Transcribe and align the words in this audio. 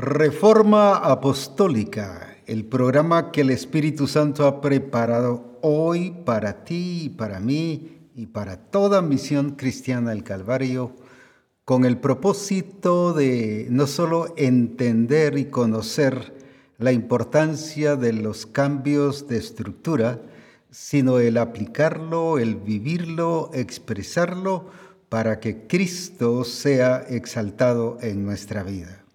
Reforma 0.00 0.94
Apostólica, 0.94 2.36
el 2.46 2.64
programa 2.64 3.32
que 3.32 3.40
el 3.40 3.50
Espíritu 3.50 4.06
Santo 4.06 4.46
ha 4.46 4.60
preparado 4.60 5.58
hoy 5.60 6.14
para 6.24 6.62
ti 6.62 7.06
y 7.06 7.08
para 7.08 7.40
mí 7.40 7.98
y 8.14 8.26
para 8.26 8.58
toda 8.58 9.02
misión 9.02 9.56
cristiana 9.56 10.10
del 10.10 10.22
Calvario, 10.22 10.94
con 11.64 11.84
el 11.84 11.98
propósito 11.98 13.12
de 13.12 13.66
no 13.70 13.88
solo 13.88 14.34
entender 14.36 15.36
y 15.36 15.46
conocer 15.46 16.32
la 16.78 16.92
importancia 16.92 17.96
de 17.96 18.12
los 18.12 18.46
cambios 18.46 19.26
de 19.26 19.38
estructura, 19.38 20.22
sino 20.70 21.18
el 21.18 21.36
aplicarlo, 21.36 22.38
el 22.38 22.54
vivirlo, 22.54 23.50
expresarlo, 23.52 24.66
para 25.08 25.40
que 25.40 25.66
Cristo 25.66 26.44
sea 26.44 27.04
exaltado 27.08 27.98
en 28.00 28.24
nuestra 28.24 28.62
vida. 28.62 29.07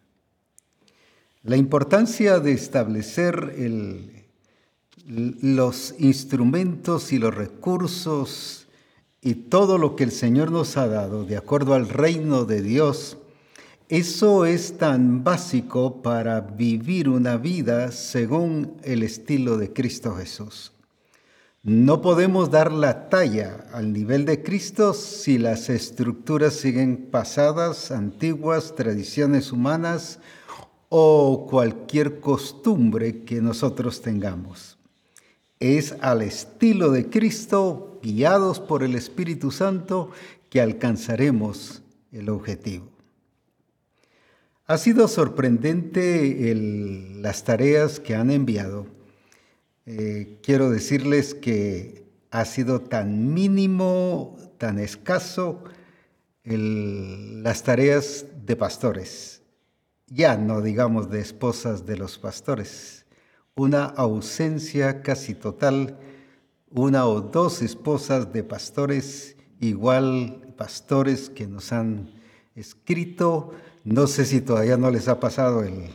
La 1.45 1.57
importancia 1.57 2.39
de 2.39 2.53
establecer 2.53 3.53
los 5.05 5.93
instrumentos 5.99 7.11
y 7.11 7.19
los 7.19 7.35
recursos 7.35 8.67
y 9.19 9.35
todo 9.35 9.77
lo 9.77 9.97
que 9.97 10.05
el 10.05 10.13
Señor 10.13 10.51
nos 10.51 10.77
ha 10.77 10.87
dado 10.87 11.25
de 11.25 11.35
acuerdo 11.35 11.73
al 11.73 11.89
reino 11.89 12.45
de 12.45 12.61
Dios, 12.61 13.17
eso 13.89 14.45
es 14.45 14.77
tan 14.77 15.25
básico 15.25 16.01
para 16.01 16.39
vivir 16.39 17.09
una 17.09 17.35
vida 17.35 17.91
según 17.91 18.77
el 18.81 19.03
estilo 19.03 19.57
de 19.57 19.73
Cristo 19.73 20.15
Jesús. 20.15 20.71
No 21.61 22.01
podemos 22.01 22.51
dar 22.51 22.71
la 22.71 23.09
talla 23.09 23.65
al 23.73 23.91
nivel 23.91 24.23
de 24.23 24.43
Cristo 24.43 24.93
si 24.93 25.37
las 25.37 25.69
estructuras 25.69 26.53
siguen 26.53 27.09
pasadas, 27.11 27.91
antiguas, 27.91 28.75
tradiciones 28.75 29.51
humanas 29.51 30.19
o 30.95 31.47
cualquier 31.49 32.19
costumbre 32.19 33.23
que 33.23 33.41
nosotros 33.41 34.03
tengamos. 34.03 34.77
Es 35.59 35.95
al 36.01 36.21
estilo 36.21 36.91
de 36.91 37.09
Cristo, 37.09 37.99
guiados 38.03 38.59
por 38.59 38.83
el 38.83 38.93
Espíritu 38.93 39.49
Santo, 39.49 40.11
que 40.51 40.61
alcanzaremos 40.61 41.81
el 42.11 42.29
objetivo. 42.29 42.91
Ha 44.67 44.77
sido 44.77 45.07
sorprendente 45.07 46.53
las 47.23 47.43
tareas 47.43 47.99
que 47.99 48.13
han 48.13 48.29
enviado. 48.29 48.85
Eh, 49.87 50.37
quiero 50.43 50.69
decirles 50.69 51.33
que 51.33 52.03
ha 52.29 52.45
sido 52.45 52.81
tan 52.81 53.33
mínimo, 53.33 54.37
tan 54.59 54.77
escaso 54.77 55.63
las 56.43 57.63
tareas 57.63 58.27
de 58.45 58.55
pastores 58.55 59.32
ya 60.13 60.37
no 60.37 60.61
digamos 60.61 61.09
de 61.09 61.19
esposas 61.19 61.85
de 61.85 61.97
los 61.97 62.17
pastores, 62.17 63.05
una 63.55 63.85
ausencia 63.85 65.01
casi 65.01 65.33
total, 65.33 65.97
una 66.69 67.05
o 67.05 67.21
dos 67.21 67.61
esposas 67.61 68.31
de 68.31 68.43
pastores, 68.43 69.35
igual 69.59 70.53
pastores 70.57 71.29
que 71.29 71.47
nos 71.47 71.71
han 71.71 72.11
escrito, 72.55 73.51
no 73.83 74.07
sé 74.07 74.25
si 74.25 74.41
todavía 74.41 74.77
no 74.77 74.91
les 74.91 75.07
ha 75.07 75.19
pasado 75.19 75.63
el, 75.63 75.89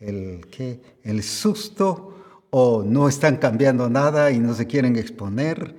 el, 0.00 0.46
¿qué? 0.50 0.80
el 1.02 1.22
susto 1.22 2.14
o 2.50 2.82
no 2.82 3.08
están 3.08 3.36
cambiando 3.36 3.88
nada 3.88 4.30
y 4.30 4.38
no 4.38 4.54
se 4.54 4.66
quieren 4.66 4.96
exponer 4.96 5.74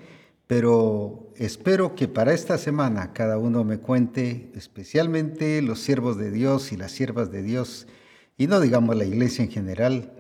pero 0.47 1.26
espero 1.37 1.95
que 1.95 2.07
para 2.07 2.33
esta 2.33 2.57
semana 2.57 3.13
cada 3.13 3.37
uno 3.37 3.63
me 3.63 3.79
cuente, 3.79 4.51
especialmente 4.55 5.61
los 5.61 5.79
siervos 5.79 6.17
de 6.17 6.31
Dios 6.31 6.71
y 6.71 6.77
las 6.77 6.91
siervas 6.91 7.31
de 7.31 7.43
Dios, 7.43 7.87
y 8.37 8.47
no 8.47 8.59
digamos 8.59 8.95
la 8.95 9.05
iglesia 9.05 9.43
en 9.43 9.51
general, 9.51 10.13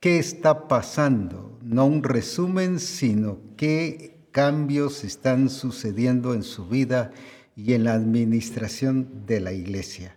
qué 0.00 0.18
está 0.18 0.68
pasando, 0.68 1.58
no 1.62 1.86
un 1.86 2.02
resumen, 2.02 2.78
sino 2.78 3.40
qué 3.56 4.18
cambios 4.32 5.04
están 5.04 5.50
sucediendo 5.50 6.34
en 6.34 6.42
su 6.42 6.68
vida 6.68 7.10
y 7.56 7.72
en 7.72 7.84
la 7.84 7.94
administración 7.94 9.24
de 9.26 9.40
la 9.40 9.52
iglesia. 9.52 10.16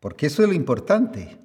Porque 0.00 0.26
eso 0.26 0.42
es 0.42 0.48
lo 0.48 0.54
importante. 0.54 1.38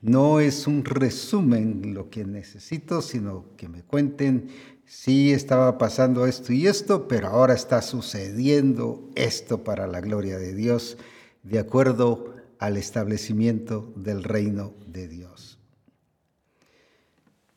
No 0.00 0.40
es 0.40 0.66
un 0.66 0.84
resumen 0.84 1.92
lo 1.92 2.08
que 2.08 2.24
necesito, 2.24 3.02
sino 3.02 3.56
que 3.56 3.68
me 3.68 3.82
cuenten 3.82 4.48
sí 4.90 5.32
estaba 5.32 5.78
pasando 5.78 6.26
esto 6.26 6.52
y 6.52 6.66
esto, 6.66 7.06
pero 7.06 7.28
ahora 7.28 7.54
está 7.54 7.80
sucediendo 7.80 9.08
esto 9.14 9.62
para 9.62 9.86
la 9.86 10.00
gloria 10.00 10.36
de 10.36 10.52
Dios, 10.52 10.98
de 11.44 11.60
acuerdo 11.60 12.34
al 12.58 12.76
establecimiento 12.76 13.92
del 13.94 14.24
reino 14.24 14.74
de 14.88 15.06
Dios. 15.06 15.60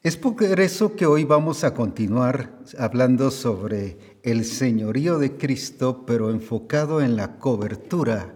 Es 0.04 0.16
por 0.16 0.36
eso 0.60 0.96
que 0.96 1.08
hoy 1.08 1.24
vamos 1.24 1.64
a 1.64 1.74
continuar 1.74 2.60
hablando 2.78 3.32
sobre 3.32 3.98
el 4.22 4.46
señorío 4.46 5.18
de 5.18 5.36
Cristo, 5.36 6.06
pero 6.06 6.30
enfocado 6.30 7.02
en 7.02 7.16
la 7.16 7.40
cobertura, 7.40 8.36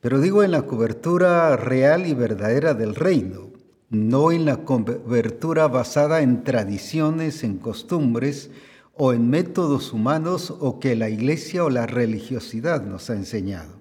pero 0.00 0.20
digo 0.20 0.42
en 0.42 0.52
la 0.52 0.62
cobertura 0.62 1.54
real 1.56 2.06
y 2.06 2.14
verdadera 2.14 2.72
del 2.72 2.94
reino 2.94 3.55
no 3.88 4.32
en 4.32 4.44
la 4.44 4.64
cobertura 4.64 5.68
basada 5.68 6.20
en 6.20 6.42
tradiciones, 6.44 7.44
en 7.44 7.58
costumbres 7.58 8.50
o 8.94 9.12
en 9.12 9.28
métodos 9.28 9.92
humanos 9.92 10.54
o 10.58 10.80
que 10.80 10.96
la 10.96 11.08
iglesia 11.08 11.64
o 11.64 11.70
la 11.70 11.86
religiosidad 11.86 12.82
nos 12.82 13.10
ha 13.10 13.14
enseñado, 13.14 13.74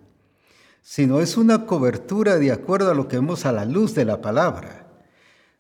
sino 0.82 1.22
es 1.22 1.38
una 1.38 1.66
cobertura 1.66 2.38
de 2.38 2.52
acuerdo 2.52 2.92
a 2.92 2.96
lo 2.96 3.08
que 3.08 3.18
vemos 3.18 3.46
a 3.46 3.52
la 3.52 3.66
luz 3.66 3.96
de 3.96 4.06
la 4.06 4.22
palabra. 4.22 4.88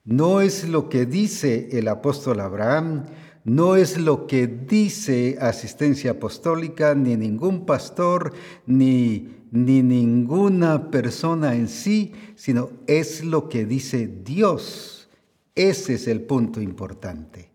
No 0.03 0.41
es 0.41 0.67
lo 0.67 0.87
que 0.89 1.05
dice 1.05 1.69
el 1.71 1.87
apóstol 1.87 2.39
Abraham, 2.39 3.05
no 3.43 3.75
es 3.75 3.97
lo 3.97 4.27
que 4.27 4.47
dice 4.47 5.37
asistencia 5.39 6.11
apostólica, 6.11 6.93
ni 6.95 7.15
ningún 7.15 7.65
pastor, 7.65 8.33
ni 8.65 9.34
ni 9.51 9.81
ninguna 9.81 10.91
persona 10.91 11.55
en 11.55 11.67
sí, 11.67 12.13
sino 12.35 12.69
es 12.87 13.23
lo 13.23 13.49
que 13.49 13.65
dice 13.65 14.07
Dios. 14.23 15.07
Ese 15.55 15.93
es 15.95 16.07
el 16.07 16.21
punto 16.21 16.61
importante. 16.61 17.51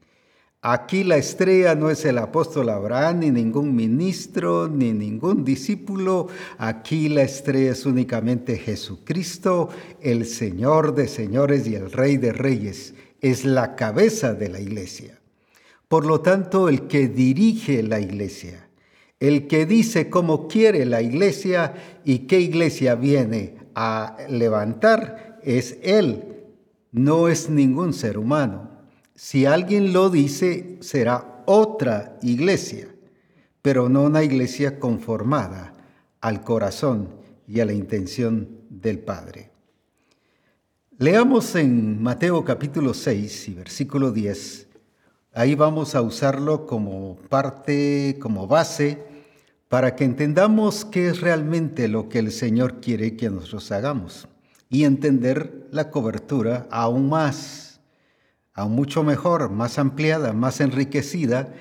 Aquí 0.63 1.05
la 1.05 1.17
estrella 1.17 1.75
no 1.75 1.89
es 1.89 2.05
el 2.05 2.19
apóstol 2.19 2.69
Abraham, 2.69 3.21
ni 3.21 3.31
ningún 3.31 3.75
ministro, 3.75 4.69
ni 4.69 4.93
ningún 4.93 5.45
discípulo. 5.45 6.29
Aquí 6.59 7.09
la 7.09 7.23
estrella 7.23 7.73
es 7.73 7.87
únicamente 7.87 8.59
Jesucristo, 8.59 9.71
el 10.01 10.27
Señor 10.27 10.95
de 10.95 11.09
señores 11.09 11.67
y 11.67 11.77
el 11.77 11.91
Rey 11.91 12.19
de 12.19 12.33
reyes. 12.33 12.95
Es 13.23 13.45
la 13.45 13.75
cabeza 13.75 14.35
de 14.35 14.51
la 14.51 14.61
iglesia. 14.61 15.19
Por 15.89 16.05
lo 16.05 16.21
tanto, 16.21 16.69
el 16.69 16.89
que 16.89 17.09
dirige 17.09 17.83
la 17.83 18.01
iglesia 18.01 18.70
el 19.21 19.47
que 19.47 19.67
dice 19.67 20.09
cómo 20.09 20.49
quiere 20.49 20.87
la 20.87 21.03
iglesia 21.03 21.75
y 22.05 22.21
qué 22.21 22.41
iglesia 22.41 22.95
viene 22.95 23.57
a 23.75 24.17
levantar 24.31 25.39
es 25.45 25.79
Él, 25.83 26.47
no 26.91 27.29
es 27.29 27.51
ningún 27.51 27.93
ser 27.93 28.17
humano. 28.17 28.71
Si 29.15 29.45
alguien 29.45 29.93
lo 29.93 30.09
dice, 30.09 30.79
será 30.81 31.43
otra 31.45 32.19
iglesia, 32.23 32.89
pero 33.61 33.91
no 33.91 34.05
una 34.05 34.25
iglesia 34.25 34.81
conformada 34.81 35.75
al 36.23 36.43
corazón 36.43 37.11
y 37.47 37.61
a 37.61 37.67
la 37.67 37.75
intención 37.75 38.49
del 38.71 39.01
Padre. 39.01 39.51
Leamos 40.97 41.55
en 41.57 42.03
Mateo 42.03 42.43
capítulo 42.43 42.95
6 42.95 43.49
y 43.49 43.55
versículo 43.55 44.13
10. 44.13 44.67
Ahí 45.35 45.55
vamos 45.55 45.95
a 45.95 46.01
usarlo 46.03 46.67
como 46.67 47.17
parte, 47.29 48.17
como 48.21 48.47
base 48.47 49.10
para 49.71 49.95
que 49.95 50.03
entendamos 50.03 50.85
qué 50.85 51.11
es 51.11 51.21
realmente 51.21 51.87
lo 51.87 52.09
que 52.09 52.19
el 52.19 52.33
Señor 52.33 52.81
quiere 52.81 53.17
que 53.17 53.31
nosotros 53.31 53.71
hagamos 53.71 54.27
y 54.69 54.83
entender 54.83 55.69
la 55.71 55.93
cobertura 55.93 56.67
aún 56.73 57.09
más, 57.09 57.81
aún 58.53 58.75
mucho 58.75 59.05
mejor, 59.05 59.49
más 59.49 59.79
ampliada, 59.79 60.33
más 60.33 60.61
enriquecida 60.61 61.55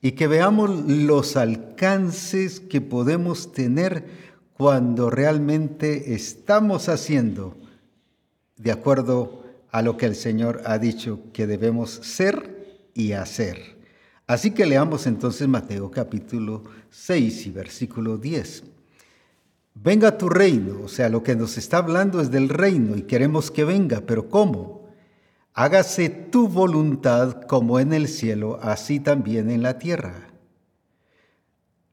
y 0.00 0.12
que 0.12 0.28
veamos 0.28 0.70
los 0.86 1.36
alcances 1.36 2.60
que 2.60 2.80
podemos 2.80 3.50
tener 3.50 4.06
cuando 4.52 5.10
realmente 5.10 6.14
estamos 6.14 6.88
haciendo 6.88 7.56
de 8.56 8.70
acuerdo 8.70 9.42
a 9.72 9.82
lo 9.82 9.96
que 9.96 10.06
el 10.06 10.14
Señor 10.14 10.62
ha 10.66 10.78
dicho 10.78 11.18
que 11.32 11.48
debemos 11.48 11.90
ser 11.90 12.84
y 12.94 13.10
hacer. 13.10 13.75
Así 14.26 14.50
que 14.50 14.66
leamos 14.66 15.06
entonces 15.06 15.46
Mateo 15.46 15.90
capítulo 15.90 16.64
6 16.90 17.46
y 17.46 17.50
versículo 17.50 18.18
10. 18.18 18.64
Venga 19.74 20.18
tu 20.18 20.28
reino, 20.28 20.82
o 20.82 20.88
sea, 20.88 21.08
lo 21.08 21.22
que 21.22 21.36
nos 21.36 21.56
está 21.58 21.78
hablando 21.78 22.20
es 22.20 22.30
del 22.30 22.48
reino 22.48 22.96
y 22.96 23.02
queremos 23.02 23.50
que 23.50 23.64
venga, 23.64 24.02
pero 24.04 24.28
¿cómo? 24.28 24.88
Hágase 25.52 26.08
tu 26.08 26.48
voluntad 26.48 27.42
como 27.42 27.78
en 27.78 27.92
el 27.92 28.08
cielo, 28.08 28.58
así 28.62 28.98
también 28.98 29.48
en 29.48 29.62
la 29.62 29.78
tierra. 29.78 30.28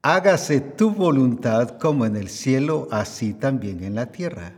Hágase 0.02 0.60
tu 0.60 0.90
voluntad 0.90 1.78
como 1.78 2.04
en 2.04 2.16
el 2.16 2.28
cielo, 2.28 2.88
así 2.90 3.32
también 3.32 3.84
en 3.84 3.94
la 3.94 4.12
tierra. 4.12 4.54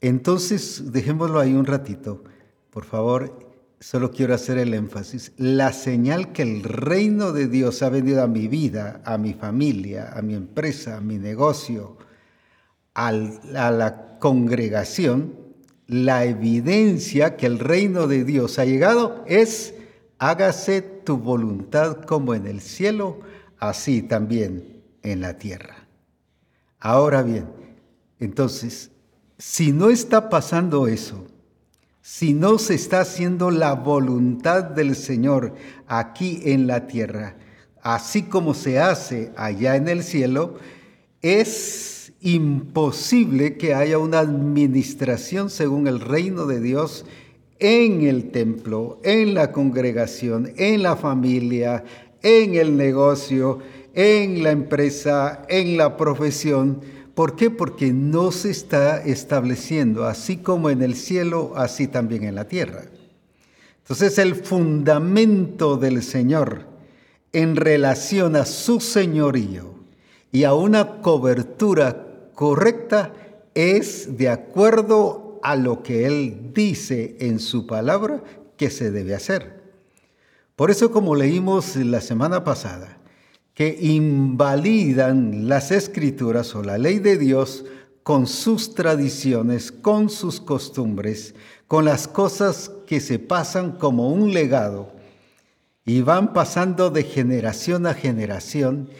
Entonces, 0.00 0.92
dejémoslo 0.92 1.40
ahí 1.40 1.54
un 1.54 1.66
ratito. 1.66 2.22
Por 2.70 2.84
favor, 2.84 3.47
solo 3.80 4.10
quiero 4.10 4.34
hacer 4.34 4.58
el 4.58 4.74
énfasis. 4.74 5.32
La 5.36 5.72
señal 5.72 6.32
que 6.32 6.42
el 6.42 6.62
reino 6.62 7.32
de 7.32 7.46
Dios 7.48 7.82
ha 7.82 7.88
venido 7.88 8.22
a 8.22 8.26
mi 8.26 8.48
vida, 8.48 9.00
a 9.04 9.18
mi 9.18 9.34
familia, 9.34 10.12
a 10.14 10.22
mi 10.22 10.34
empresa, 10.34 10.96
a 10.96 11.00
mi 11.00 11.18
negocio, 11.18 11.96
a 12.94 13.12
la 13.12 14.18
congregación, 14.18 15.34
la 15.86 16.24
evidencia 16.24 17.36
que 17.36 17.46
el 17.46 17.58
reino 17.58 18.06
de 18.08 18.24
Dios 18.24 18.58
ha 18.58 18.64
llegado 18.64 19.24
es 19.26 19.74
hágase 20.18 20.82
tu 20.82 21.16
voluntad 21.16 22.02
como 22.02 22.34
en 22.34 22.46
el 22.46 22.60
cielo, 22.60 23.20
así 23.58 24.02
también 24.02 24.82
en 25.02 25.20
la 25.20 25.38
tierra. 25.38 25.88
Ahora 26.80 27.22
bien, 27.22 27.46
entonces, 28.18 28.90
si 29.38 29.72
no 29.72 29.90
está 29.90 30.28
pasando 30.28 30.88
eso, 30.88 31.27
si 32.10 32.32
no 32.32 32.56
se 32.56 32.74
está 32.74 33.02
haciendo 33.02 33.50
la 33.50 33.74
voluntad 33.74 34.64
del 34.64 34.96
Señor 34.96 35.52
aquí 35.86 36.40
en 36.46 36.66
la 36.66 36.86
tierra, 36.86 37.36
así 37.82 38.22
como 38.22 38.54
se 38.54 38.78
hace 38.80 39.30
allá 39.36 39.76
en 39.76 39.88
el 39.88 40.02
cielo, 40.02 40.54
es 41.20 42.14
imposible 42.22 43.58
que 43.58 43.74
haya 43.74 43.98
una 43.98 44.20
administración 44.20 45.50
según 45.50 45.86
el 45.86 46.00
reino 46.00 46.46
de 46.46 46.62
Dios 46.62 47.04
en 47.58 48.00
el 48.00 48.30
templo, 48.30 49.00
en 49.04 49.34
la 49.34 49.52
congregación, 49.52 50.54
en 50.56 50.82
la 50.82 50.96
familia, 50.96 51.84
en 52.22 52.54
el 52.54 52.74
negocio, 52.78 53.58
en 53.92 54.42
la 54.42 54.50
empresa, 54.52 55.44
en 55.50 55.76
la 55.76 55.98
profesión. 55.98 56.80
¿Por 57.18 57.34
qué? 57.34 57.50
Porque 57.50 57.92
no 57.92 58.30
se 58.30 58.48
está 58.50 59.02
estableciendo, 59.02 60.06
así 60.06 60.36
como 60.36 60.70
en 60.70 60.82
el 60.82 60.94
cielo, 60.94 61.52
así 61.56 61.88
también 61.88 62.22
en 62.22 62.36
la 62.36 62.46
tierra. 62.46 62.84
Entonces 63.78 64.18
el 64.18 64.36
fundamento 64.36 65.76
del 65.76 66.04
Señor 66.04 66.66
en 67.32 67.56
relación 67.56 68.36
a 68.36 68.44
su 68.44 68.78
señorío 68.78 69.74
y 70.30 70.44
a 70.44 70.54
una 70.54 71.00
cobertura 71.00 72.06
correcta 72.36 73.12
es 73.52 74.16
de 74.16 74.28
acuerdo 74.28 75.40
a 75.42 75.56
lo 75.56 75.82
que 75.82 76.06
Él 76.06 76.52
dice 76.54 77.16
en 77.18 77.40
su 77.40 77.66
palabra 77.66 78.22
que 78.56 78.70
se 78.70 78.92
debe 78.92 79.16
hacer. 79.16 79.60
Por 80.54 80.70
eso, 80.70 80.92
como 80.92 81.16
leímos 81.16 81.74
la 81.74 82.00
semana 82.00 82.44
pasada, 82.44 82.97
que 83.58 83.76
invalidan 83.80 85.48
las 85.48 85.72
escrituras 85.72 86.54
o 86.54 86.62
la 86.62 86.78
ley 86.78 87.00
de 87.00 87.18
Dios 87.18 87.64
con 88.04 88.28
sus 88.28 88.76
tradiciones, 88.76 89.72
con 89.72 90.10
sus 90.10 90.40
costumbres, 90.40 91.34
con 91.66 91.84
las 91.84 92.06
cosas 92.06 92.70
que 92.86 93.00
se 93.00 93.18
pasan 93.18 93.72
como 93.72 94.10
un 94.10 94.32
legado 94.32 94.92
y 95.84 96.02
van 96.02 96.32
pasando 96.34 96.90
de 96.90 97.02
generación 97.02 97.88
a 97.88 97.94
generación, 97.94 98.90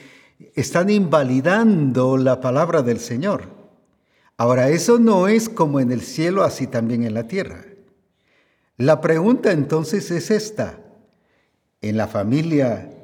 están 0.56 0.90
invalidando 0.90 2.16
la 2.16 2.40
palabra 2.40 2.82
del 2.82 2.98
Señor. 2.98 3.44
Ahora, 4.36 4.70
eso 4.70 4.98
no 4.98 5.28
es 5.28 5.48
como 5.48 5.78
en 5.78 5.92
el 5.92 6.00
cielo, 6.00 6.42
así 6.42 6.66
también 6.66 7.04
en 7.04 7.14
la 7.14 7.28
tierra. 7.28 7.64
La 8.76 9.00
pregunta 9.00 9.52
entonces 9.52 10.10
es 10.10 10.32
esta. 10.32 10.80
¿En 11.80 11.96
la 11.96 12.08
familia 12.08 12.97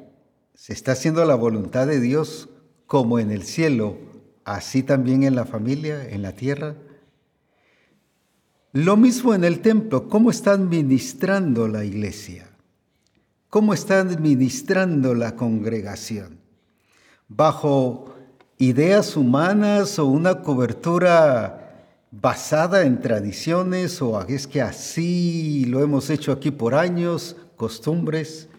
se 0.55 0.73
está 0.73 0.93
haciendo 0.93 1.23
la 1.25 1.35
voluntad 1.35 1.85
de 1.87 1.99
Dios 1.99 2.49
como 2.87 3.19
en 3.19 3.31
el 3.31 3.43
cielo, 3.43 3.97
así 4.43 4.83
también 4.83 5.23
en 5.23 5.35
la 5.35 5.45
familia, 5.45 6.07
en 6.09 6.21
la 6.21 6.31
tierra? 6.31 6.75
Lo 8.73 8.97
mismo 8.97 9.33
en 9.33 9.43
el 9.43 9.59
templo, 9.59 10.09
¿cómo 10.09 10.31
está 10.31 10.51
administrando 10.51 11.67
la 11.67 11.85
iglesia? 11.85 12.49
¿Cómo 13.49 13.73
está 13.73 13.99
administrando 13.99 15.13
la 15.13 15.35
congregación? 15.35 16.39
¿Bajo 17.27 18.15
ideas 18.57 19.15
humanas 19.15 19.99
o 19.99 20.05
una 20.05 20.41
cobertura 20.41 21.61
basada 22.11 22.83
en 22.83 23.01
tradiciones 23.01 24.01
o 24.01 24.21
es 24.27 24.47
que 24.47 24.61
así 24.61 25.65
lo 25.65 25.81
hemos 25.81 26.09
hecho 26.09 26.31
aquí 26.31 26.51
por 26.51 26.75
años, 26.75 27.35
costumbres. 27.55 28.49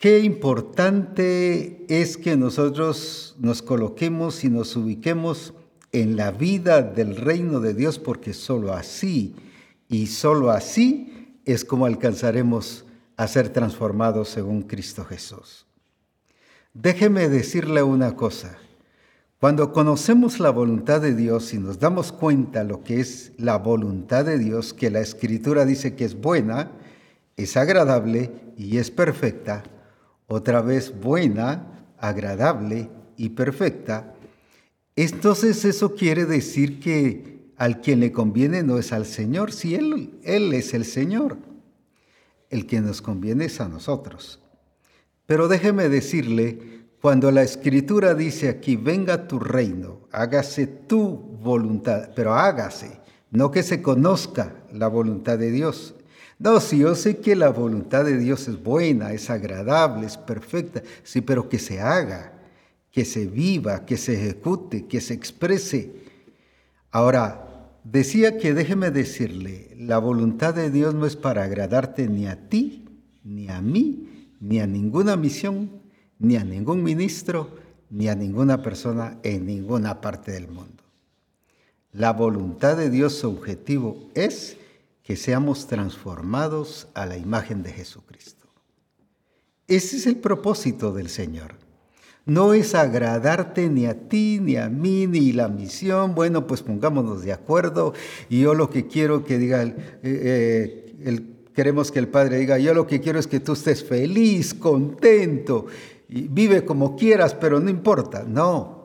Qué 0.00 0.20
importante 0.20 1.84
es 1.90 2.16
que 2.16 2.34
nosotros 2.34 3.36
nos 3.38 3.60
coloquemos 3.60 4.44
y 4.44 4.48
nos 4.48 4.74
ubiquemos 4.74 5.52
en 5.92 6.16
la 6.16 6.30
vida 6.30 6.80
del 6.80 7.16
reino 7.16 7.60
de 7.60 7.74
Dios 7.74 7.98
porque 7.98 8.32
solo 8.32 8.72
así 8.72 9.36
y 9.90 10.06
solo 10.06 10.52
así 10.52 11.38
es 11.44 11.66
como 11.66 11.84
alcanzaremos 11.84 12.86
a 13.18 13.28
ser 13.28 13.50
transformados 13.50 14.30
según 14.30 14.62
Cristo 14.62 15.04
Jesús. 15.04 15.66
Déjeme 16.72 17.28
decirle 17.28 17.82
una 17.82 18.16
cosa. 18.16 18.56
Cuando 19.38 19.70
conocemos 19.70 20.40
la 20.40 20.48
voluntad 20.48 21.02
de 21.02 21.14
Dios 21.14 21.52
y 21.52 21.58
nos 21.58 21.78
damos 21.78 22.10
cuenta 22.10 22.64
lo 22.64 22.82
que 22.84 23.00
es 23.00 23.32
la 23.36 23.58
voluntad 23.58 24.24
de 24.24 24.38
Dios, 24.38 24.72
que 24.72 24.88
la 24.88 25.00
Escritura 25.00 25.66
dice 25.66 25.94
que 25.94 26.06
es 26.06 26.18
buena, 26.18 26.70
es 27.36 27.58
agradable 27.58 28.30
y 28.56 28.78
es 28.78 28.90
perfecta, 28.90 29.62
otra 30.30 30.62
vez 30.62 30.94
buena, 31.00 31.84
agradable 31.98 32.88
y 33.16 33.30
perfecta, 33.30 34.14
entonces 34.94 35.64
eso 35.64 35.96
quiere 35.96 36.24
decir 36.24 36.78
que 36.78 37.50
al 37.56 37.80
quien 37.80 37.98
le 37.98 38.12
conviene 38.12 38.62
no 38.62 38.78
es 38.78 38.92
al 38.92 39.06
Señor, 39.06 39.50
si 39.52 39.74
Él, 39.74 40.20
Él 40.22 40.52
es 40.54 40.72
el 40.72 40.84
Señor. 40.84 41.36
El 42.48 42.66
que 42.66 42.80
nos 42.80 43.02
conviene 43.02 43.46
es 43.46 43.60
a 43.60 43.68
nosotros. 43.68 44.40
Pero 45.26 45.48
déjeme 45.48 45.88
decirle, 45.88 46.86
cuando 47.00 47.32
la 47.32 47.42
escritura 47.42 48.14
dice 48.14 48.48
aquí, 48.48 48.76
venga 48.76 49.26
tu 49.26 49.40
reino, 49.40 50.02
hágase 50.12 50.68
tu 50.68 51.08
voluntad, 51.42 52.10
pero 52.14 52.34
hágase, 52.34 53.00
no 53.32 53.50
que 53.50 53.64
se 53.64 53.82
conozca 53.82 54.54
la 54.72 54.86
voluntad 54.86 55.38
de 55.38 55.50
Dios. 55.50 55.94
No, 56.40 56.58
si 56.58 56.78
yo 56.78 56.94
sé 56.94 57.18
que 57.18 57.36
la 57.36 57.50
voluntad 57.50 58.06
de 58.06 58.16
Dios 58.16 58.48
es 58.48 58.62
buena, 58.62 59.12
es 59.12 59.28
agradable, 59.28 60.06
es 60.06 60.16
perfecta, 60.16 60.82
sí, 61.02 61.20
pero 61.20 61.50
que 61.50 61.58
se 61.58 61.82
haga, 61.82 62.32
que 62.90 63.04
se 63.04 63.26
viva, 63.26 63.84
que 63.84 63.98
se 63.98 64.14
ejecute, 64.14 64.86
que 64.86 65.02
se 65.02 65.12
exprese. 65.12 65.92
Ahora, 66.90 67.76
decía 67.84 68.38
que 68.38 68.54
déjeme 68.54 68.90
decirle, 68.90 69.76
la 69.76 69.98
voluntad 69.98 70.54
de 70.54 70.70
Dios 70.70 70.94
no 70.94 71.04
es 71.04 71.14
para 71.14 71.44
agradarte 71.44 72.08
ni 72.08 72.26
a 72.26 72.48
ti, 72.48 72.88
ni 73.22 73.50
a 73.50 73.60
mí, 73.60 74.32
ni 74.40 74.60
a 74.60 74.66
ninguna 74.66 75.18
misión, 75.18 75.70
ni 76.18 76.36
a 76.36 76.44
ningún 76.44 76.82
ministro, 76.82 77.54
ni 77.90 78.08
a 78.08 78.14
ninguna 78.14 78.62
persona 78.62 79.18
en 79.24 79.44
ninguna 79.44 80.00
parte 80.00 80.32
del 80.32 80.48
mundo. 80.48 80.84
La 81.92 82.14
voluntad 82.14 82.78
de 82.78 82.88
Dios, 82.88 83.12
su 83.18 83.28
objetivo 83.28 84.08
es 84.14 84.56
que 85.02 85.16
seamos 85.16 85.66
transformados 85.66 86.88
a 86.94 87.06
la 87.06 87.16
imagen 87.16 87.62
de 87.62 87.72
Jesucristo. 87.72 88.46
Ese 89.66 89.96
es 89.96 90.06
el 90.06 90.16
propósito 90.16 90.92
del 90.92 91.08
Señor. 91.08 91.54
No 92.26 92.54
es 92.54 92.74
agradarte 92.74 93.68
ni 93.68 93.86
a 93.86 94.08
ti, 94.08 94.38
ni 94.40 94.56
a 94.56 94.68
mí, 94.68 95.06
ni 95.06 95.32
la 95.32 95.48
misión. 95.48 96.14
Bueno, 96.14 96.46
pues 96.46 96.62
pongámonos 96.62 97.22
de 97.22 97.32
acuerdo 97.32 97.94
y 98.28 98.40
yo 98.40 98.54
lo 98.54 98.68
que 98.70 98.86
quiero 98.86 99.24
que 99.24 99.38
diga 99.38 99.62
el, 99.62 99.70
eh, 100.02 100.96
eh, 101.02 101.36
Queremos 101.54 101.90
que 101.90 101.98
el 101.98 102.08
Padre 102.08 102.38
diga, 102.38 102.58
yo 102.58 102.72
lo 102.72 102.86
que 102.86 103.00
quiero 103.00 103.18
es 103.18 103.26
que 103.26 103.40
tú 103.40 103.52
estés 103.52 103.84
feliz, 103.84 104.54
contento, 104.54 105.66
vive 106.08 106.64
como 106.64 106.96
quieras, 106.96 107.34
pero 107.34 107.60
no 107.60 107.68
importa. 107.68 108.24
No, 108.26 108.79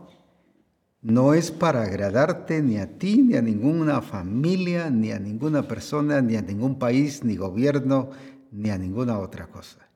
no 1.05 1.35
es 1.35 1.51
para 1.51 1.83
agradarte 1.83 2.63
ni 2.63 2.79
a 2.79 2.97
ti, 2.97 3.21
ni 3.21 3.35
a 3.35 3.41
ninguna 3.43 4.01
familia, 4.01 4.89
ni 4.89 5.11
a 5.11 5.19
ninguna 5.19 5.67
persona, 5.67 6.19
ni 6.19 6.35
a 6.35 6.41
ningún 6.41 6.79
país, 6.79 7.23
ni 7.23 7.35
gobierno, 7.35 8.09
ni 8.51 8.71
a 8.71 8.77
ninguna 8.79 9.19
otra 9.19 9.45
cosa. 9.45 9.87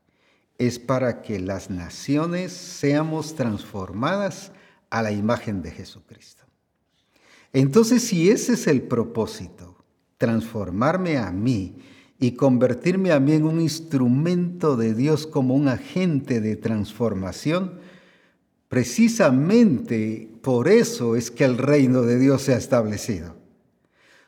Es 0.60 0.78
para 0.78 1.24
que 1.24 1.40
las 1.40 1.72
naciones 1.72 2.52
seamos 2.52 3.34
transformadas 3.34 4.52
a 4.92 5.02
la 5.02 5.12
imagen 5.12 5.64
de 5.64 5.72
Jesucristo. 5.72 6.44
Entonces, 7.54 8.04
si 8.04 8.30
ese 8.30 8.54
es 8.54 8.68
el 8.68 8.84
propósito, 8.84 9.78
transformarme 10.20 11.18
a 11.18 11.32
mí, 11.32 11.76
y 12.20 12.34
convertirme 12.34 13.14
a 13.14 13.20
mí 13.20 13.32
en 13.32 13.46
un 13.46 13.62
instrumento 13.62 14.76
de 14.76 14.94
Dios 14.94 15.26
como 15.26 15.56
un 15.56 15.70
agente 15.70 16.42
de 16.42 16.56
transformación, 16.58 17.80
precisamente 18.70 20.30
por 20.42 20.70
eso 20.70 21.18
es 21.18 21.32
que 21.32 21.44
el 21.44 21.58
reino 21.58 22.04
de 22.04 22.18
Dios 22.18 22.44
se 22.44 22.54
ha 22.54 22.58
establecido. 22.58 23.36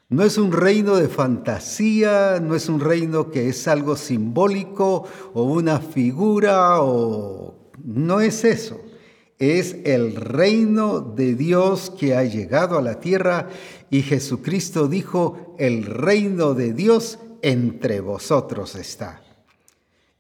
No 0.09 0.23
es 0.23 0.37
un 0.37 0.51
reino 0.51 0.97
de 0.97 1.07
fantasía, 1.07 2.41
no 2.41 2.53
es 2.53 2.67
un 2.67 2.81
reino 2.81 3.31
que 3.31 3.47
es 3.47 3.65
algo 3.69 3.95
simbólico 3.95 5.05
o 5.33 5.43
una 5.43 5.79
figura 5.79 6.81
o 6.81 7.55
no 7.81 8.19
es 8.19 8.43
eso. 8.43 8.81
es 9.39 9.77
el 9.85 10.15
reino 10.15 10.99
de 10.99 11.33
Dios 11.33 11.91
que 11.97 12.15
ha 12.15 12.23
llegado 12.23 12.77
a 12.77 12.81
la 12.83 12.99
tierra 12.99 13.49
y 13.89 14.03
Jesucristo 14.03 14.87
dijo, 14.87 15.55
el 15.57 15.83
reino 15.85 16.53
de 16.53 16.73
Dios 16.73 17.17
entre 17.41 18.01
vosotros 18.01 18.75
está. 18.75 19.23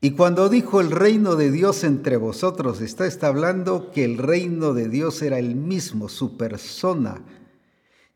Y 0.03 0.11
cuando 0.11 0.49
dijo 0.49 0.81
el 0.81 0.89
reino 0.89 1.35
de 1.35 1.51
Dios 1.51 1.83
entre 1.83 2.17
vosotros 2.17 2.81
está, 2.81 3.05
hablando 3.27 3.91
que 3.91 4.03
el 4.03 4.17
reino 4.17 4.73
de 4.73 4.89
Dios 4.89 5.21
era 5.21 5.37
el 5.37 5.55
mismo, 5.55 6.09
su 6.09 6.37
persona, 6.37 7.21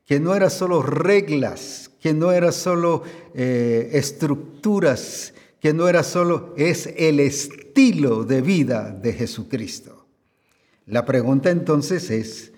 que 0.03 0.19
no 0.19 0.33
era 0.33 0.49
solo 0.49 0.81
reglas, 0.81 1.91
que 2.01 2.15
no 2.15 2.31
era 2.31 2.51
solo 2.51 3.03
eh, 3.35 3.91
estructuras, 3.93 5.35
que 5.59 5.73
no 5.73 5.87
era 5.87 6.01
solo, 6.01 6.55
es 6.57 6.89
el 6.97 7.19
estilo 7.19 8.23
de 8.23 8.41
vida 8.41 8.89
de 8.91 9.13
Jesucristo. 9.13 10.07
La 10.87 11.05
pregunta 11.05 11.51
entonces 11.51 12.09
es, 12.09 12.51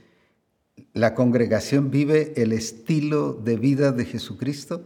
¿la 0.93 1.13
congregación 1.15 1.91
vive 1.91 2.31
el 2.38 2.53
estilo 2.53 3.34
de 3.34 3.57
vida 3.57 3.91
de 3.91 4.05
Jesucristo? 4.05 4.86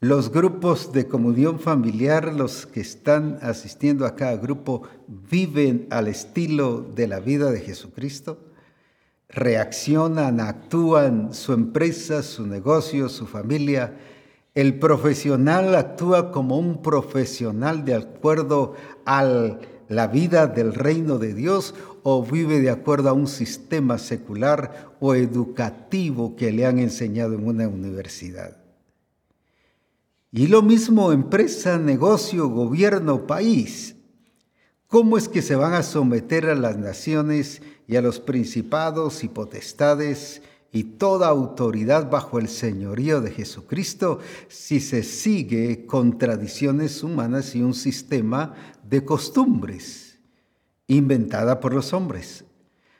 Los 0.00 0.30
grupos 0.30 0.92
de 0.92 1.08
comunión 1.08 1.58
familiar, 1.58 2.34
los 2.34 2.66
que 2.66 2.80
están 2.80 3.38
asistiendo 3.40 4.04
a 4.04 4.14
cada 4.14 4.36
grupo, 4.36 4.82
viven 5.08 5.86
al 5.88 6.08
estilo 6.08 6.82
de 6.94 7.08
la 7.08 7.18
vida 7.18 7.50
de 7.50 7.60
Jesucristo. 7.60 8.38
Reaccionan, 9.30 10.40
actúan 10.40 11.32
su 11.32 11.54
empresa, 11.54 12.22
su 12.22 12.46
negocio, 12.46 13.08
su 13.08 13.26
familia. 13.26 13.96
El 14.54 14.78
profesional 14.78 15.74
actúa 15.74 16.30
como 16.30 16.58
un 16.58 16.82
profesional 16.82 17.86
de 17.86 17.94
acuerdo 17.94 18.74
a 19.06 19.56
la 19.88 20.06
vida 20.08 20.46
del 20.46 20.74
reino 20.74 21.16
de 21.16 21.32
Dios 21.32 21.74
o 22.02 22.22
vive 22.22 22.60
de 22.60 22.68
acuerdo 22.68 23.08
a 23.08 23.14
un 23.14 23.26
sistema 23.26 23.96
secular 23.96 24.94
o 25.00 25.14
educativo 25.14 26.36
que 26.36 26.52
le 26.52 26.66
han 26.66 26.78
enseñado 26.78 27.32
en 27.32 27.46
una 27.46 27.66
universidad. 27.66 28.65
Y 30.36 30.48
lo 30.48 30.60
mismo 30.60 31.12
empresa, 31.12 31.78
negocio, 31.78 32.50
gobierno, 32.50 33.26
país. 33.26 33.96
¿Cómo 34.86 35.16
es 35.16 35.30
que 35.30 35.40
se 35.40 35.56
van 35.56 35.72
a 35.72 35.82
someter 35.82 36.50
a 36.50 36.54
las 36.54 36.76
naciones 36.76 37.62
y 37.88 37.96
a 37.96 38.02
los 38.02 38.20
principados 38.20 39.24
y 39.24 39.28
potestades 39.28 40.42
y 40.72 40.84
toda 40.84 41.28
autoridad 41.28 42.10
bajo 42.10 42.38
el 42.38 42.48
señorío 42.48 43.22
de 43.22 43.30
Jesucristo 43.30 44.18
si 44.48 44.80
se 44.80 45.04
sigue 45.04 45.86
con 45.86 46.18
tradiciones 46.18 47.02
humanas 47.02 47.54
y 47.54 47.62
un 47.62 47.72
sistema 47.72 48.52
de 48.82 49.06
costumbres 49.06 50.18
inventada 50.86 51.60
por 51.60 51.72
los 51.72 51.94
hombres? 51.94 52.44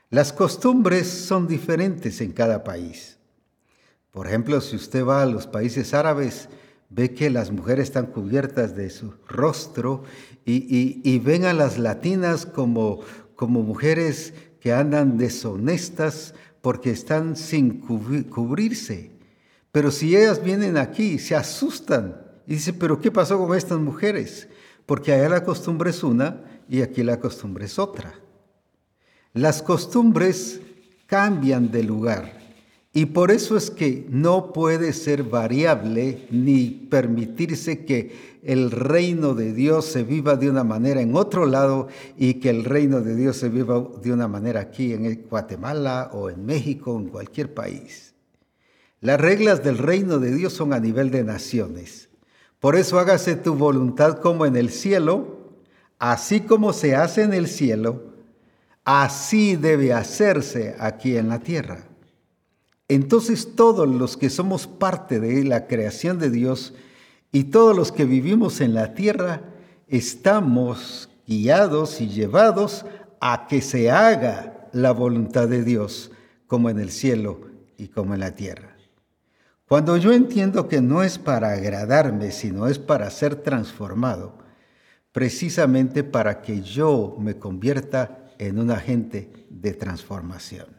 Las 0.09 0.33
costumbres 0.33 1.07
son 1.07 1.47
diferentes 1.47 2.19
en 2.19 2.31
cada 2.31 2.63
país. 2.63 3.19
Por 4.09 4.25
ejemplo, 4.25 4.59
si 4.59 4.75
usted 4.75 5.05
va 5.05 5.21
a 5.21 5.27
los 5.27 5.45
países 5.45 5.93
árabes, 5.93 6.49
ve 6.89 7.13
que 7.13 7.29
las 7.29 7.51
mujeres 7.51 7.87
están 7.87 8.07
cubiertas 8.07 8.75
de 8.75 8.89
su 8.89 9.13
rostro 9.27 10.03
y, 10.45 11.19
ven 11.19 11.45
a 11.45 11.53
las 11.53 11.77
latinas 11.77 12.45
como, 12.45 13.01
como 13.35 13.61
mujeres 13.61 14.33
que 14.61 14.71
andan 14.71 15.17
deshonestas 15.17 16.33
porque 16.61 16.91
están 16.91 17.35
sin 17.35 17.81
cubrirse. 17.81 19.11
Pero 19.71 19.91
si 19.91 20.15
ellas 20.15 20.43
vienen 20.43 20.77
aquí, 20.77 21.19
se 21.19 21.35
asustan 21.35 22.21
y 22.47 22.53
dicen, 22.53 22.77
pero 22.79 22.99
¿qué 22.99 23.11
pasó 23.11 23.37
con 23.37 23.55
estas 23.57 23.79
mujeres? 23.79 24.47
Porque 24.85 25.11
allá 25.11 25.29
la 25.29 25.43
costumbre 25.43 25.89
es 25.89 26.03
una 26.03 26.43
y 26.69 26.81
aquí 26.81 27.03
la 27.03 27.19
costumbre 27.19 27.65
es 27.65 27.77
otra. 27.77 28.13
Las 29.33 29.61
costumbres 29.61 30.61
cambian 31.05 31.69
de 31.69 31.83
lugar. 31.83 32.36
Y 32.97 33.05
por 33.05 33.29
eso 33.29 33.55
es 33.55 33.69
que 33.69 34.07
no 34.09 34.51
puede 34.53 34.91
ser 34.91 35.21
variable 35.21 36.25
ni 36.31 36.71
permitirse 36.89 37.85
que 37.85 38.39
el 38.41 38.71
reino 38.71 39.35
de 39.35 39.53
Dios 39.53 39.85
se 39.85 40.01
viva 40.01 40.35
de 40.35 40.49
una 40.49 40.63
manera 40.63 40.99
en 40.99 41.15
otro 41.15 41.45
lado 41.45 41.89
y 42.17 42.39
que 42.39 42.49
el 42.49 42.63
reino 42.63 43.01
de 43.01 43.15
Dios 43.15 43.37
se 43.37 43.49
viva 43.49 43.87
de 44.01 44.11
una 44.11 44.27
manera 44.27 44.61
aquí 44.61 44.93
en 44.93 45.27
Guatemala 45.29 46.09
o 46.11 46.31
en 46.31 46.43
México 46.43 46.93
o 46.93 46.99
en 46.99 47.09
cualquier 47.09 47.53
país. 47.53 48.15
Las 48.99 49.21
reglas 49.21 49.63
del 49.63 49.77
reino 49.77 50.17
de 50.17 50.33
Dios 50.33 50.53
son 50.53 50.73
a 50.73 50.79
nivel 50.79 51.11
de 51.11 51.23
naciones. 51.23 52.09
Por 52.59 52.75
eso 52.75 52.97
hágase 52.97 53.35
tu 53.35 53.53
voluntad 53.53 54.21
como 54.21 54.47
en 54.47 54.55
el 54.55 54.71
cielo, 54.71 55.51
así 55.99 56.41
como 56.41 56.73
se 56.73 56.95
hace 56.95 57.21
en 57.21 57.35
el 57.35 57.47
cielo, 57.47 58.05
así 58.83 59.55
debe 59.55 59.93
hacerse 59.93 60.75
aquí 60.79 61.15
en 61.15 61.29
la 61.29 61.37
tierra. 61.41 61.83
Entonces 62.87 63.55
todos 63.55 63.87
los 63.87 64.15
que 64.15 64.29
somos 64.29 64.67
parte 64.67 65.19
de 65.19 65.43
la 65.43 65.67
creación 65.67 66.19
de 66.19 66.29
Dios 66.29 66.73
y 67.31 67.45
todos 67.45 67.75
los 67.75 67.91
que 67.91 68.05
vivimos 68.05 68.61
en 68.61 68.73
la 68.73 68.93
tierra, 68.93 69.41
estamos 69.87 71.09
guiados 71.27 71.99
y 71.99 72.07
llevados 72.07 72.85
a 73.19 73.47
que 73.47 73.61
se 73.61 73.91
haga 73.91 74.69
la 74.71 74.91
voluntad 74.91 75.47
de 75.47 75.63
Dios, 75.63 76.11
como 76.45 76.69
en 76.69 76.79
el 76.79 76.91
cielo 76.91 77.41
y 77.77 77.89
como 77.89 78.13
en 78.13 78.21
la 78.21 78.35
tierra. 78.35 78.77
Cuando 79.67 79.97
yo 79.97 80.13
entiendo 80.13 80.69
que 80.69 80.81
no 80.81 81.03
es 81.03 81.17
para 81.17 81.51
agradarme, 81.51 82.31
sino 82.31 82.67
es 82.67 82.79
para 82.79 83.09
ser 83.09 83.35
transformado, 83.35 84.37
precisamente 85.11 86.05
para 86.05 86.41
que 86.41 86.61
yo 86.61 87.17
me 87.19 87.37
convierta 87.37 88.31
en 88.37 88.59
un 88.59 88.71
agente 88.71 89.47
de 89.49 89.73
transformación. 89.73 90.76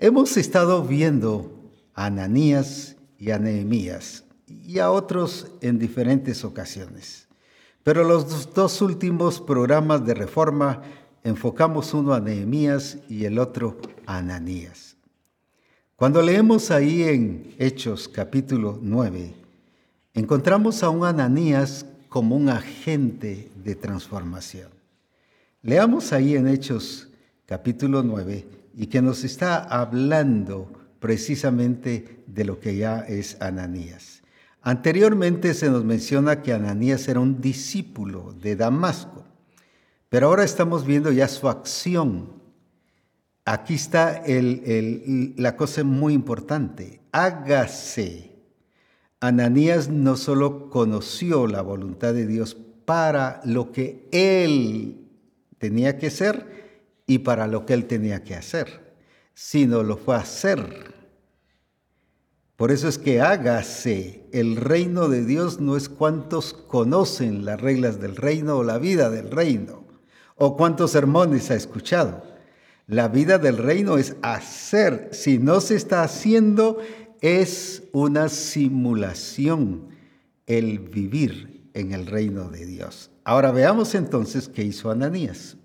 Hemos 0.00 0.36
estado 0.36 0.84
viendo 0.84 1.72
a 1.92 2.06
Ananías 2.06 2.94
y 3.18 3.32
a 3.32 3.40
Nehemías 3.40 4.22
y 4.46 4.78
a 4.78 4.92
otros 4.92 5.48
en 5.60 5.80
diferentes 5.80 6.44
ocasiones. 6.44 7.26
Pero 7.82 8.04
los 8.04 8.54
dos 8.54 8.80
últimos 8.80 9.40
programas 9.40 10.06
de 10.06 10.14
reforma 10.14 10.82
enfocamos 11.24 11.94
uno 11.94 12.14
a 12.14 12.20
Nehemías 12.20 12.98
y 13.08 13.24
el 13.24 13.40
otro 13.40 13.76
a 14.06 14.18
Ananías. 14.18 14.96
Cuando 15.96 16.22
leemos 16.22 16.70
ahí 16.70 17.02
en 17.02 17.56
Hechos 17.58 18.06
capítulo 18.06 18.78
9, 18.80 19.34
encontramos 20.14 20.84
a 20.84 20.90
un 20.90 21.04
Ananías 21.04 21.84
como 22.08 22.36
un 22.36 22.50
agente 22.50 23.50
de 23.64 23.74
transformación. 23.74 24.70
Leamos 25.60 26.12
ahí 26.12 26.36
en 26.36 26.46
Hechos 26.46 27.08
capítulo 27.46 28.04
9 28.04 28.57
y 28.78 28.86
que 28.86 29.02
nos 29.02 29.24
está 29.24 29.58
hablando 29.58 30.72
precisamente 31.00 32.22
de 32.28 32.44
lo 32.44 32.60
que 32.60 32.76
ya 32.76 33.00
es 33.00 33.36
Ananías. 33.40 34.22
Anteriormente 34.62 35.52
se 35.54 35.68
nos 35.68 35.84
menciona 35.84 36.42
que 36.42 36.52
Ananías 36.52 37.08
era 37.08 37.18
un 37.18 37.40
discípulo 37.40 38.34
de 38.40 38.54
Damasco, 38.54 39.24
pero 40.08 40.28
ahora 40.28 40.44
estamos 40.44 40.86
viendo 40.86 41.10
ya 41.10 41.26
su 41.26 41.48
acción. 41.48 42.40
Aquí 43.44 43.74
está 43.74 44.22
la 44.26 45.56
cosa 45.56 45.82
muy 45.82 46.14
importante. 46.14 47.00
Hágase. 47.10 48.36
Ananías 49.18 49.88
no 49.88 50.16
solo 50.16 50.70
conoció 50.70 51.48
la 51.48 51.62
voluntad 51.62 52.14
de 52.14 52.28
Dios 52.28 52.56
para 52.84 53.40
lo 53.44 53.72
que 53.72 54.06
él 54.12 55.08
tenía 55.58 55.98
que 55.98 56.10
ser, 56.10 56.67
y 57.08 57.20
para 57.20 57.48
lo 57.48 57.66
que 57.66 57.72
él 57.74 57.86
tenía 57.86 58.22
que 58.22 58.36
hacer, 58.36 58.94
sino 59.34 59.82
lo 59.82 59.96
fue 59.96 60.14
a 60.14 60.20
hacer. 60.20 60.94
Por 62.54 62.70
eso 62.70 62.86
es 62.86 62.98
que 62.98 63.20
hágase. 63.20 64.26
El 64.30 64.56
reino 64.56 65.08
de 65.08 65.24
Dios 65.24 65.58
no 65.58 65.76
es 65.76 65.88
cuántos 65.88 66.52
conocen 66.52 67.44
las 67.44 67.60
reglas 67.60 67.98
del 67.98 68.14
reino 68.14 68.58
o 68.58 68.64
la 68.64 68.78
vida 68.78 69.10
del 69.10 69.30
reino, 69.30 69.86
o 70.36 70.56
cuántos 70.56 70.90
sermones 70.90 71.50
ha 71.50 71.54
escuchado. 71.54 72.22
La 72.86 73.08
vida 73.08 73.38
del 73.38 73.56
reino 73.56 73.96
es 73.96 74.16
hacer. 74.22 75.08
Si 75.12 75.38
no 75.38 75.60
se 75.60 75.76
está 75.76 76.02
haciendo, 76.02 76.78
es 77.20 77.84
una 77.92 78.28
simulación 78.28 79.88
el 80.46 80.78
vivir 80.78 81.70
en 81.72 81.92
el 81.92 82.06
reino 82.06 82.50
de 82.50 82.66
Dios. 82.66 83.10
Ahora 83.24 83.50
veamos 83.50 83.94
entonces 83.94 84.48
qué 84.48 84.62
hizo 84.62 84.90
Ananías. 84.90 85.57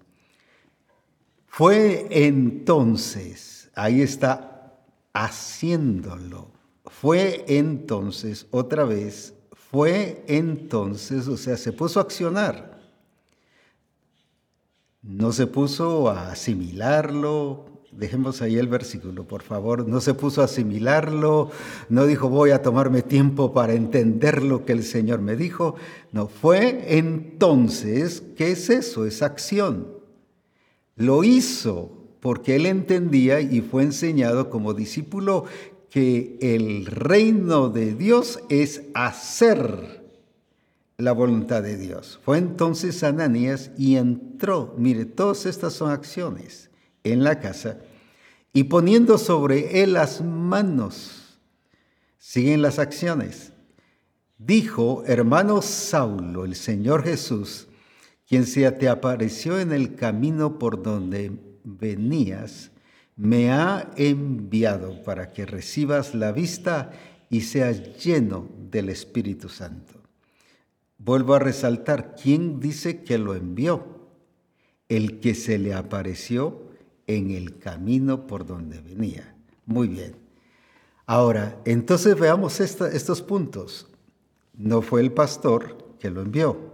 Fue 1.55 2.07
entonces, 2.09 3.69
ahí 3.75 4.01
está, 4.01 4.73
haciéndolo. 5.13 6.47
Fue 6.85 7.45
entonces, 7.47 8.47
otra 8.49 8.85
vez, 8.85 9.35
fue 9.69 10.23
entonces, 10.27 11.27
o 11.27 11.37
sea, 11.37 11.55
se 11.55 11.71
puso 11.71 11.99
a 11.99 12.03
accionar. 12.03 12.81
No 15.03 15.31
se 15.31 15.45
puso 15.45 16.09
a 16.09 16.31
asimilarlo, 16.31 17.69
Dejemos 17.91 18.41
ahí 18.41 18.57
el 18.57 18.67
versículo, 18.67 19.27
por 19.27 19.43
favor. 19.43 19.87
No 19.87 20.01
se 20.01 20.15
puso 20.15 20.41
a 20.41 20.45
asimilarlo, 20.45 21.51
no 21.89 22.07
dijo 22.07 22.27
voy 22.27 22.49
a 22.49 22.63
tomarme 22.63 23.03
tiempo 23.03 23.53
para 23.53 23.73
entender 23.73 24.41
lo 24.41 24.65
que 24.65 24.73
el 24.73 24.83
Señor 24.83 25.21
me 25.21 25.35
dijo. 25.35 25.75
No, 26.11 26.27
fue 26.27 26.97
entonces, 26.97 28.23
¿qué 28.35 28.53
es 28.53 28.71
eso? 28.71 29.05
Es 29.05 29.21
acción 29.21 30.01
Lo 30.95 31.23
hizo 31.23 32.03
porque 32.19 32.55
él 32.55 32.65
entendía 32.65 33.41
y 33.41 33.61
fue 33.61 33.83
enseñado 33.83 34.49
como 34.49 34.73
discípulo 34.73 35.45
que 35.89 36.37
el 36.41 36.85
reino 36.85 37.69
de 37.69 37.93
Dios 37.93 38.39
es 38.49 38.83
hacer 38.93 40.03
la 40.97 41.11
voluntad 41.11 41.61
de 41.61 41.77
Dios. 41.77 42.19
Fue 42.23 42.37
entonces 42.37 43.03
Ananías 43.03 43.71
y 43.77 43.97
entró, 43.97 44.73
mire, 44.77 45.05
todas 45.05 45.45
estas 45.45 45.73
son 45.73 45.91
acciones 45.91 46.69
en 47.03 47.23
la 47.23 47.39
casa, 47.39 47.79
y 48.53 48.65
poniendo 48.65 49.17
sobre 49.17 49.83
él 49.83 49.93
las 49.93 50.21
manos, 50.21 51.39
siguen 52.17 52.61
las 52.61 52.79
acciones. 52.79 53.51
Dijo, 54.37 55.03
hermano 55.05 55.61
Saulo, 55.61 56.45
el 56.45 56.55
Señor 56.55 57.03
Jesús, 57.03 57.67
quien 58.27 58.45
se 58.45 58.71
te 58.71 58.89
apareció 58.89 59.59
en 59.59 59.71
el 59.71 59.95
camino 59.95 60.57
por 60.57 60.81
donde 60.81 61.31
venías, 61.63 62.71
me 63.15 63.51
ha 63.51 63.91
enviado 63.95 65.03
para 65.03 65.31
que 65.31 65.45
recibas 65.45 66.15
la 66.15 66.31
vista 66.31 66.91
y 67.29 67.41
seas 67.41 68.03
lleno 68.03 68.47
del 68.71 68.89
Espíritu 68.89 69.49
Santo. 69.49 69.93
Vuelvo 70.97 71.33
a 71.33 71.39
resaltar, 71.39 72.15
¿quién 72.15 72.59
dice 72.59 73.03
que 73.03 73.17
lo 73.17 73.35
envió? 73.35 73.85
El 74.87 75.19
que 75.19 75.35
se 75.35 75.57
le 75.57 75.73
apareció 75.73 76.71
en 77.07 77.31
el 77.31 77.57
camino 77.59 78.25
por 78.25 78.45
donde 78.45 78.79
venía. 78.81 79.35
Muy 79.65 79.87
bien. 79.87 80.15
Ahora, 81.05 81.59
entonces 81.65 82.17
veamos 82.17 82.59
estos 82.59 83.21
puntos. 83.21 83.87
No 84.53 84.81
fue 84.81 85.01
el 85.01 85.11
pastor 85.11 85.95
que 85.99 86.09
lo 86.09 86.21
envió, 86.21 86.72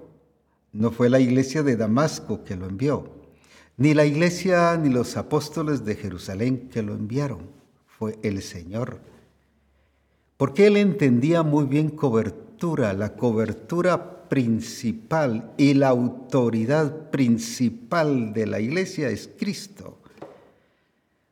no 0.71 0.91
fue 0.91 1.09
la 1.09 1.19
iglesia 1.19 1.63
de 1.63 1.75
Damasco 1.75 2.43
que 2.43 2.55
lo 2.55 2.67
envió, 2.67 3.11
ni 3.77 3.93
la 3.93 4.05
iglesia 4.05 4.75
ni 4.77 4.89
los 4.89 5.17
apóstoles 5.17 5.85
de 5.85 5.95
Jerusalén 5.95 6.69
que 6.69 6.83
lo 6.83 6.93
enviaron, 6.93 7.49
fue 7.87 8.19
el 8.23 8.41
Señor. 8.41 8.99
Porque 10.37 10.67
él 10.67 10.77
entendía 10.77 11.43
muy 11.43 11.65
bien 11.65 11.89
cobertura, 11.89 12.93
la 12.93 13.15
cobertura 13.15 14.27
principal 14.29 15.53
y 15.57 15.73
la 15.73 15.89
autoridad 15.89 17.09
principal 17.09 18.31
de 18.33 18.45
la 18.45 18.59
iglesia 18.59 19.09
es 19.09 19.29
Cristo. 19.37 19.99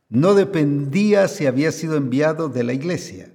No 0.08 0.34
dependía 0.34 1.28
si 1.28 1.46
había 1.46 1.70
sido 1.70 1.96
enviado 1.96 2.48
de 2.48 2.64
la 2.64 2.72
iglesia, 2.72 3.30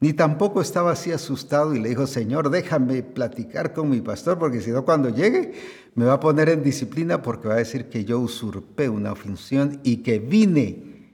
ni 0.00 0.12
tampoco 0.12 0.60
estaba 0.60 0.92
así 0.92 1.10
asustado 1.10 1.74
y 1.74 1.80
le 1.80 1.88
dijo, 1.88 2.06
Señor, 2.06 2.50
déjame 2.50 3.02
platicar 3.02 3.72
con 3.72 3.90
mi 3.90 4.00
pastor, 4.00 4.38
porque 4.38 4.60
si 4.60 4.70
no, 4.70 4.84
cuando 4.84 5.08
llegue 5.08 5.54
me 5.94 6.04
va 6.04 6.14
a 6.14 6.20
poner 6.20 6.48
en 6.48 6.62
disciplina 6.62 7.22
porque 7.22 7.48
va 7.48 7.54
a 7.54 7.58
decir 7.58 7.88
que 7.88 8.04
yo 8.04 8.20
usurpé 8.20 8.88
una 8.88 9.16
función 9.16 9.80
y 9.82 9.98
que 9.98 10.20
vine. 10.20 11.12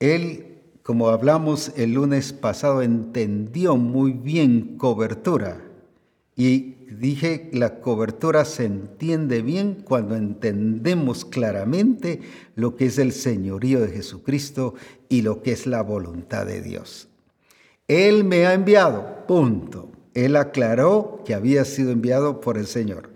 Él, 0.00 0.62
como 0.82 1.08
hablamos 1.08 1.72
el 1.76 1.92
lunes 1.92 2.32
pasado, 2.32 2.80
entendió 2.80 3.76
muy 3.76 4.12
bien 4.12 4.78
cobertura. 4.78 5.71
Y 6.44 6.88
dije, 6.98 7.50
la 7.52 7.78
cobertura 7.78 8.44
se 8.44 8.64
entiende 8.64 9.42
bien 9.42 9.76
cuando 9.84 10.16
entendemos 10.16 11.24
claramente 11.24 12.20
lo 12.56 12.74
que 12.74 12.86
es 12.86 12.98
el 12.98 13.12
señorío 13.12 13.80
de 13.80 13.92
Jesucristo 13.92 14.74
y 15.08 15.22
lo 15.22 15.40
que 15.40 15.52
es 15.52 15.68
la 15.68 15.84
voluntad 15.84 16.44
de 16.44 16.60
Dios. 16.60 17.06
Él 17.86 18.24
me 18.24 18.44
ha 18.44 18.54
enviado, 18.54 19.24
punto. 19.28 19.92
Él 20.14 20.34
aclaró 20.34 21.22
que 21.24 21.34
había 21.34 21.64
sido 21.64 21.92
enviado 21.92 22.40
por 22.40 22.58
el 22.58 22.66
Señor, 22.66 23.10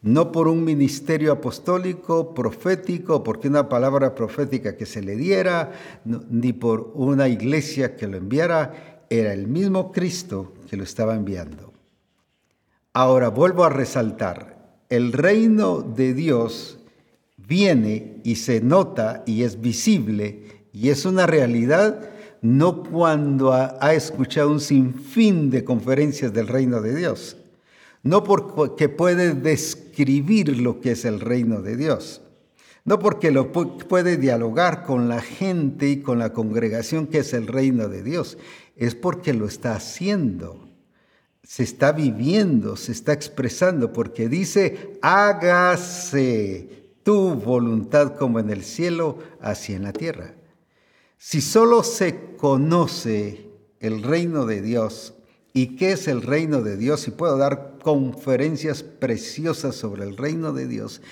no 0.00 0.32
por 0.32 0.48
un 0.48 0.64
ministerio 0.64 1.30
apostólico, 1.30 2.34
profético, 2.34 3.22
porque 3.22 3.46
una 3.46 3.68
palabra 3.68 4.16
profética 4.16 4.76
que 4.76 4.86
se 4.86 5.02
le 5.02 5.14
diera, 5.14 5.70
ni 6.04 6.52
por 6.52 6.90
una 6.96 7.28
iglesia 7.28 7.94
que 7.94 8.08
lo 8.08 8.16
enviara, 8.16 9.04
era 9.08 9.32
el 9.32 9.46
mismo 9.46 9.92
Cristo 9.92 10.52
que 10.68 10.76
lo 10.76 10.82
estaba 10.82 11.14
enviando. 11.14 11.71
Ahora 12.94 13.28
vuelvo 13.28 13.64
a 13.64 13.70
resaltar, 13.70 14.76
el 14.90 15.14
reino 15.14 15.80
de 15.80 16.12
Dios 16.12 16.78
viene 17.38 18.20
y 18.22 18.36
se 18.36 18.60
nota 18.60 19.22
y 19.24 19.44
es 19.44 19.62
visible 19.62 20.66
y 20.74 20.90
es 20.90 21.06
una 21.06 21.26
realidad 21.26 22.10
no 22.42 22.82
cuando 22.82 23.54
ha, 23.54 23.94
escuchado 23.94 24.50
un 24.50 24.60
sinfín 24.60 25.48
de 25.48 25.64
conferencias 25.64 26.34
del 26.34 26.48
reino 26.48 26.82
de 26.82 26.94
Dios, 26.94 27.38
no 28.02 28.24
porque 28.24 28.90
puede 28.90 29.32
describir 29.32 30.60
lo 30.60 30.82
que 30.82 30.90
es 30.90 31.06
el 31.06 31.20
reino 31.20 31.62
de 31.62 31.78
Dios, 31.78 32.20
no 32.84 32.98
porque 32.98 33.30
lo 33.30 33.52
puede 33.52 34.18
dialogar 34.18 34.82
con 34.82 35.08
la 35.08 35.22
gente 35.22 35.88
y 35.88 36.02
con 36.02 36.18
la 36.18 36.34
congregación 36.34 37.06
que 37.06 37.20
es 37.20 37.32
el 37.32 37.46
reino 37.46 37.88
de 37.88 38.02
Dios, 38.02 38.36
es 38.76 38.94
porque 38.94 39.32
lo 39.32 39.46
está 39.46 39.76
haciendo 39.76 40.61
se 41.42 41.64
está 41.64 41.92
viviendo, 41.92 42.76
se 42.76 42.92
está 42.92 43.12
expresando, 43.12 43.92
porque 43.92 44.28
dice, 44.28 44.98
hágase 45.02 46.68
tu 47.02 47.34
voluntad 47.34 48.16
como 48.16 48.38
en 48.38 48.50
el 48.50 48.62
cielo, 48.62 49.18
así 49.40 49.74
en 49.74 49.82
la 49.82 49.92
tierra. 49.92 50.34
Si 51.18 51.40
solo 51.40 51.82
se 51.82 52.36
conoce 52.36 53.50
el 53.80 54.02
reino 54.02 54.46
de 54.46 54.62
Dios 54.62 55.14
y 55.52 55.76
qué 55.76 55.92
es 55.92 56.08
el 56.08 56.22
reino 56.22 56.62
de 56.62 56.76
Dios, 56.76 57.06
y 57.08 57.10
puedo 57.10 57.36
dar 57.36 57.78
conferencias 57.82 58.82
preciosas 58.82 59.74
sobre 59.74 60.04
el 60.04 60.16
reino 60.16 60.52
de 60.52 60.66
Dios, 60.66 61.02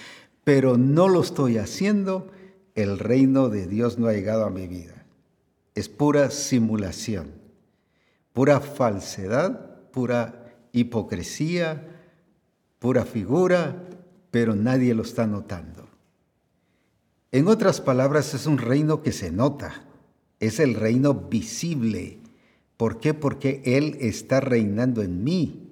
pero 0.45 0.79
no 0.79 1.09
lo 1.09 1.21
estoy 1.21 1.59
haciendo, 1.59 2.29
el 2.75 2.99
reino 2.99 3.49
de 3.49 3.67
Dios 3.67 3.99
no 3.99 4.07
ha 4.07 4.13
llegado 4.13 4.45
a 4.45 4.51
mi 4.51 4.67
vida. 4.69 5.05
Es 5.75 5.89
pura 5.89 6.31
simulación, 6.31 7.33
pura 8.33 8.61
falsedad 8.61 9.70
pura 9.93 10.55
hipocresía, 10.73 11.89
pura 12.79 13.05
figura, 13.05 13.85
pero 14.31 14.55
nadie 14.55 14.95
lo 14.95 15.03
está 15.03 15.27
notando. 15.27 15.89
En 17.33 17.49
otras 17.49 17.81
palabras, 17.81 18.35
es 18.35 18.47
un 18.47 18.59
reino 18.59 19.03
que 19.03 19.13
se 19.13 19.31
nota, 19.31 19.85
es 20.41 20.59
el 20.59 20.75
reino 20.75 21.15
visible. 21.15 22.19
¿Por 22.77 22.99
qué? 22.99 23.15
Porque 23.15 23.63
Él 23.65 23.97
está 24.01 24.41
reinando 24.41 25.03
en 25.03 25.23
mí 25.23 25.70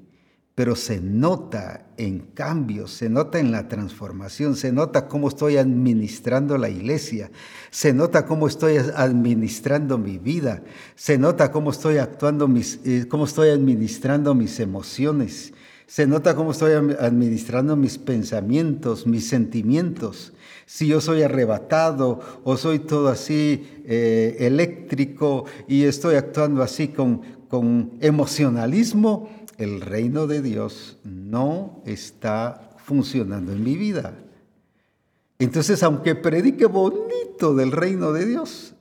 pero 0.58 0.74
se 0.74 1.00
nota 1.00 1.86
en 1.96 2.18
cambio, 2.34 2.88
se 2.88 3.08
nota 3.08 3.38
en 3.38 3.52
la 3.52 3.68
transformación, 3.68 4.56
se 4.56 4.72
nota 4.72 5.06
cómo 5.06 5.28
estoy 5.28 5.56
administrando 5.56 6.58
la 6.58 6.68
iglesia, 6.68 7.30
se 7.70 7.92
nota 7.92 8.26
cómo 8.26 8.48
estoy 8.48 8.78
administrando 8.78 9.98
mi 9.98 10.18
vida, 10.18 10.64
se 10.96 11.16
nota 11.16 11.52
cómo 11.52 11.70
estoy 11.70 11.98
actuando, 11.98 12.48
mis, 12.48 12.80
eh, 12.84 13.06
cómo 13.08 13.26
estoy 13.26 13.50
administrando 13.50 14.34
mis 14.34 14.58
emociones, 14.58 15.52
se 15.86 16.08
nota 16.08 16.34
cómo 16.34 16.50
estoy 16.50 16.72
administrando 16.72 17.76
mis 17.76 17.96
pensamientos, 17.96 19.06
mis 19.06 19.28
sentimientos. 19.28 20.32
Si 20.66 20.88
yo 20.88 21.00
soy 21.00 21.22
arrebatado 21.22 22.18
o 22.42 22.56
soy 22.56 22.80
todo 22.80 23.10
así 23.10 23.64
eh, 23.86 24.36
eléctrico 24.40 25.44
y 25.68 25.84
estoy 25.84 26.16
actuando 26.16 26.64
así 26.64 26.88
con, 26.88 27.22
con 27.48 27.92
emocionalismo, 28.00 29.37
el 29.58 29.80
reino 29.80 30.26
de 30.26 30.40
Dios 30.40 30.98
no 31.04 31.82
está 31.84 32.76
funcionando 32.78 33.52
en 33.52 33.62
mi 33.62 33.76
vida. 33.76 34.14
Entonces, 35.40 35.82
aunque 35.82 36.14
predique 36.14 36.66
bonito 36.66 37.54
del 37.54 37.72
reino 37.72 38.12
de 38.12 38.24
Dios, 38.24 38.74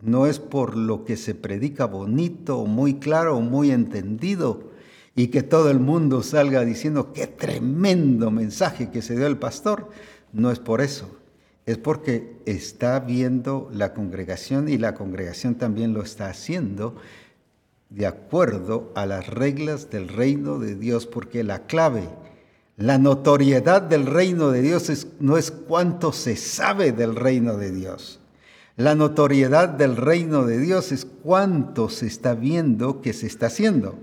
no 0.00 0.26
es 0.26 0.38
por 0.38 0.76
lo 0.76 1.04
que 1.04 1.16
se 1.16 1.34
predica 1.34 1.84
bonito, 1.84 2.64
muy 2.64 2.94
claro, 2.94 3.40
muy 3.40 3.70
entendido, 3.70 4.70
y 5.14 5.28
que 5.28 5.42
todo 5.42 5.70
el 5.70 5.80
mundo 5.80 6.22
salga 6.22 6.64
diciendo 6.64 7.12
qué 7.12 7.26
tremendo 7.26 8.30
mensaje 8.30 8.90
que 8.90 9.02
se 9.02 9.16
dio 9.16 9.26
el 9.26 9.36
pastor. 9.36 9.90
No 10.32 10.52
es 10.52 10.60
por 10.60 10.80
eso, 10.80 11.10
es 11.66 11.76
porque 11.76 12.40
está 12.46 13.00
viendo 13.00 13.68
la 13.72 13.92
congregación 13.92 14.68
y 14.68 14.78
la 14.78 14.94
congregación 14.94 15.56
también 15.56 15.92
lo 15.92 16.02
está 16.02 16.30
haciendo 16.30 16.96
de 17.90 18.06
acuerdo 18.06 18.92
a 18.94 19.04
las 19.04 19.26
reglas 19.26 19.90
del 19.90 20.08
reino 20.08 20.58
de 20.58 20.76
Dios, 20.76 21.06
porque 21.06 21.44
la 21.44 21.66
clave, 21.66 22.08
la 22.76 22.98
notoriedad 22.98 23.82
del 23.82 24.06
reino 24.06 24.50
de 24.50 24.62
Dios 24.62 25.06
no 25.18 25.36
es 25.36 25.50
cuánto 25.50 26.12
se 26.12 26.36
sabe 26.36 26.92
del 26.92 27.16
reino 27.16 27.56
de 27.56 27.72
Dios. 27.72 28.20
La 28.76 28.94
notoriedad 28.94 29.68
del 29.68 29.96
reino 29.96 30.46
de 30.46 30.58
Dios 30.58 30.92
es 30.92 31.04
cuánto 31.04 31.90
se 31.90 32.06
está 32.06 32.34
viendo 32.34 33.02
que 33.02 33.12
se 33.12 33.26
está 33.26 33.46
haciendo. 33.46 33.98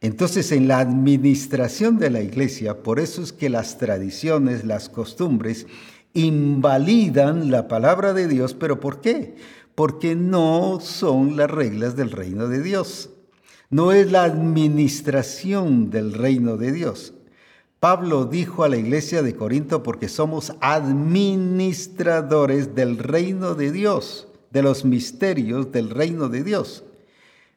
Entonces, 0.00 0.50
en 0.52 0.68
la 0.68 0.78
administración 0.78 1.98
de 1.98 2.10
la 2.10 2.20
iglesia, 2.20 2.82
por 2.82 2.98
eso 2.98 3.22
es 3.22 3.32
que 3.32 3.48
las 3.48 3.78
tradiciones, 3.78 4.64
las 4.64 4.88
costumbres, 4.88 5.66
invalidan 6.14 7.50
la 7.50 7.68
palabra 7.68 8.12
de 8.12 8.26
Dios, 8.26 8.54
pero 8.54 8.80
¿por 8.80 9.00
qué? 9.00 9.36
Porque 9.76 10.16
no 10.16 10.80
son 10.80 11.36
las 11.36 11.48
reglas 11.48 11.94
del 11.94 12.10
reino 12.10 12.48
de 12.48 12.60
Dios. 12.62 13.10
No 13.70 13.92
es 13.92 14.10
la 14.10 14.24
administración 14.24 15.90
del 15.90 16.14
reino 16.14 16.56
de 16.56 16.72
Dios. 16.72 17.12
Pablo 17.78 18.24
dijo 18.24 18.64
a 18.64 18.68
la 18.68 18.78
iglesia 18.78 19.22
de 19.22 19.36
Corinto 19.36 19.82
porque 19.82 20.08
somos 20.08 20.54
administradores 20.60 22.74
del 22.74 22.96
reino 22.98 23.54
de 23.54 23.70
Dios, 23.70 24.28
de 24.50 24.62
los 24.62 24.84
misterios 24.84 25.70
del 25.70 25.90
reino 25.90 26.28
de 26.28 26.42
Dios. 26.42 26.82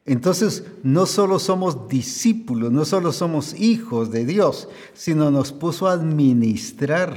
Entonces, 0.04 0.64
no 0.82 1.06
solo 1.06 1.38
somos 1.38 1.88
discípulos, 1.88 2.70
no 2.70 2.84
solo 2.84 3.12
somos 3.12 3.58
hijos 3.58 4.10
de 4.10 4.26
Dios, 4.26 4.68
sino 4.92 5.30
nos 5.30 5.52
puso 5.52 5.88
a 5.88 5.92
administrar. 5.92 7.16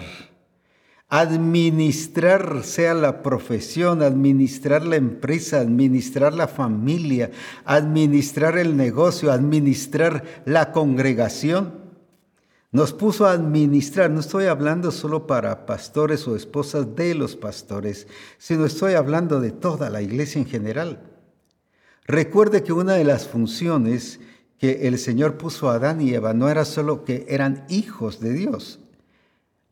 Administrar 1.16 2.64
sea 2.64 2.96
la 2.96 3.22
profesión, 3.22 4.02
administrar 4.02 4.84
la 4.84 4.96
empresa, 4.96 5.60
administrar 5.60 6.34
la 6.34 6.48
familia, 6.48 7.30
administrar 7.66 8.58
el 8.58 8.76
negocio, 8.76 9.32
administrar 9.32 10.24
la 10.46 10.72
congregación. 10.72 11.76
Nos 12.72 12.94
puso 12.94 13.28
a 13.28 13.34
administrar, 13.34 14.10
no 14.10 14.22
estoy 14.22 14.46
hablando 14.46 14.90
solo 14.90 15.28
para 15.28 15.68
pastores 15.68 16.28
o 16.28 16.36
esposas 16.36 16.96
de 16.96 17.14
los 17.14 17.36
pastores, 17.36 18.08
sino 18.40 18.66
estoy 18.66 18.96
hablando 18.96 19.40
de 19.40 19.52
toda 19.52 19.92
la 19.92 20.02
iglesia 20.02 20.40
en 20.40 20.48
general. 20.48 21.04
Recuerde 22.08 22.64
que 22.64 22.74
una 22.74 22.94
de 22.94 23.04
las 23.04 23.28
funciones 23.28 24.20
que 24.58 24.88
el 24.88 24.98
Señor 24.98 25.38
puso 25.38 25.70
a 25.70 25.76
Adán 25.76 26.02
y 26.02 26.12
Eva 26.12 26.34
no 26.34 26.50
era 26.50 26.66
solo 26.66 27.06
que 27.06 27.28
eran 27.30 27.68
hijos 27.70 28.20
de 28.20 28.34
Dios, 28.34 28.80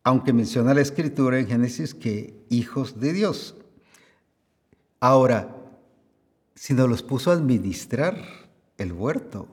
aunque 0.04 0.34
menciona 0.34 0.74
la 0.74 0.82
escritura 0.82 1.40
en 1.40 1.48
Génesis 1.48 1.94
que 1.94 2.46
hijos 2.50 3.00
de 3.00 3.14
Dios. 3.14 3.56
Ahora, 5.00 5.56
sino 6.56 6.88
los 6.88 7.04
puso 7.04 7.32
a 7.32 7.36
administrar 7.36 8.16
el 8.78 8.94
huerto. 8.94 9.48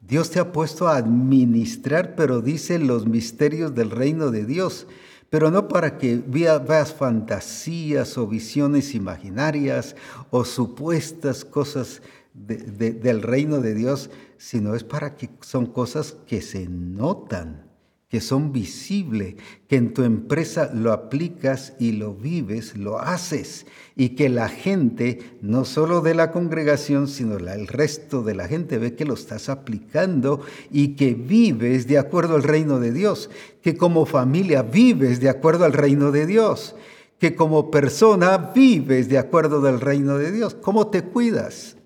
Dios 0.00 0.30
te 0.30 0.38
ha 0.38 0.52
puesto 0.52 0.88
a 0.88 0.96
administrar, 0.96 2.14
pero 2.14 2.40
dice 2.40 2.78
los 2.78 3.06
misterios 3.06 3.74
del 3.74 3.90
reino 3.90 4.30
de 4.30 4.46
Dios, 4.46 4.86
pero 5.28 5.50
no 5.50 5.68
para 5.68 5.98
que 5.98 6.16
veas 6.16 6.94
fantasías 6.94 8.16
o 8.16 8.26
visiones 8.26 8.94
imaginarias 8.94 9.96
o 10.30 10.44
supuestas 10.44 11.44
cosas 11.44 12.00
del 12.32 13.22
reino 13.22 13.60
de 13.60 13.74
Dios, 13.74 14.10
sino 14.38 14.74
es 14.74 14.84
para 14.84 15.16
que 15.16 15.28
son 15.40 15.66
cosas 15.66 16.16
que 16.26 16.40
se 16.40 16.66
notan 16.68 17.67
que 18.08 18.22
son 18.22 18.52
visibles, 18.52 19.34
que 19.68 19.76
en 19.76 19.92
tu 19.92 20.02
empresa 20.02 20.70
lo 20.72 20.92
aplicas 20.92 21.74
y 21.78 21.92
lo 21.92 22.14
vives, 22.14 22.74
lo 22.74 22.98
haces, 22.98 23.66
y 23.96 24.10
que 24.10 24.30
la 24.30 24.48
gente, 24.48 25.38
no 25.42 25.66
solo 25.66 26.00
de 26.00 26.14
la 26.14 26.32
congregación, 26.32 27.06
sino 27.06 27.36
el 27.36 27.66
resto 27.66 28.22
de 28.22 28.34
la 28.34 28.48
gente 28.48 28.78
ve 28.78 28.94
que 28.94 29.04
lo 29.04 29.12
estás 29.12 29.50
aplicando 29.50 30.40
y 30.70 30.96
que 30.96 31.12
vives 31.12 31.86
de 31.86 31.98
acuerdo 31.98 32.36
al 32.36 32.44
reino 32.44 32.80
de 32.80 32.92
Dios, 32.92 33.28
que 33.62 33.76
como 33.76 34.06
familia 34.06 34.62
vives 34.62 35.20
de 35.20 35.28
acuerdo 35.28 35.66
al 35.66 35.74
reino 35.74 36.10
de 36.10 36.24
Dios, 36.24 36.76
que 37.18 37.34
como 37.34 37.70
persona 37.70 38.38
vives 38.54 39.10
de 39.10 39.18
acuerdo 39.18 39.60
del 39.60 39.80
reino 39.80 40.16
de 40.16 40.32
Dios. 40.32 40.54
¿Cómo 40.54 40.86
te 40.86 41.02
cuidas? 41.02 41.76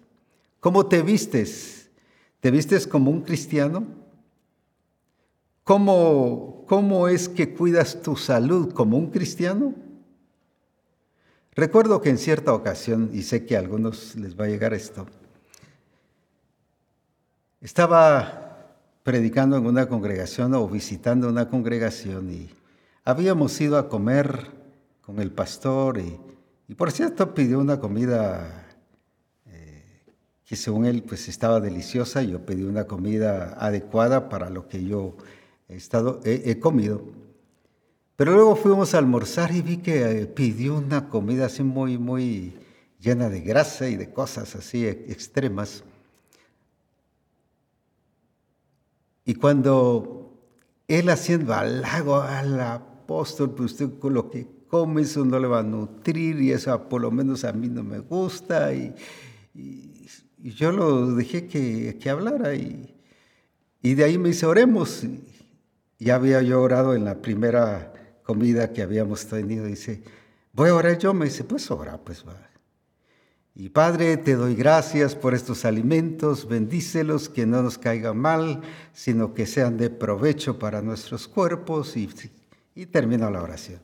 ¿Cómo 0.61 0.87
te 0.87 1.03
vistes? 1.03 1.91
¿Te 2.41 2.53
vistes 2.53 2.87
como 2.87 3.11
un 3.11 3.23
cristiano? 3.23 4.02
¿Cómo, 5.65 6.65
¿Cómo 6.67 7.09
es 7.09 7.29
que 7.29 7.55
cuidas 7.55 8.03
tu 8.03 8.17
salud 8.17 8.73
como 8.73 8.99
un 8.99 9.11
cristiano? 9.11 9.75
Recuerdo 11.55 12.01
que 12.01 12.11
en 12.11 12.19
cierta 12.19 12.53
ocasión, 12.53 13.11
y 13.13 13.23
sé 13.23 13.45
que 13.45 13.57
a 13.57 13.61
algunos 13.61 14.17
les 14.17 14.39
va 14.39 14.47
a 14.47 14.49
llegar 14.49 14.75
esto, 14.75 15.07
estaba 17.61 18.43
predicando 19.03 19.57
en 19.57 19.67
una 19.67 19.87
congregación 19.87 20.55
o 20.55 20.69
visitando 20.69 21.29
una 21.29 21.49
congregación 21.49 22.31
y 22.31 22.51
habíamos 23.05 23.61
ido 23.61 23.79
a 23.79 23.89
comer 23.89 24.51
con 25.03 25.21
el 25.21 25.31
pastor 25.31 25.99
y, 25.99 26.19
por 26.75 26.91
cierto 26.91 27.35
pidió 27.35 27.59
una 27.59 27.79
comida 27.79 28.67
eh, 29.47 29.85
que 30.45 30.57
según 30.57 30.87
él 30.87 31.03
pues 31.03 31.29
estaba 31.29 31.61
deliciosa, 31.61 32.23
yo 32.23 32.47
pedí 32.47 32.63
una 32.63 32.87
comida 32.87 33.57
adecuada 33.59 34.29
para 34.29 34.49
lo 34.49 34.69
que 34.69 34.85
yo 34.85 35.17
he, 35.73 35.77
estado, 35.77 36.21
he, 36.25 36.59
comido. 36.59 37.03
Pero 38.17 38.33
luego 38.35 38.57
fuimos 38.57 38.95
a 38.95 38.99
almorzar 38.99 39.55
y 39.55 39.63
vi 39.63 39.79
que 39.79 40.21
eh, 40.21 40.27
pidió 40.27 40.77
una 40.77 41.09
comida 41.09 41.47
así 41.47 41.63
muy, 41.63 41.99
muy 41.99 42.55
llena 43.01 43.29
de 43.29 43.41
grasa 43.41 43.89
y 43.89 43.97
de 43.97 44.13
cosas 44.13 44.55
así 44.55 44.87
extremas. 44.87 45.83
Y 49.25 49.35
cuando 49.35 50.39
él 50.89 51.09
haciendo 51.09 51.55
halago 51.55 52.21
al 52.21 52.61
apóstol, 52.61 53.55
pues 53.55 53.73
usted 53.73 53.99
con 53.99 54.15
lo 54.15 54.31
que 54.31 54.47
come 54.69 55.03
eso 55.03 55.25
no 55.25 55.39
le 55.39 55.49
va 55.49 55.61
a 55.61 55.63
nutrir 55.63 56.41
y 56.41 56.53
eso 56.53 56.89
por 56.89 57.03
lo 57.03 57.11
menos 57.11 57.45
a 57.45 57.53
mí 57.53 57.69
no 57.69 57.83
me 57.83 57.99
gusta. 57.99 58.73
Y, 58.75 58.95
yo 60.39 60.73
lo 60.73 61.15
dejé 61.15 61.47
que, 61.47 61.99
que 62.01 62.11
hablara 62.11 62.55
y, 62.57 62.93
y, 63.81 63.95
de 63.95 64.05
ahí 64.05 64.19
me 64.19 64.31
dice, 64.31 64.45
oremos. 64.45 65.05
Ya 66.03 66.17
había 66.17 66.43
yo 66.43 66.61
orado 66.61 66.95
en 66.95 67.05
la 67.05 67.23
primera 67.23 67.93
comida 68.25 68.73
que 68.73 68.83
habíamos 68.83 69.27
tenido. 69.27 69.67
Dice, 69.67 70.03
voy 70.53 70.71
a 70.71 70.75
orar 70.75 70.99
yo. 70.99 71.15
Me 71.15 71.27
dice, 71.27 71.45
pues 71.45 71.71
ora, 71.71 71.97
pues 71.99 72.27
va. 72.27 72.37
Y 73.55 73.69
Padre, 73.69 74.17
te 74.17 74.35
doy 74.35 74.57
gracias 74.57 75.15
por 75.15 75.33
estos 75.35 75.65
alimentos, 75.65 76.49
bendícelos, 76.49 77.29
que 77.29 77.47
no 77.47 77.63
nos 77.63 77.79
caigan 77.79 78.17
mal, 78.17 78.63
sino 78.93 79.35
que 79.35 79.47
sean 79.47 79.77
de 79.77 79.91
provecho 79.91 80.59
para 80.59 80.83
nuestros 80.83 81.29
cuerpos. 81.29 81.97
Y, 81.97 82.09
y 82.75 82.87
termino 82.87 83.31
la 83.31 83.43
oración. 83.43 83.81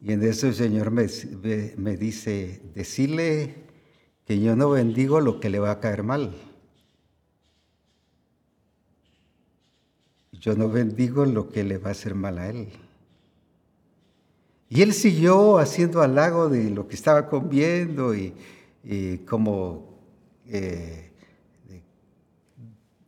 Y 0.00 0.12
en 0.12 0.22
eso 0.22 0.46
el 0.46 0.54
Señor 0.54 0.90
me, 0.90 1.08
me 1.76 1.96
dice, 1.98 2.62
decirle 2.74 3.54
que 4.24 4.40
yo 4.40 4.56
no 4.56 4.70
bendigo 4.70 5.20
lo 5.20 5.40
que 5.40 5.50
le 5.50 5.58
va 5.58 5.72
a 5.72 5.80
caer 5.80 6.02
mal. 6.04 6.34
Yo 10.44 10.54
no 10.54 10.68
bendigo 10.68 11.24
lo 11.24 11.48
que 11.48 11.64
le 11.64 11.78
va 11.78 11.88
a 11.88 11.92
hacer 11.92 12.14
mal 12.14 12.36
a 12.36 12.50
él. 12.50 12.68
Y 14.68 14.82
él 14.82 14.92
siguió 14.92 15.56
haciendo 15.56 16.02
halago 16.02 16.50
de 16.50 16.68
lo 16.68 16.86
que 16.86 16.96
estaba 16.96 17.30
comiendo 17.30 18.14
y, 18.14 18.34
como 19.26 20.02
eh, 20.46 21.12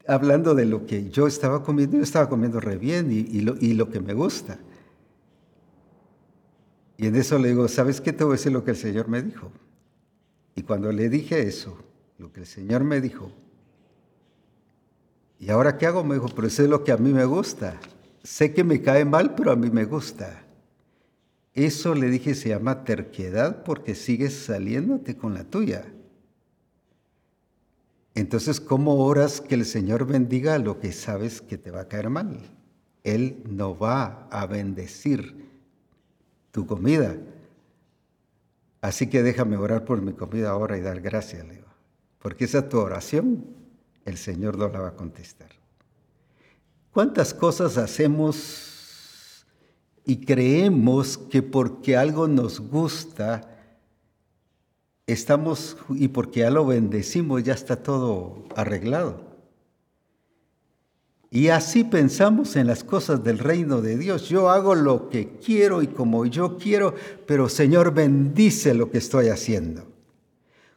hablando 0.06 0.54
de 0.54 0.64
lo 0.64 0.86
que 0.86 1.10
yo 1.10 1.26
estaba 1.26 1.62
comiendo, 1.62 1.98
yo 1.98 2.02
estaba 2.02 2.26
comiendo 2.30 2.58
re 2.58 2.78
bien 2.78 3.12
y, 3.12 3.42
lo, 3.42 3.54
y 3.60 3.74
lo 3.74 3.90
que 3.90 4.00
me 4.00 4.14
gusta. 4.14 4.58
Y 6.96 7.06
en 7.06 7.16
eso 7.16 7.38
le 7.38 7.48
digo, 7.48 7.68
¿sabes 7.68 8.00
qué 8.00 8.14
te 8.14 8.24
voy 8.24 8.32
a 8.32 8.36
decir 8.38 8.52
lo 8.52 8.64
que 8.64 8.70
el 8.70 8.78
Señor 8.78 9.08
me 9.08 9.20
dijo? 9.20 9.52
Y 10.54 10.62
cuando 10.62 10.90
le 10.90 11.10
dije 11.10 11.42
eso, 11.42 11.76
lo 12.16 12.32
que 12.32 12.40
el 12.40 12.46
Señor 12.46 12.82
me 12.82 13.02
dijo, 13.02 13.30
¿Y 15.38 15.50
ahora 15.50 15.76
qué 15.76 15.86
hago? 15.86 16.02
Me 16.02 16.14
dijo, 16.14 16.28
pero 16.34 16.48
eso 16.48 16.62
es 16.62 16.68
lo 16.68 16.82
que 16.82 16.92
a 16.92 16.96
mí 16.96 17.12
me 17.12 17.24
gusta. 17.24 17.78
Sé 18.22 18.52
que 18.52 18.64
me 18.64 18.80
cae 18.80 19.04
mal, 19.04 19.34
pero 19.34 19.52
a 19.52 19.56
mí 19.56 19.70
me 19.70 19.84
gusta. 19.84 20.42
Eso 21.54 21.94
le 21.94 22.10
dije 22.10 22.34
se 22.34 22.50
llama 22.50 22.84
terquedad 22.84 23.62
porque 23.62 23.94
sigues 23.94 24.34
saliéndote 24.34 25.16
con 25.16 25.34
la 25.34 25.44
tuya. 25.44 25.86
Entonces, 28.14 28.60
¿cómo 28.60 29.04
oras 29.04 29.40
que 29.40 29.54
el 29.54 29.64
Señor 29.64 30.06
bendiga 30.06 30.58
lo 30.58 30.80
que 30.80 30.92
sabes 30.92 31.40
que 31.40 31.58
te 31.58 31.70
va 31.70 31.82
a 31.82 31.88
caer 31.88 32.10
mal? 32.10 32.40
Él 33.04 33.42
no 33.48 33.78
va 33.78 34.26
a 34.30 34.46
bendecir 34.46 35.46
tu 36.50 36.66
comida. 36.66 37.16
Así 38.80 39.08
que 39.08 39.22
déjame 39.22 39.56
orar 39.56 39.84
por 39.84 40.02
mi 40.02 40.12
comida 40.12 40.50
ahora 40.50 40.76
y 40.76 40.80
dar 40.80 41.00
gracias, 41.00 41.46
Leo. 41.46 41.66
Porque 42.18 42.44
esa 42.44 42.60
es 42.60 42.68
tu 42.68 42.78
oración 42.78 43.55
el 44.06 44.16
Señor 44.16 44.56
no 44.56 44.68
la 44.68 44.80
va 44.80 44.88
a 44.88 44.96
contestar. 44.96 45.50
¿Cuántas 46.92 47.34
cosas 47.34 47.76
hacemos 47.76 49.44
y 50.06 50.24
creemos 50.24 51.18
que 51.18 51.42
porque 51.42 51.96
algo 51.96 52.26
nos 52.28 52.60
gusta, 52.60 53.50
estamos 55.06 55.76
y 55.90 56.08
porque 56.08 56.40
ya 56.40 56.50
lo 56.50 56.64
bendecimos, 56.64 57.42
ya 57.42 57.52
está 57.52 57.82
todo 57.82 58.46
arreglado? 58.56 59.26
Y 61.30 61.48
así 61.48 61.82
pensamos 61.84 62.54
en 62.56 62.68
las 62.68 62.84
cosas 62.84 63.22
del 63.24 63.40
reino 63.40 63.82
de 63.82 63.98
Dios. 63.98 64.28
Yo 64.28 64.48
hago 64.48 64.74
lo 64.76 65.10
que 65.10 65.36
quiero 65.44 65.82
y 65.82 65.88
como 65.88 66.24
yo 66.24 66.56
quiero, 66.56 66.94
pero 67.26 67.48
Señor 67.48 67.92
bendice 67.92 68.72
lo 68.72 68.90
que 68.90 68.98
estoy 68.98 69.28
haciendo. 69.28 69.95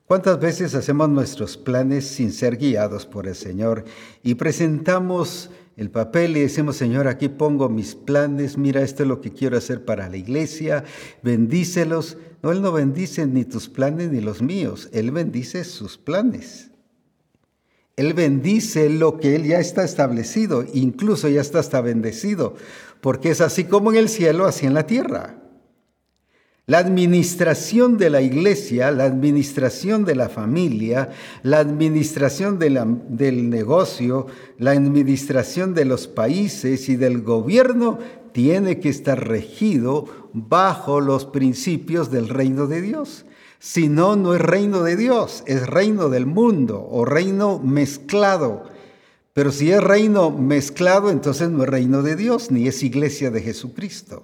¿Cuántas 0.09 0.39
veces 0.39 0.73
hacemos 0.73 1.07
nuestros 1.07 1.55
planes 1.55 2.03
sin 2.03 2.31
ser 2.31 2.57
guiados 2.57 3.05
por 3.05 3.27
el 3.27 3.35
Señor 3.35 3.85
y 4.23 4.33
presentamos 4.33 5.51
el 5.77 5.91
papel 5.91 6.35
y 6.35 6.39
decimos, 6.39 6.77
Señor, 6.77 7.07
aquí 7.07 7.29
pongo 7.29 7.69
mis 7.69 7.93
planes, 7.93 8.57
mira, 8.57 8.81
esto 8.81 9.03
es 9.03 9.07
lo 9.07 9.21
que 9.21 9.31
quiero 9.31 9.55
hacer 9.55 9.85
para 9.85 10.09
la 10.09 10.17
iglesia, 10.17 10.83
bendícelos. 11.21 12.17
No, 12.41 12.51
Él 12.51 12.63
no 12.63 12.71
bendice 12.71 13.27
ni 13.27 13.45
tus 13.45 13.69
planes 13.69 14.09
ni 14.09 14.19
los 14.19 14.41
míos, 14.41 14.89
Él 14.93 15.11
bendice 15.11 15.63
sus 15.63 15.99
planes. 15.99 16.71
Él 17.95 18.15
bendice 18.15 18.89
lo 18.89 19.19
que 19.19 19.35
Él 19.35 19.43
ya 19.43 19.59
está 19.59 19.83
establecido, 19.83 20.65
incluso 20.73 21.29
ya 21.29 21.41
está 21.41 21.59
hasta 21.59 21.81
bendecido, 21.81 22.55
porque 22.99 23.29
es 23.29 23.41
así 23.41 23.65
como 23.65 23.91
en 23.91 23.99
el 23.99 24.09
cielo, 24.09 24.47
así 24.47 24.65
en 24.65 24.73
la 24.73 24.87
tierra. 24.87 25.39
La 26.69 26.77
administración 26.77 27.97
de 27.97 28.11
la 28.11 28.21
iglesia, 28.21 28.91
la 28.91 29.05
administración 29.05 30.05
de 30.05 30.13
la 30.13 30.29
familia, 30.29 31.09
la 31.41 31.57
administración 31.57 32.59
del 32.59 33.49
negocio, 33.49 34.27
la 34.59 34.69
administración 34.69 35.73
de 35.73 35.85
los 35.85 36.07
países 36.07 36.87
y 36.87 36.95
del 36.95 37.23
gobierno 37.23 37.97
tiene 38.33 38.79
que 38.79 38.89
estar 38.89 39.27
regido 39.27 40.05
bajo 40.33 41.01
los 41.01 41.25
principios 41.25 42.11
del 42.11 42.29
reino 42.29 42.67
de 42.67 42.83
Dios. 42.83 43.25
Si 43.57 43.89
no, 43.89 44.15
no 44.15 44.35
es 44.35 44.41
reino 44.41 44.83
de 44.83 44.95
Dios, 44.95 45.43
es 45.47 45.65
reino 45.65 46.09
del 46.09 46.27
mundo 46.27 46.87
o 46.87 47.03
reino 47.03 47.57
mezclado. 47.57 48.65
Pero 49.33 49.51
si 49.51 49.71
es 49.71 49.83
reino 49.83 50.29
mezclado, 50.29 51.09
entonces 51.09 51.49
no 51.49 51.63
es 51.63 51.69
reino 51.69 52.03
de 52.03 52.15
Dios, 52.15 52.51
ni 52.51 52.67
es 52.67 52.83
iglesia 52.83 53.31
de 53.31 53.41
Jesucristo. 53.41 54.23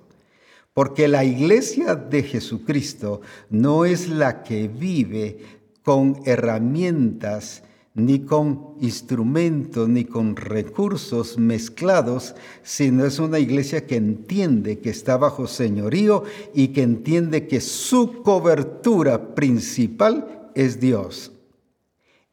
Porque 0.76 1.08
la 1.08 1.24
iglesia 1.24 1.96
de 1.96 2.22
Jesucristo 2.22 3.22
no 3.50 3.86
es 3.86 4.10
la 4.10 4.44
que 4.44 4.68
vive 4.68 5.38
con 5.84 6.22
herramientas, 6.26 7.64
ni 7.94 8.26
con 8.26 8.76
instrumentos, 8.82 9.88
ni 9.88 10.04
con 10.04 10.36
recursos 10.36 11.38
mezclados, 11.38 12.36
sino 12.62 13.06
es 13.06 13.20
una 13.20 13.40
iglesia 13.40 13.88
que 13.88 13.96
entiende 13.96 14.80
que 14.80 14.90
está 14.90 15.16
bajo 15.16 15.48
señorío 15.48 16.26
y 16.54 16.68
que 16.68 16.82
entiende 16.82 17.48
que 17.48 17.62
su 17.62 18.22
cobertura 18.22 19.34
principal 19.34 20.50
es 20.56 20.82
Dios, 20.82 21.32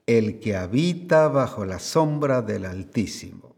el 0.04 0.40
que 0.40 0.56
habita 0.56 1.28
bajo 1.28 1.64
la 1.64 1.78
sombra 1.78 2.42
del 2.42 2.64
Altísimo. 2.64 3.54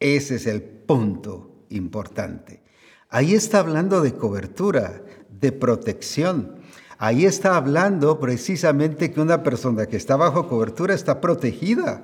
Ese 0.00 0.36
es 0.36 0.46
el 0.46 0.62
punto 0.62 1.66
importante. 1.68 2.64
Ahí 3.08 3.34
está 3.34 3.60
hablando 3.60 4.00
de 4.00 4.14
cobertura, 4.14 5.02
de 5.30 5.52
protección. 5.52 6.56
Ahí 6.98 7.24
está 7.26 7.56
hablando 7.56 8.18
precisamente 8.18 9.12
que 9.12 9.20
una 9.20 9.42
persona 9.42 9.86
que 9.86 9.96
está 9.96 10.16
bajo 10.16 10.48
cobertura 10.48 10.94
está 10.94 11.20
protegida. 11.20 12.02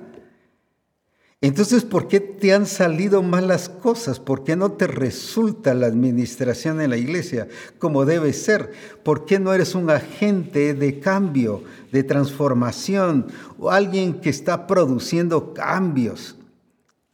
Entonces, 1.43 1.83
¿por 1.83 2.07
qué 2.07 2.21
te 2.21 2.53
han 2.53 2.65
salido 2.65 3.21
mal 3.21 3.49
las 3.49 3.67
cosas? 3.67 4.21
¿Por 4.21 4.45
qué 4.45 4.55
no 4.55 4.71
te 4.71 4.87
resulta 4.87 5.73
la 5.73 5.87
administración 5.87 6.79
en 6.79 6.89
la 6.89 6.95
iglesia 6.95 7.49
como 7.79 8.05
debe 8.05 8.31
ser? 8.31 8.71
¿Por 9.03 9.25
qué 9.25 9.39
no 9.39 9.53
eres 9.53 9.75
un 9.75 9.89
agente 9.89 10.73
de 10.73 11.01
cambio, 11.01 11.65
de 11.91 12.03
transformación 12.03 13.27
o 13.59 13.71
alguien 13.71 14.21
que 14.21 14.29
está 14.29 14.67
produciendo 14.67 15.53
cambios? 15.53 16.37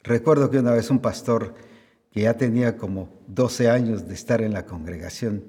Recuerdo 0.03 0.51
que 0.51 0.59
una 0.59 0.73
vez 0.73 0.91
un 0.91 0.99
pastor 0.99 1.55
que 2.11 2.21
ya 2.21 2.35
tenía 2.35 2.77
como 2.77 3.09
12 3.27 3.69
años 3.69 4.07
de 4.07 4.13
estar 4.13 4.41
en 4.41 4.53
la 4.53 4.65
congregación. 4.65 5.43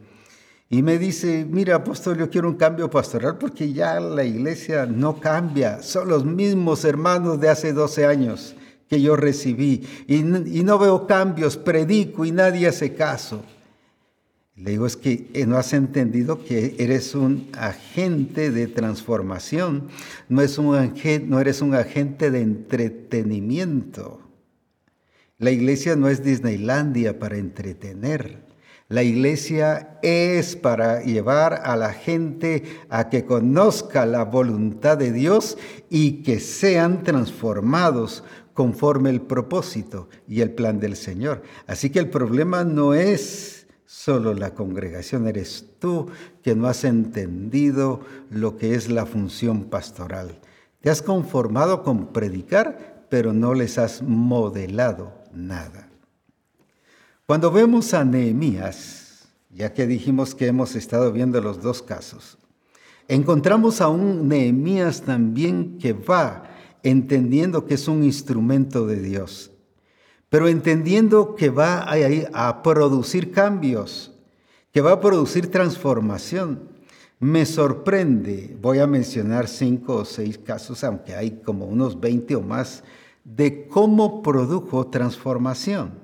Y 0.72 0.82
me 0.82 0.98
dice, 0.98 1.44
mira, 1.50 1.74
apóstol, 1.76 2.16
yo 2.18 2.30
quiero 2.30 2.48
un 2.48 2.54
cambio 2.54 2.88
pastoral 2.88 3.38
porque 3.38 3.72
ya 3.72 3.98
la 3.98 4.22
iglesia 4.22 4.86
no 4.86 5.18
cambia, 5.18 5.82
son 5.82 6.08
los 6.08 6.24
mismos 6.24 6.84
hermanos 6.84 7.40
de 7.40 7.48
hace 7.48 7.72
12 7.72 8.06
años 8.06 8.54
que 8.88 9.02
yo 9.02 9.16
recibí 9.16 9.86
y, 10.06 10.22
no 10.22 10.78
veo 10.78 11.06
cambios, 11.08 11.56
predico 11.56 12.24
y 12.24 12.30
nadie 12.30 12.68
hace 12.68 12.94
caso. 12.94 13.42
Le 14.56 14.72
digo, 14.72 14.86
es 14.86 14.96
que 14.96 15.28
eh, 15.32 15.46
no 15.46 15.56
has 15.56 15.72
entendido 15.72 16.44
que 16.44 16.76
eres 16.78 17.14
un 17.14 17.48
agente 17.56 18.50
de 18.50 18.66
transformación, 18.66 19.88
no, 20.28 20.42
es 20.42 20.58
un, 20.58 20.94
no 21.26 21.40
eres 21.40 21.62
un 21.62 21.74
agente 21.74 22.30
de 22.30 22.42
entretenimiento. 22.42 24.29
La 25.40 25.50
iglesia 25.50 25.96
no 25.96 26.08
es 26.08 26.22
Disneylandia 26.22 27.18
para 27.18 27.38
entretener. 27.38 28.44
La 28.90 29.02
iglesia 29.02 29.98
es 30.02 30.54
para 30.54 31.02
llevar 31.02 31.62
a 31.64 31.76
la 31.76 31.94
gente 31.94 32.64
a 32.90 33.08
que 33.08 33.24
conozca 33.24 34.04
la 34.04 34.26
voluntad 34.26 34.98
de 34.98 35.12
Dios 35.12 35.56
y 35.88 36.22
que 36.24 36.40
sean 36.40 37.04
transformados 37.04 38.22
conforme 38.52 39.08
el 39.08 39.22
propósito 39.22 40.10
y 40.28 40.42
el 40.42 40.50
plan 40.50 40.78
del 40.78 40.94
Señor. 40.94 41.42
Así 41.66 41.88
que 41.88 42.00
el 42.00 42.10
problema 42.10 42.62
no 42.62 42.92
es 42.92 43.66
solo 43.86 44.34
la 44.34 44.52
congregación, 44.52 45.26
eres 45.26 45.64
tú 45.78 46.08
que 46.42 46.54
no 46.54 46.66
has 46.66 46.84
entendido 46.84 48.00
lo 48.28 48.58
que 48.58 48.74
es 48.74 48.90
la 48.90 49.06
función 49.06 49.70
pastoral. 49.70 50.38
Te 50.82 50.90
has 50.90 51.00
conformado 51.00 51.82
con 51.82 52.12
predicar, 52.12 53.06
pero 53.08 53.32
no 53.32 53.54
les 53.54 53.78
has 53.78 54.02
modelado 54.02 55.19
nada. 55.32 55.88
Cuando 57.26 57.50
vemos 57.50 57.94
a 57.94 58.04
Nehemías, 58.04 59.28
ya 59.50 59.72
que 59.72 59.86
dijimos 59.86 60.34
que 60.34 60.46
hemos 60.46 60.74
estado 60.74 61.12
viendo 61.12 61.40
los 61.40 61.62
dos 61.62 61.82
casos, 61.82 62.38
encontramos 63.08 63.80
a 63.80 63.88
un 63.88 64.28
Nehemías 64.28 65.02
también 65.02 65.78
que 65.78 65.92
va 65.92 66.50
entendiendo 66.82 67.66
que 67.66 67.74
es 67.74 67.88
un 67.88 68.02
instrumento 68.02 68.86
de 68.86 69.00
Dios, 69.00 69.52
pero 70.28 70.48
entendiendo 70.48 71.34
que 71.34 71.50
va 71.50 71.84
a, 71.88 72.48
a 72.48 72.62
producir 72.62 73.32
cambios, 73.32 74.12
que 74.72 74.80
va 74.80 74.92
a 74.92 75.00
producir 75.00 75.50
transformación. 75.50 76.68
Me 77.18 77.44
sorprende, 77.44 78.56
voy 78.60 78.78
a 78.78 78.86
mencionar 78.86 79.46
cinco 79.46 79.96
o 79.96 80.04
seis 80.04 80.38
casos, 80.38 80.82
aunque 80.84 81.14
hay 81.14 81.42
como 81.42 81.66
unos 81.66 82.00
20 82.00 82.36
o 82.36 82.40
más 82.40 82.82
de 83.36 83.68
cómo 83.68 84.22
produjo 84.22 84.88
transformación. 84.88 86.00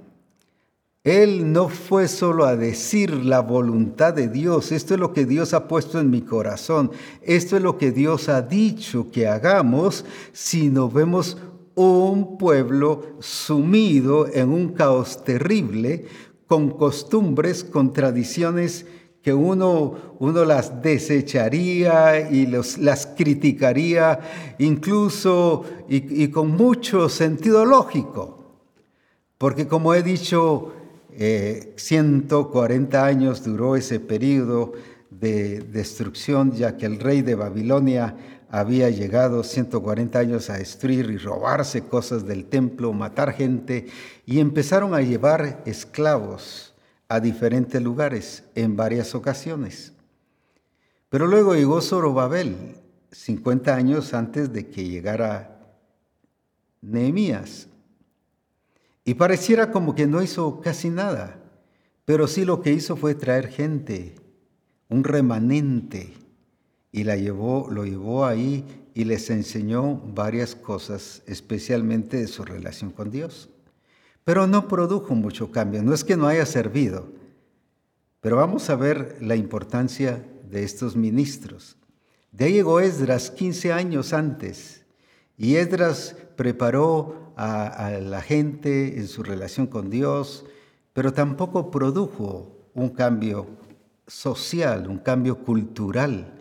Él 1.03 1.53
no 1.53 1.69
fue 1.69 2.09
solo 2.09 2.45
a 2.47 2.57
decir 2.57 3.13
la 3.13 3.41
voluntad 3.41 4.13
de 4.13 4.29
Dios, 4.29 4.73
esto 4.73 4.95
es 4.95 5.01
lo 5.01 5.13
que 5.13 5.25
Dios 5.25 5.55
ha 5.55 5.69
puesto 5.69 6.01
en 6.01 6.11
mi 6.11 6.23
corazón, 6.23 6.91
esto 7.23 7.57
es 7.57 7.63
lo 7.63 7.79
que 7.79 7.93
Dios 7.93 8.29
ha 8.29 8.43
dicho 8.43 9.11
que 9.13 9.29
hagamos, 9.29 10.05
sino 10.33 10.91
vemos 10.91 11.37
un 11.77 12.39
pueblo 12.39 13.03
sumido 13.21 14.27
en 14.27 14.49
un 14.49 14.73
caos 14.73 15.23
terrible, 15.23 16.07
con 16.49 16.71
costumbres, 16.71 17.63
con 17.63 17.93
tradiciones 17.93 18.87
que 19.27 19.35
uno, 19.35 20.15
uno 20.21 20.45
las 20.45 20.81
desecharía 20.83 22.31
y 22.31 22.47
los, 22.47 22.79
las 22.79 23.07
criticaría 23.09 24.21
incluso 24.59 25.65
y, 25.89 26.29
con 26.29 26.53
mucho 26.53 27.09
sentido 27.09 27.65
lógico. 27.65 28.61
Porque 29.37 29.67
como 29.67 29.95
he 29.95 30.05
dicho, 30.05 30.75
140 31.19 32.97
eh, 32.97 33.03
años 33.03 33.43
duró 33.43 33.75
ese 33.75 33.99
periodo 33.99 34.75
de 35.11 35.59
destrucción, 35.59 36.53
ya 36.53 36.77
que 36.77 36.87
el 36.87 37.01
rey 37.01 37.23
de 37.23 37.35
Babilonia 37.35 38.17
había 38.49 38.91
llegado 38.91 39.43
140 39.43 40.21
años 40.21 40.51
a 40.51 40.59
destruir 40.59 41.11
y 41.11 41.17
robarse 41.17 41.83
cosas 41.83 42.27
del 42.27 42.45
templo, 42.45 42.93
matar 42.93 43.33
gente, 43.33 43.89
y 44.25 44.39
empezaron 44.39 44.95
a 44.95 45.01
llevar 45.01 45.65
esclavos 45.67 46.76
a 47.09 47.21
diferentes 47.21 47.81
lugares 47.83 48.45
en 48.55 48.77
varias 48.77 49.15
ocasiones. 49.15 49.93
Pero 51.09 51.27
luego 51.27 51.55
llegó 51.55 51.81
Zorobabel, 51.81 52.77
50 53.13 53.75
años 53.75 54.13
antes 54.13 54.53
de 54.53 54.69
que 54.69 54.89
llegara 54.89 55.61
Nehemías. 56.83 57.69
Y 59.05 59.15
pareciera 59.15 59.71
como 59.71 59.95
que 59.95 60.07
no 60.07 60.23
hizo 60.23 60.61
casi 60.61 60.91
nada, 60.91 61.41
pero 62.05 62.27
sí 62.27 62.45
lo 62.45 62.61
que 62.61 62.73
hizo 62.73 62.97
fue 62.97 63.15
traer 63.15 63.49
gente, 63.49 64.17
un 64.89 65.05
remanente, 65.05 66.13
y 66.91 67.05
la 67.05 67.17
llevó, 67.17 67.69
lo 67.71 67.85
llevó 67.85 68.25
ahí 68.25 68.65
y 68.95 69.05
les 69.05 69.31
enseñó 69.31 69.97
varias 69.97 70.55
cosas, 70.55 71.23
especialmente 71.27 72.17
de 72.17 72.27
su 72.27 72.45
relación 72.45 72.91
con 72.91 73.11
Dios 73.11 73.51
pero 74.27 74.49
no 74.49 74.67
produjo 74.67 75.15
mucho 75.15 75.53
cambio. 75.53 75.85
No 75.85 75.95
es 75.95 76.03
que 76.03 76.17
no 76.17 76.27
haya 76.27 76.45
servido, 76.47 77.07
pero 78.21 78.35
vamos 78.35 78.69
a 78.71 78.75
ver 78.75 79.19
la 79.21 79.37
importancia 79.37 80.21
de 80.51 80.65
estos 80.65 80.97
ministros. 80.97 81.77
De 82.33 82.47
ahí 82.47 82.55
llegó 82.55 82.81
Esdras 82.81 83.31
15 83.31 83.73
años 83.73 84.13
antes 84.13 84.85
y 85.39 85.55
Esdras 85.55 86.17
preparó 86.35 87.33
a, 87.37 88.01
la 88.03 88.21
gente 88.21 88.99
en 88.99 89.07
su 89.07 89.23
relación 89.23 89.69
con 89.69 89.91
Dios, 89.91 90.45
pero 90.93 91.13
tampoco 91.13 91.71
produjo 91.71 92.67
un 92.75 92.89
cambio 92.89 93.47
social, 94.09 94.89
un 94.89 94.99
cambio 94.99 95.39
cultural. 95.39 96.35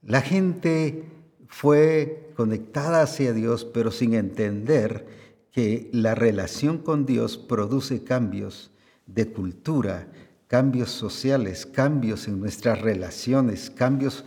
La 0.00 0.22
gente 0.22 1.04
fue 1.48 2.32
conectada 2.34 3.02
hacia 3.02 3.34
Dios, 3.34 3.66
pero 3.66 3.90
sin 3.90 4.14
entender 4.14 5.23
que 5.54 5.88
la 5.92 6.16
relación 6.16 6.78
con 6.78 7.06
Dios 7.06 7.38
produce 7.38 8.02
cambios 8.02 8.72
de 9.06 9.30
cultura, 9.30 10.08
cambios 10.48 10.90
sociales, 10.90 11.64
cambios 11.64 12.26
en 12.26 12.40
nuestras 12.40 12.80
relaciones, 12.80 13.70
cambios 13.70 14.24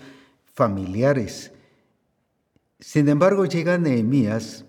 familiares. 0.54 1.52
Sin 2.80 3.10
embargo, 3.10 3.44
llega 3.44 3.78
Nehemías 3.78 4.64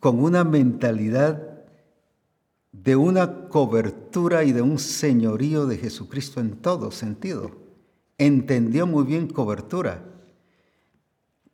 con 0.00 0.18
una 0.18 0.42
mentalidad 0.42 1.60
de 2.72 2.96
una 2.96 3.48
cobertura 3.48 4.42
y 4.42 4.50
de 4.50 4.62
un 4.62 4.80
señorío 4.80 5.66
de 5.66 5.78
Jesucristo 5.78 6.40
en 6.40 6.56
todo 6.56 6.90
sentido. 6.90 7.52
Entendió 8.18 8.88
muy 8.88 9.04
bien 9.04 9.28
cobertura. 9.28 10.02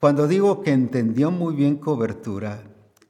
Cuando 0.00 0.26
digo 0.26 0.62
que 0.62 0.72
entendió 0.72 1.30
muy 1.30 1.54
bien 1.54 1.76
cobertura, 1.76 2.62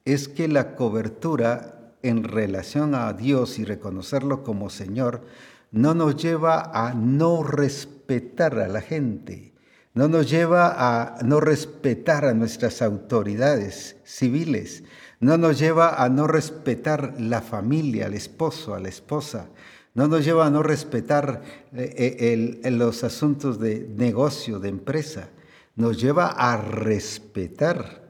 es 0.09 0.29
que 0.29 0.49
la 0.49 0.75
cobertura 0.75 1.95
en 2.03 2.25
relación 2.25 2.95
a 2.95 3.13
Dios 3.13 3.59
y 3.59 3.65
reconocerlo 3.65 4.43
como 4.43 4.71
Señor 4.71 5.23
no 5.71 5.95
nos 5.95 6.17
lleva 6.17 6.71
a 6.73 6.95
no 6.95 7.43
respetar 7.43 8.59
a 8.59 8.69
la 8.69 8.81
gente, 8.81 9.53
no 9.93 10.09
nos 10.09 10.31
lleva 10.31 10.75
a 10.79 11.23
no 11.23 11.41
respetar 11.41 12.25
a 12.25 12.33
nuestras 12.33 12.81
autoridades 12.81 13.97
civiles, 14.05 14.83
no 15.21 15.37
nos 15.37 15.59
lleva 15.59 16.03
a 16.03 16.09
no 16.09 16.27
respetar 16.27 17.21
la 17.21 17.43
familia, 17.43 18.07
al 18.07 18.15
esposo, 18.15 18.75
a 18.75 18.81
la 18.81 18.89
esposa, 18.89 19.49
no 19.95 20.09
nos 20.09 20.25
lleva 20.25 20.47
a 20.47 20.51
no 20.51 20.63
respetar 20.63 21.43
eh, 21.75 22.61
los 22.71 23.05
asuntos 23.05 23.59
de 23.59 23.87
negocio, 23.95 24.59
de 24.59 24.69
empresa, 24.69 25.29
nos 25.77 26.01
lleva 26.01 26.29
a 26.29 26.57
respetar 26.57 28.08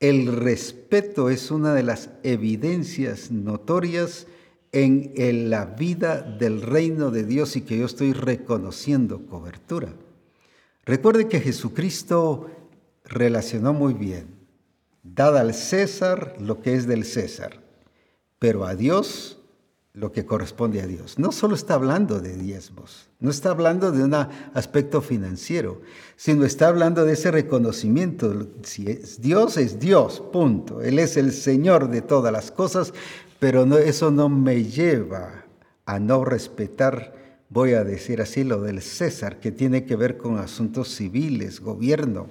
el 0.00 0.28
respeto 0.28 1.28
es 1.28 1.50
una 1.50 1.74
de 1.74 1.82
las 1.82 2.10
evidencias 2.22 3.30
notorias 3.30 4.26
en, 4.70 5.50
la 5.50 5.64
vida 5.64 6.20
del 6.22 6.62
reino 6.62 7.10
de 7.10 7.24
Dios 7.24 7.56
y 7.56 7.62
que 7.62 7.78
yo 7.78 7.86
estoy 7.86 8.12
reconociendo 8.12 9.26
cobertura. 9.26 9.92
Recuerde 10.84 11.26
que 11.26 11.40
Jesucristo 11.40 12.50
relacionó 13.04 13.72
muy 13.72 13.94
bien, 13.94 14.26
dada 15.02 15.40
al 15.40 15.54
César 15.54 16.36
lo 16.40 16.60
que 16.60 16.74
es 16.74 16.86
del 16.86 17.04
César, 17.04 17.60
pero 18.38 18.66
a 18.66 18.74
Dios 18.74 19.37
lo 19.98 20.12
que 20.12 20.24
corresponde 20.24 20.80
a 20.80 20.86
Dios. 20.86 21.18
No 21.18 21.32
solo 21.32 21.54
está 21.54 21.74
hablando 21.74 22.20
de 22.20 22.36
diezmos, 22.36 23.08
no 23.18 23.30
está 23.30 23.50
hablando 23.50 23.90
de 23.90 24.04
un 24.04 24.14
aspecto 24.14 25.02
financiero, 25.02 25.80
sino 26.16 26.44
está 26.44 26.68
hablando 26.68 27.04
de 27.04 27.14
ese 27.14 27.30
reconocimiento. 27.32 28.46
Si 28.62 28.88
es 28.88 29.20
Dios, 29.20 29.56
es 29.56 29.80
Dios, 29.80 30.22
punto. 30.32 30.82
Él 30.82 31.00
es 31.00 31.16
el 31.16 31.32
Señor 31.32 31.90
de 31.90 32.00
todas 32.00 32.32
las 32.32 32.52
cosas, 32.52 32.94
pero 33.40 33.64
eso 33.78 34.10
no 34.10 34.28
me 34.28 34.64
lleva 34.64 35.44
a 35.84 35.98
no 35.98 36.24
respetar, 36.24 37.42
voy 37.48 37.72
a 37.72 37.82
decir 37.82 38.20
así, 38.20 38.44
lo 38.44 38.60
del 38.62 38.82
César, 38.82 39.40
que 39.40 39.50
tiene 39.50 39.84
que 39.84 39.96
ver 39.96 40.16
con 40.16 40.38
asuntos 40.38 40.94
civiles, 40.94 41.60
gobierno. 41.60 42.28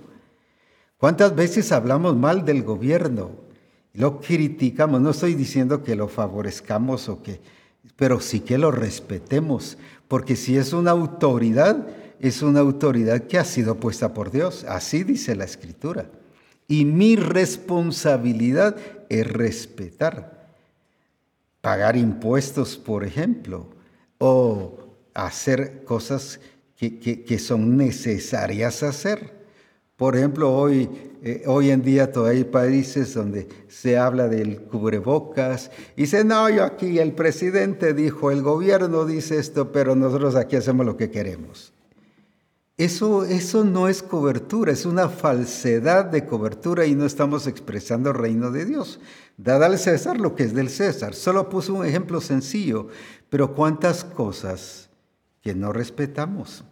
¿Cuántas 0.98 1.36
veces 1.36 1.72
hablamos 1.74 2.16
mal 2.16 2.46
del 2.46 2.64
gobierno? 2.64 3.32
Lo 3.94 4.22
criticamos, 4.22 5.02
no 5.02 5.10
estoy 5.10 5.34
diciendo 5.34 5.84
que 5.84 5.96
lo 5.96 6.08
favorezcamos 6.08 7.10
o 7.10 7.22
que 7.22 7.42
pero 7.96 8.20
sí 8.20 8.42
que 8.42 8.58
lo 8.58 8.72
respetemos, 8.72 9.78
porque 10.08 10.36
si 10.36 10.58
es 10.58 10.74
una 10.74 10.92
autoridad, 10.92 11.88
es 12.20 12.42
una 12.42 12.60
autoridad 12.60 13.24
que 13.24 13.38
ha 13.38 13.46
sido 13.46 13.80
puesta 13.80 14.14
por 14.14 14.32
Dios, 14.32 14.66
así 14.68 15.04
dice 15.04 15.36
la 15.36 15.46
escritura. 15.46 16.10
Y 16.68 16.86
mi 16.86 17.16
responsabilidad 17.16 18.76
es 19.10 19.26
respetar, 19.26 20.50
pagar 21.62 21.96
impuestos, 21.96 22.78
por 22.78 23.06
ejemplo, 23.06 23.68
o 24.18 24.78
hacer 25.14 25.84
cosas 25.86 26.40
que, 26.76 27.00
que 27.00 27.40
son 27.40 27.78
necesarias 27.78 28.84
hacer. 28.84 29.37
Por 29.98 30.16
ejemplo, 30.16 30.54
hoy, 30.54 30.88
eh, 31.24 31.44
hoy 31.48 31.72
en 31.72 31.82
día 31.82 32.12
todavía 32.12 32.38
hay 32.38 32.44
países 32.44 33.16
donde 33.16 33.48
se 33.68 33.98
habla 33.98 34.28
del 34.28 34.62
cubrebocas 34.62 35.72
y 35.96 36.02
dice, 36.02 36.24
no, 36.24 36.48
yo 36.52 36.64
aquí 36.64 37.00
el 37.00 37.14
presidente 37.14 37.96
dijo, 37.96 38.30
el 38.30 38.44
gobierno 38.44 39.06
dice 39.06 39.40
esto, 39.40 39.72
pero 39.72 39.96
nosotros 39.96 40.36
aquí 40.36 40.56
hacemos 40.56 40.86
lo 40.86 40.98
que 40.98 41.10
queremos. 41.10 41.74
Eso, 42.78 43.26
eso 43.26 43.64
no 43.64 43.88
es 43.88 44.04
cobertura, 44.04 44.72
es 44.72 44.86
una 44.86 45.10
falsedad 45.10 46.06
de 46.06 46.28
cobertura 46.28 46.86
y 46.86 46.94
no 46.94 47.08
estamos 47.08 47.48
expresando 47.48 48.12
el 48.12 48.18
reino 48.18 48.52
de 48.52 48.66
Dios. 48.66 49.00
Dada 49.36 49.66
al 49.66 49.80
César 49.80 50.20
lo 50.20 50.36
que 50.36 50.44
es 50.44 50.54
del 50.54 50.70
César. 50.70 51.16
Solo 51.16 51.50
puso 51.50 51.74
un 51.74 51.88
ejemplo 51.88 52.22
sencillo, 52.22 52.88
pero 53.32 53.56
cuántas 53.56 54.04
cosas 54.04 54.92
que 55.42 55.56
no 55.56 55.74
respetamos. 55.74 56.64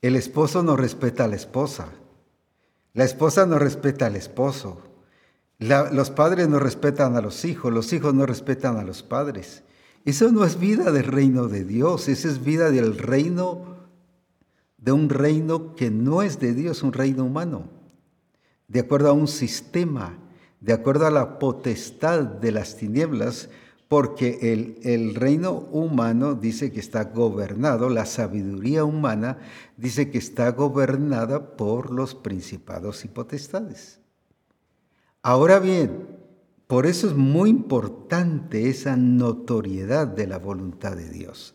El 0.00 0.14
esposo 0.14 0.62
no 0.62 0.76
respeta 0.76 1.24
a 1.24 1.28
la 1.28 1.34
esposa. 1.34 1.88
La 2.96 3.04
esposa 3.04 3.44
no 3.44 3.58
respeta 3.58 4.06
al 4.06 4.16
esposo. 4.16 4.80
los 5.58 6.10
padres 6.10 6.48
no 6.48 6.58
respetan 6.58 7.14
a 7.14 7.20
los 7.20 7.44
hijos. 7.44 7.70
Los 7.70 7.92
hijos 7.92 8.14
no 8.14 8.24
respetan 8.24 8.78
a 8.78 8.84
los 8.84 9.02
padres. 9.02 9.64
Eso 10.06 10.32
no 10.32 10.46
es 10.46 10.58
vida 10.58 10.90
del 10.90 11.04
reino 11.04 11.46
de 11.46 11.66
Dios. 11.66 12.08
Esa 12.08 12.28
es 12.28 12.42
vida 12.42 12.70
del 12.70 12.96
reino, 12.96 13.76
de 14.78 14.92
un 14.92 15.10
reino 15.10 15.74
que 15.74 15.90
no 15.90 16.22
es 16.22 16.40
de 16.40 16.54
Dios, 16.54 16.82
un 16.82 16.94
reino 16.94 17.24
humano. 17.24 17.68
De 18.66 18.80
acuerdo 18.80 19.10
a 19.10 19.12
un 19.12 19.28
sistema, 19.28 20.16
de 20.60 20.72
acuerdo 20.72 21.06
a 21.06 21.10
la 21.10 21.38
potestad 21.38 22.22
de 22.22 22.50
las 22.50 22.78
tinieblas, 22.78 23.50
porque 23.88 24.38
el, 24.52 24.78
el, 24.82 25.14
reino 25.14 25.52
humano 25.52 26.34
dice 26.34 26.72
que 26.72 26.80
está 26.80 27.04
gobernado, 27.04 27.88
la 27.88 28.04
sabiduría 28.04 28.84
humana 28.84 29.38
dice 29.76 30.10
que 30.10 30.18
está 30.18 30.50
gobernada 30.50 31.56
por 31.56 31.92
los 31.92 32.14
principados 32.14 33.04
y 33.04 33.08
potestades. 33.08 34.00
Ahora 35.22 35.60
bien, 35.60 36.06
por 36.66 36.86
eso 36.86 37.06
es 37.06 37.14
muy 37.14 37.50
importante 37.50 38.68
esa 38.68 38.96
notoriedad 38.96 40.08
de 40.08 40.26
la 40.26 40.38
voluntad 40.38 40.96
de 40.96 41.08
Dios. 41.08 41.54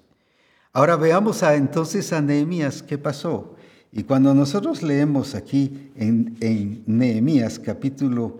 Ahora 0.71 0.95
veamos 0.95 1.43
a, 1.43 1.55
entonces 1.55 2.13
a 2.13 2.21
Nehemías 2.21 2.81
qué 2.81 2.97
pasó. 2.97 3.55
Y 3.91 4.03
cuando 4.03 4.33
nosotros 4.33 4.83
leemos 4.83 5.35
aquí 5.35 5.91
en, 5.95 6.37
en 6.39 6.83
Nehemías 6.85 7.59
capítulo 7.59 8.39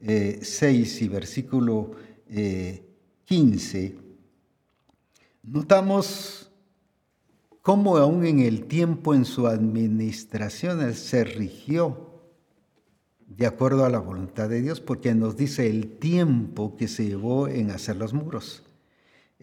6 0.00 1.02
eh, 1.02 1.04
y 1.04 1.08
versículo 1.08 1.90
eh, 2.30 2.85
15, 3.26 3.98
notamos 5.42 6.52
cómo 7.60 7.96
aún 7.96 8.24
en 8.24 8.38
el 8.38 8.66
tiempo 8.66 9.14
en 9.14 9.24
su 9.24 9.48
administración 9.48 10.94
se 10.94 11.24
rigió 11.24 12.22
de 13.26 13.46
acuerdo 13.46 13.84
a 13.84 13.90
la 13.90 13.98
voluntad 13.98 14.48
de 14.48 14.62
Dios, 14.62 14.80
porque 14.80 15.12
nos 15.16 15.36
dice 15.36 15.68
el 15.68 15.98
tiempo 15.98 16.76
que 16.76 16.86
se 16.86 17.04
llevó 17.04 17.48
en 17.48 17.72
hacer 17.72 17.96
los 17.96 18.14
muros. 18.14 18.62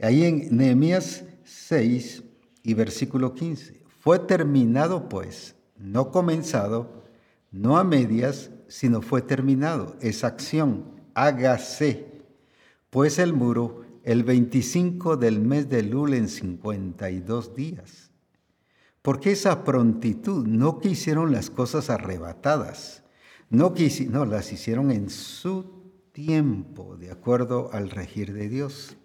Ahí 0.01 0.23
en 0.23 0.55
Nehemías 0.55 1.25
6 1.43 2.23
y 2.63 2.73
versículo 2.75 3.35
15, 3.35 3.83
fue 3.99 4.17
terminado 4.17 5.09
pues, 5.09 5.55
no 5.77 6.09
comenzado, 6.09 7.03
no 7.51 7.77
a 7.77 7.83
medias, 7.83 8.49
sino 8.69 9.01
fue 9.01 9.21
terminado, 9.21 9.97
esa 9.99 10.27
acción, 10.27 10.85
hágase 11.13 12.12
pues 12.93 13.17
el 13.17 13.33
muro 13.33 13.81
el 14.03 14.23
25 14.23 15.17
del 15.17 15.41
mes 15.41 15.67
de 15.67 15.81
Lul 15.81 16.13
en 16.13 16.29
52 16.29 17.55
días. 17.55 18.11
Porque 19.01 19.31
esa 19.31 19.63
prontitud? 19.63 20.45
No 20.45 20.77
que 20.77 20.89
hicieron 20.89 21.31
las 21.31 21.49
cosas 21.49 21.89
arrebatadas, 21.89 23.03
no 23.49 23.73
no, 24.09 24.25
las 24.25 24.53
hicieron 24.53 24.91
en 24.91 25.09
su 25.09 25.91
tiempo, 26.11 26.95
de 26.95 27.09
acuerdo 27.09 27.71
al 27.73 27.89
regir 27.89 28.31
de 28.31 28.47
Dios. 28.47 28.95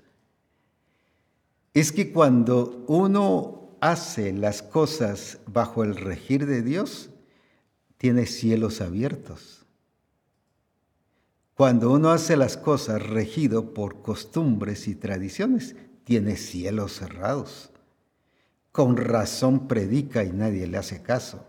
Es 1.72 1.90
que 1.90 2.12
cuando 2.12 2.84
uno 2.88 3.78
hace 3.80 4.34
las 4.34 4.60
cosas 4.60 5.38
bajo 5.46 5.82
el 5.82 5.96
regir 5.96 6.44
de 6.44 6.60
Dios, 6.60 7.08
tiene 7.96 8.26
cielos 8.26 8.82
abiertos. 8.82 9.57
Cuando 11.58 11.90
uno 11.90 12.10
hace 12.10 12.36
las 12.36 12.56
cosas 12.56 13.04
regido 13.04 13.74
por 13.74 14.00
costumbres 14.00 14.86
y 14.86 14.94
tradiciones, 14.94 15.74
tiene 16.04 16.36
cielos 16.36 16.92
cerrados. 16.92 17.72
Con 18.70 18.96
razón 18.96 19.66
predica 19.66 20.22
y 20.22 20.30
nadie 20.30 20.68
le 20.68 20.78
hace 20.78 21.02
caso. 21.02 21.44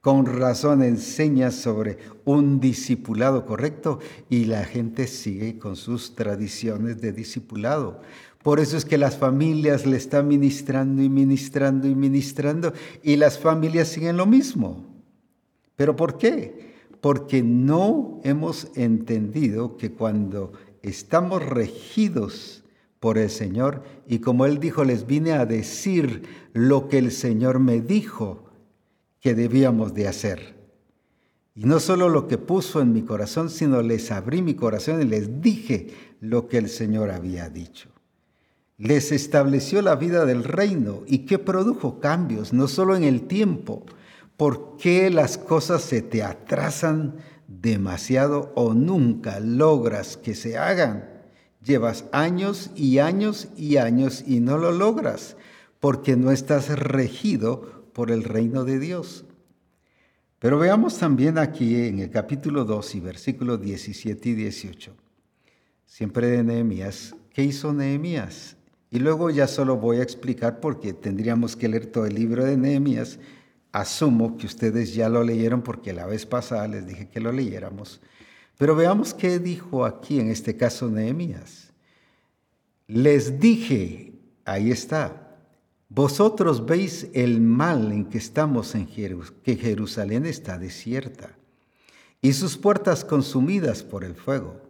Con 0.00 0.26
razón 0.26 0.84
enseña 0.84 1.50
sobre 1.50 1.98
un 2.24 2.60
discipulado 2.60 3.44
correcto 3.44 3.98
y 4.28 4.44
la 4.44 4.64
gente 4.64 5.08
sigue 5.08 5.58
con 5.58 5.74
sus 5.74 6.14
tradiciones 6.14 7.00
de 7.00 7.10
discipulado. 7.10 8.02
Por 8.44 8.60
eso 8.60 8.76
es 8.76 8.84
que 8.84 8.98
las 8.98 9.16
familias 9.16 9.84
le 9.84 9.96
están 9.96 10.28
ministrando 10.28 11.02
y 11.02 11.08
ministrando 11.08 11.88
y 11.88 11.96
ministrando 11.96 12.72
y 13.02 13.16
las 13.16 13.36
familias 13.36 13.88
siguen 13.88 14.16
lo 14.16 14.26
mismo. 14.26 14.86
¿Pero 15.74 15.96
por 15.96 16.18
qué? 16.18 16.69
Porque 17.00 17.42
no 17.42 18.20
hemos 18.24 18.68
entendido 18.74 19.76
que 19.76 19.92
cuando 19.92 20.52
estamos 20.82 21.44
regidos 21.44 22.64
por 22.98 23.16
el 23.16 23.30
Señor, 23.30 23.82
y 24.06 24.18
como 24.18 24.44
Él 24.44 24.60
dijo, 24.60 24.84
les 24.84 25.06
vine 25.06 25.32
a 25.32 25.46
decir 25.46 26.22
lo 26.52 26.88
que 26.88 26.98
el 26.98 27.10
Señor 27.10 27.58
me 27.58 27.80
dijo 27.80 28.50
que 29.20 29.34
debíamos 29.34 29.94
de 29.94 30.08
hacer. 30.08 30.60
Y 31.54 31.64
no 31.64 31.80
solo 31.80 32.08
lo 32.08 32.28
que 32.28 32.38
puso 32.38 32.80
en 32.80 32.92
mi 32.92 33.02
corazón, 33.02 33.50
sino 33.50 33.82
les 33.82 34.10
abrí 34.10 34.42
mi 34.42 34.54
corazón 34.54 35.02
y 35.02 35.04
les 35.04 35.40
dije 35.40 35.88
lo 36.20 36.48
que 36.48 36.58
el 36.58 36.68
Señor 36.68 37.10
había 37.10 37.48
dicho. 37.48 37.88
Les 38.78 39.12
estableció 39.12 39.82
la 39.82 39.96
vida 39.96 40.24
del 40.24 40.44
reino 40.44 41.02
y 41.06 41.26
que 41.26 41.38
produjo 41.38 42.00
cambios, 42.00 42.52
no 42.52 42.66
solo 42.66 42.96
en 42.96 43.04
el 43.04 43.22
tiempo. 43.22 43.84
¿Por 44.40 44.78
qué 44.78 45.10
las 45.10 45.36
cosas 45.36 45.82
se 45.82 46.00
te 46.00 46.22
atrasan 46.22 47.16
demasiado 47.46 48.54
o 48.54 48.72
nunca 48.72 49.38
logras 49.38 50.16
que 50.16 50.34
se 50.34 50.56
hagan? 50.56 51.10
Llevas 51.62 52.06
años 52.10 52.70
y 52.74 53.00
años 53.00 53.48
y 53.58 53.76
años 53.76 54.24
y 54.26 54.40
no 54.40 54.56
lo 54.56 54.72
logras 54.72 55.36
porque 55.78 56.16
no 56.16 56.30
estás 56.30 56.70
regido 56.70 57.90
por 57.92 58.10
el 58.10 58.24
reino 58.24 58.64
de 58.64 58.78
Dios. 58.78 59.26
Pero 60.38 60.58
veamos 60.58 60.96
también 60.96 61.36
aquí 61.36 61.76
en 61.76 61.98
el 61.98 62.08
capítulo 62.08 62.64
2 62.64 62.94
y 62.94 63.00
versículos 63.00 63.60
17 63.60 64.26
y 64.30 64.34
18, 64.36 64.96
siempre 65.84 66.28
de 66.28 66.42
Nehemías, 66.44 67.14
¿qué 67.34 67.44
hizo 67.44 67.74
Nehemías? 67.74 68.56
Y 68.90 69.00
luego 69.00 69.28
ya 69.28 69.46
solo 69.46 69.76
voy 69.76 69.98
a 69.98 70.02
explicar 70.02 70.60
porque 70.60 70.94
tendríamos 70.94 71.56
que 71.56 71.68
leer 71.68 71.84
todo 71.84 72.06
el 72.06 72.14
libro 72.14 72.42
de 72.46 72.56
Nehemías. 72.56 73.18
Asumo 73.72 74.36
que 74.36 74.46
ustedes 74.46 74.94
ya 74.94 75.08
lo 75.08 75.22
leyeron 75.22 75.62
porque 75.62 75.92
la 75.92 76.06
vez 76.06 76.26
pasada 76.26 76.66
les 76.66 76.86
dije 76.86 77.08
que 77.08 77.20
lo 77.20 77.32
leyéramos. 77.32 78.00
Pero 78.58 78.74
veamos 78.74 79.14
qué 79.14 79.38
dijo 79.38 79.84
aquí 79.84 80.20
en 80.20 80.30
este 80.30 80.56
caso 80.56 80.88
Nehemías. 80.88 81.72
Les 82.86 83.38
dije, 83.38 84.14
ahí 84.44 84.70
está, 84.70 85.36
vosotros 85.88 86.66
veis 86.66 87.08
el 87.14 87.40
mal 87.40 87.92
en 87.92 88.06
que 88.06 88.18
estamos 88.18 88.74
en 88.74 88.86
Jerusalén, 88.86 89.40
que 89.42 89.56
Jerusalén 89.56 90.26
está 90.26 90.58
desierta 90.58 91.36
y 92.22 92.32
sus 92.32 92.56
puertas 92.56 93.04
consumidas 93.04 93.82
por 93.82 94.04
el 94.04 94.14
fuego. 94.14 94.60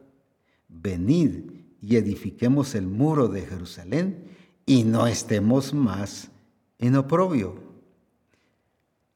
Venid 0.68 1.50
y 1.80 1.96
edifiquemos 1.96 2.74
el 2.74 2.86
muro 2.86 3.28
de 3.28 3.42
Jerusalén 3.42 4.24
y 4.66 4.84
no 4.84 5.06
estemos 5.06 5.74
más 5.74 6.30
en 6.78 6.96
oprobio. 6.96 7.69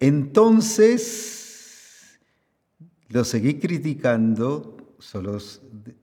Entonces 0.06 1.40
lo 3.08 3.24
seguí 3.24 3.54
criticando, 3.54 4.96
solo 4.98 5.38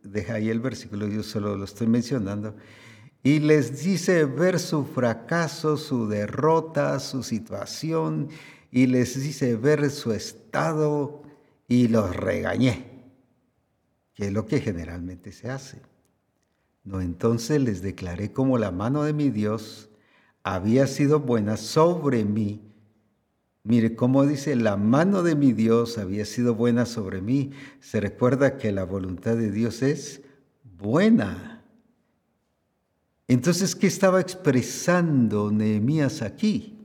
deja 0.01 0.33
ahí 0.33 0.49
el 0.49 0.59
versículo, 0.59 1.07
yo 1.07 1.21
solo 1.21 1.55
lo 1.55 1.65
estoy 1.65 1.85
mencionando, 1.85 2.55
y 3.21 3.37
les 3.37 3.83
dice 3.83 4.25
ver 4.25 4.57
su 4.57 4.85
fracaso, 4.85 5.77
su 5.77 6.07
derrota, 6.07 6.99
su 6.99 7.21
situación, 7.21 8.29
y 8.71 8.87
les 8.87 9.21
dice 9.21 9.55
ver 9.55 9.91
su 9.91 10.13
estado, 10.13 11.21
y 11.67 11.87
los 11.87 12.15
regañé, 12.15 13.03
que 14.15 14.25
es 14.25 14.33
lo 14.33 14.47
que 14.47 14.61
generalmente 14.61 15.31
se 15.31 15.51
hace. 15.51 15.79
No, 16.83 17.01
entonces 17.01 17.61
les 17.61 17.83
declaré 17.83 18.31
como 18.31 18.57
la 18.57 18.71
mano 18.71 19.03
de 19.03 19.13
mi 19.13 19.29
Dios 19.29 19.89
había 20.41 20.87
sido 20.87 21.19
buena 21.19 21.55
sobre 21.55 22.25
mí 22.25 22.70
Mire 23.63 23.95
cómo 23.95 24.25
dice, 24.25 24.55
la 24.55 24.75
mano 24.75 25.21
de 25.21 25.35
mi 25.35 25.53
Dios 25.53 25.97
había 25.97 26.25
sido 26.25 26.55
buena 26.55 26.85
sobre 26.85 27.21
mí. 27.21 27.51
Se 27.79 27.99
recuerda 27.99 28.57
que 28.57 28.71
la 28.71 28.85
voluntad 28.85 29.35
de 29.35 29.51
Dios 29.51 29.83
es 29.83 30.21
buena. 30.79 31.63
Entonces, 33.27 33.75
¿qué 33.75 33.87
estaba 33.87 34.19
expresando 34.19 35.51
Nehemías 35.51 36.21
aquí? 36.21 36.79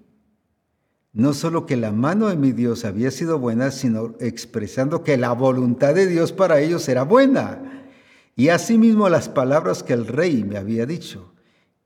No 1.13 1.33
solo 1.33 1.65
que 1.65 1.77
la 1.77 1.93
mano 1.93 2.29
de 2.29 2.37
mi 2.37 2.53
Dios 2.53 2.85
había 2.85 3.11
sido 3.11 3.39
buena, 3.39 3.71
sino 3.71 4.15
expresando 4.21 5.03
que 5.03 5.17
la 5.17 5.33
voluntad 5.33 5.95
de 5.95 6.07
Dios 6.07 6.33
para 6.33 6.61
ellos 6.61 6.87
era 6.91 7.05
buena. 7.05 7.89
Y 8.37 8.51
asimismo 8.51 9.09
las 9.09 9.31
palabras 9.31 9.83
que 9.83 9.95
el 9.95 10.07
rey 10.07 10.45
me 10.45 10.59
había 10.59 10.85
dicho. 10.85 11.33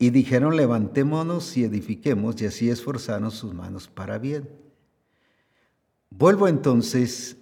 Y 0.00 0.10
dijeron, 0.10 0.56
levantémonos 0.56 1.56
y 1.56 1.62
edifiquemos 1.62 2.42
y 2.42 2.46
así 2.46 2.70
esforzarnos 2.70 3.34
sus 3.34 3.54
manos 3.54 3.86
para 3.86 4.18
bien. 4.18 4.48
Vuelvo 6.10 6.48
entonces 6.48 7.36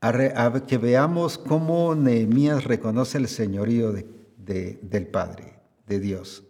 a, 0.00 0.64
que 0.66 0.78
veamos 0.78 1.38
cómo 1.38 1.94
Nehemías 1.94 2.64
reconoce 2.64 3.18
el 3.18 3.28
señorío 3.28 3.92
del 4.36 5.06
Padre, 5.06 5.60
de 5.86 6.00
Dios. 6.00 6.44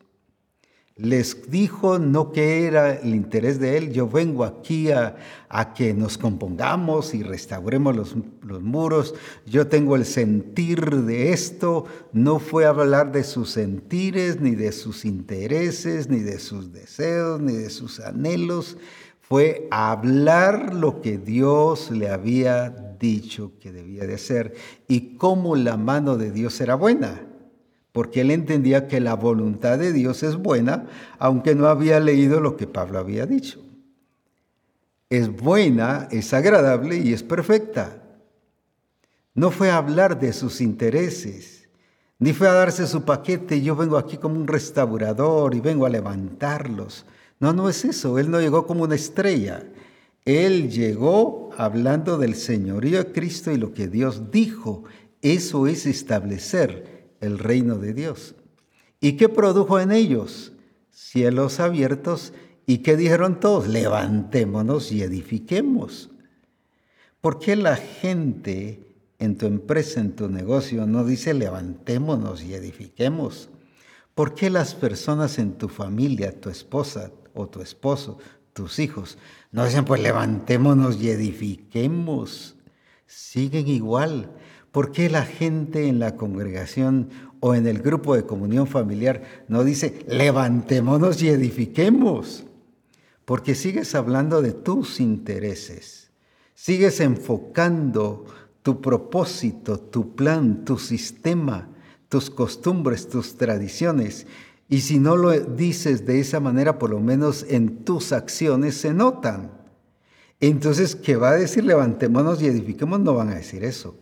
Les 0.96 1.50
dijo 1.50 1.98
no 1.98 2.32
que 2.32 2.66
era 2.66 2.94
el 2.94 3.14
interés 3.14 3.59
de 3.59 3.78
él, 3.78 3.92
yo 3.92 4.09
vengo 4.09 4.44
aquí 4.44 4.90
a, 4.90 5.16
que 5.74 5.94
nos 5.94 6.18
compongamos 6.18 7.14
y 7.14 7.22
restauremos 7.22 7.96
los, 7.96 8.14
muros, 8.62 9.14
yo 9.46 9.66
tengo 9.66 9.96
el 9.96 10.05
sentir 10.05 11.03
de 11.03 11.32
esto, 11.32 11.86
no 12.12 12.38
fue 12.38 12.66
hablar 12.66 13.11
de 13.11 13.24
sus 13.24 13.50
sentires, 13.50 14.40
ni 14.40 14.55
de 14.55 14.70
sus 14.70 15.05
intereses, 15.07 16.09
ni 16.09 16.20
de 16.20 16.38
sus 16.38 16.72
deseos, 16.72 17.40
ni 17.40 17.55
de 17.55 17.70
sus 17.70 17.98
anhelos, 17.98 18.76
fue 19.22 19.68
hablar 19.70 20.74
lo 20.74 21.00
que 21.00 21.16
Dios 21.16 21.90
le 21.90 22.10
había 22.10 22.70
dicho 22.70 23.52
que 23.60 23.72
debía 23.72 24.04
de 24.04 24.14
hacer 24.14 24.54
y 24.88 25.16
cómo 25.16 25.56
la 25.56 25.76
mano 25.76 26.16
de 26.16 26.32
Dios 26.32 26.60
era 26.60 26.74
buena, 26.74 27.22
porque 27.92 28.22
él 28.22 28.32
entendía 28.32 28.88
que 28.88 29.00
la 29.00 29.14
voluntad 29.14 29.78
de 29.78 29.92
Dios 29.92 30.22
es 30.24 30.36
buena, 30.36 30.86
aunque 31.18 31.54
no 31.54 31.68
había 31.68 32.00
leído 32.00 32.40
lo 32.40 32.56
que 32.56 32.66
Pablo 32.66 32.98
había 32.98 33.24
dicho. 33.24 33.60
Es 35.08 35.34
buena, 35.34 36.08
es 36.10 36.34
agradable 36.34 36.96
y 36.96 37.12
es 37.12 37.22
perfecta. 37.22 38.02
No 39.34 39.50
fue 39.50 39.70
a 39.70 39.76
hablar 39.76 40.18
de 40.18 40.32
sus 40.32 40.60
intereses, 40.60 41.68
ni 42.18 42.32
fue 42.32 42.48
a 42.48 42.52
darse 42.52 42.86
su 42.86 43.04
paquete, 43.04 43.62
yo 43.62 43.76
vengo 43.76 43.96
aquí 43.96 44.16
como 44.16 44.34
un 44.34 44.48
restaurador 44.48 45.54
y 45.54 45.60
vengo 45.60 45.86
a 45.86 45.90
levantarlos. 45.90 47.06
No, 47.43 47.53
no 47.53 47.68
es 47.68 47.84
eso. 47.84 48.20
Él 48.20 48.30
no 48.30 48.40
llegó 48.40 48.68
como 48.68 48.84
una 48.84 48.95
estrella. 48.95 49.64
Él 50.24 50.70
llegó 50.70 51.51
hablando 51.57 52.16
del 52.16 52.36
señorío 52.36 52.99
de 52.99 53.11
Cristo 53.11 53.51
y 53.51 53.57
lo 53.57 53.74
que 53.74 53.88
Dios 53.88 54.30
dijo. 54.30 54.84
Eso 55.22 55.66
es 55.66 55.84
establecer 55.86 57.11
el 57.20 57.40
reino 57.40 57.78
de 57.78 57.95
Dios. 57.95 58.36
¿Y 59.01 59.14
qué 59.14 59.28
produjo 59.28 59.80
en 59.80 59.90
ellos? 59.90 60.53
Cielos 60.93 61.59
abiertos. 61.59 62.32
¿Y 62.64 62.78
qué 62.78 62.97
dijeron 62.97 63.40
todos? 63.40 63.66
Levantémonos 63.66 64.93
y 64.93 65.03
edifiquemos. 65.03 66.11
¿Por 67.20 67.40
qué 67.40 67.57
la 67.57 67.74
gente 67.74 68.86
en 69.18 69.36
tu 69.36 69.47
empresa, 69.47 70.01
en 70.01 70.12
tu 70.12 70.28
negocio, 70.28 70.86
no 70.86 71.05
dice 71.05 71.34
levantémonos 71.34 72.45
y 72.45 72.55
edifiquemos? 72.55 73.51
¿Por 74.14 74.36
qué 74.36 74.49
las 74.49 74.76
personas 74.76 75.40
en 75.40 75.55
tu 75.55 75.68
familia, 75.68 76.40
tu 76.40 76.49
esposa, 76.49 77.11
o 77.35 77.49
tu 77.49 77.61
esposo, 77.61 78.18
tus 78.53 78.78
hijos, 78.78 79.18
no 79.51 79.64
dicen 79.64 79.85
pues 79.85 80.03
levantémonos 80.03 81.01
y 81.01 81.11
edifiquemos. 81.11 82.57
Siguen 83.07 83.68
igual. 83.68 84.30
¿Por 84.70 84.91
qué 84.91 85.11
la 85.11 85.24
gente 85.24 85.89
en 85.89 85.99
la 85.99 86.16
congregación 86.16 87.11
o 87.41 87.55
en 87.55 87.66
el 87.66 87.80
grupo 87.80 88.14
de 88.14 88.24
comunión 88.24 88.66
familiar 88.66 89.22
no 89.49 89.64
dice 89.64 90.05
levantémonos 90.09 91.22
y 91.22 91.28
edifiquemos? 91.28 92.45
Porque 93.24 93.55
sigues 93.55 93.95
hablando 93.95 94.41
de 94.41 94.53
tus 94.53 95.01
intereses. 95.01 96.11
Sigues 96.55 97.01
enfocando 97.01 98.24
tu 98.62 98.80
propósito, 98.80 99.78
tu 99.78 100.14
plan, 100.14 100.64
tu 100.64 100.78
sistema, 100.78 101.68
tus 102.09 102.30
costumbres, 102.30 103.09
tus 103.09 103.37
tradiciones 103.37 104.26
y 104.72 104.80
si 104.80 104.98
no 104.98 105.18
lo 105.18 105.38
dices 105.38 106.06
de 106.06 106.18
esa 106.18 106.40
manera, 106.40 106.78
por 106.78 106.88
lo 106.88 106.98
menos 106.98 107.44
en 107.46 107.84
tus 107.84 108.10
acciones 108.10 108.74
se 108.74 108.94
notan. 108.94 109.50
Entonces, 110.40 110.96
¿qué 110.96 111.14
va 111.14 111.32
a 111.32 111.34
decir 111.34 111.62
levantémonos 111.64 112.40
y 112.40 112.46
edifiquemos? 112.46 112.98
No 112.98 113.12
van 113.12 113.28
a 113.28 113.34
decir 113.34 113.64
eso. 113.64 113.98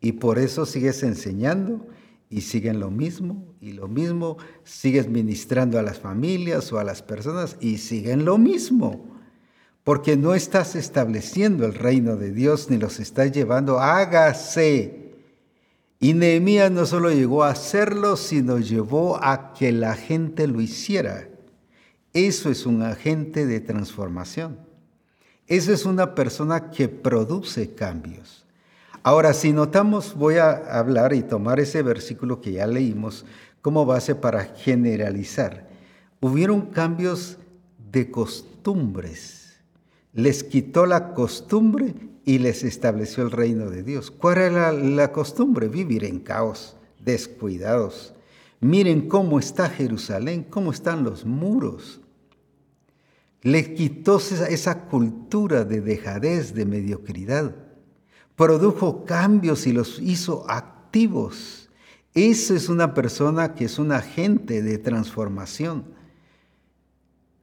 Y 0.00 0.12
por 0.12 0.38
eso 0.38 0.64
sigues 0.64 1.02
enseñando 1.02 1.86
y 2.30 2.40
siguen 2.40 2.80
lo 2.80 2.90
mismo 2.90 3.44
y 3.60 3.72
lo 3.72 3.86
mismo, 3.86 4.38
sigues 4.64 5.10
ministrando 5.10 5.78
a 5.78 5.82
las 5.82 5.98
familias 5.98 6.72
o 6.72 6.78
a 6.78 6.84
las 6.84 7.02
personas 7.02 7.58
y 7.60 7.76
siguen 7.76 8.24
lo 8.24 8.38
mismo. 8.38 9.20
Porque 9.84 10.16
no 10.16 10.34
estás 10.34 10.74
estableciendo 10.74 11.66
el 11.66 11.74
reino 11.74 12.16
de 12.16 12.32
Dios 12.32 12.70
ni 12.70 12.78
los 12.78 12.98
estás 12.98 13.30
llevando, 13.30 13.78
hágase 13.78 15.01
y 16.02 16.14
Nehemías 16.14 16.72
no 16.72 16.84
solo 16.84 17.12
llegó 17.12 17.44
a 17.44 17.50
hacerlo, 17.50 18.16
sino 18.16 18.58
llevó 18.58 19.22
a 19.22 19.52
que 19.54 19.70
la 19.70 19.94
gente 19.94 20.48
lo 20.48 20.60
hiciera. 20.60 21.28
Eso 22.12 22.50
es 22.50 22.66
un 22.66 22.82
agente 22.82 23.46
de 23.46 23.60
transformación. 23.60 24.58
Eso 25.46 25.72
es 25.72 25.86
una 25.86 26.16
persona 26.16 26.70
que 26.70 26.88
produce 26.88 27.76
cambios. 27.76 28.44
Ahora, 29.04 29.32
si 29.32 29.52
notamos, 29.52 30.16
voy 30.16 30.38
a 30.38 30.50
hablar 30.76 31.12
y 31.12 31.22
tomar 31.22 31.60
ese 31.60 31.82
versículo 31.82 32.40
que 32.40 32.50
ya 32.50 32.66
leímos 32.66 33.24
como 33.60 33.86
base 33.86 34.16
para 34.16 34.42
generalizar. 34.42 35.68
Hubieron 36.20 36.62
cambios 36.62 37.38
de 37.92 38.10
costumbres. 38.10 39.52
Les 40.12 40.42
quitó 40.42 40.84
la 40.84 41.14
costumbre 41.14 41.94
y 42.24 42.38
les 42.38 42.62
estableció 42.62 43.24
el 43.24 43.30
reino 43.30 43.70
de 43.70 43.82
Dios. 43.82 44.10
¿Cuál 44.10 44.38
era 44.38 44.72
la, 44.72 45.12
costumbre? 45.12 45.68
Vivir 45.68 46.04
en 46.04 46.20
caos, 46.20 46.76
descuidados. 47.00 48.14
Miren 48.60 49.08
cómo 49.08 49.38
está 49.38 49.68
Jerusalén, 49.68 50.46
cómo 50.48 50.70
están 50.70 51.02
los 51.02 51.24
muros. 51.24 52.00
Le 53.42 53.74
quitó 53.74 54.18
esa, 54.18 54.46
esa 54.46 54.82
cultura 54.82 55.64
de 55.64 55.80
dejadez, 55.80 56.54
de 56.54 56.64
mediocridad. 56.64 57.56
Produjo 58.36 59.04
cambios 59.04 59.66
y 59.66 59.72
los 59.72 59.98
hizo 60.00 60.48
activos. 60.48 61.70
Esa 62.14 62.54
es 62.54 62.68
una 62.68 62.94
persona 62.94 63.54
que 63.54 63.64
es 63.64 63.80
un 63.80 63.90
agente 63.90 64.62
de 64.62 64.78
transformación. 64.78 65.84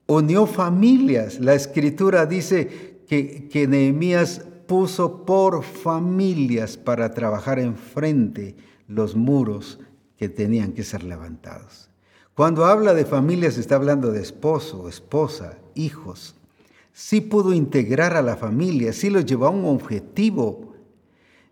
Unió 0.07 0.47
familias. 0.47 1.39
La 1.41 1.53
escritura 1.53 2.25
dice 2.25 3.01
que, 3.07 3.49
que 3.49 3.67
Nehemías 3.67 4.45
puso 4.69 5.25
por 5.25 5.63
familias 5.63 6.77
para 6.77 7.11
trabajar 7.11 7.57
enfrente 7.57 8.55
los 8.87 9.15
muros 9.15 9.79
que 10.15 10.29
tenían 10.29 10.73
que 10.73 10.83
ser 10.83 11.03
levantados. 11.03 11.89
Cuando 12.35 12.65
habla 12.65 12.93
de 12.93 13.03
familias 13.03 13.57
está 13.57 13.75
hablando 13.75 14.11
de 14.11 14.21
esposo, 14.21 14.87
esposa, 14.87 15.57
hijos. 15.73 16.35
Sí 16.93 17.19
pudo 17.19 17.51
integrar 17.51 18.15
a 18.15 18.21
la 18.21 18.37
familia, 18.37 18.93
sí 18.93 19.09
los 19.09 19.25
llevó 19.25 19.47
a 19.47 19.49
un 19.49 19.65
objetivo. 19.65 20.75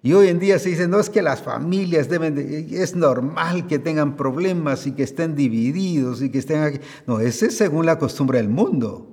Y 0.03 0.13
hoy 0.13 0.28
en 0.28 0.38
día 0.38 0.59
se 0.59 0.70
dice, 0.70 0.88
no 0.88 0.99
es 0.99 1.09
que 1.09 1.24
las 1.24 1.41
familias 1.41 2.09
deben, 2.09 2.38
es 2.70 2.95
normal 2.95 3.65
que 3.65 3.80
tengan 3.80 4.15
problemas 4.15 4.86
y 4.86 4.91
que 4.91 5.01
estén 5.01 5.36
divididos 5.36 6.22
y 6.22 6.30
que 6.30 6.38
estén 6.38 6.61
aquí. 6.61 6.80
No, 7.07 7.20
ese 7.20 7.47
es 7.47 7.57
según 7.57 7.88
la 7.88 7.97
costumbre 7.97 8.38
del 8.38 8.49
mundo. 8.49 9.09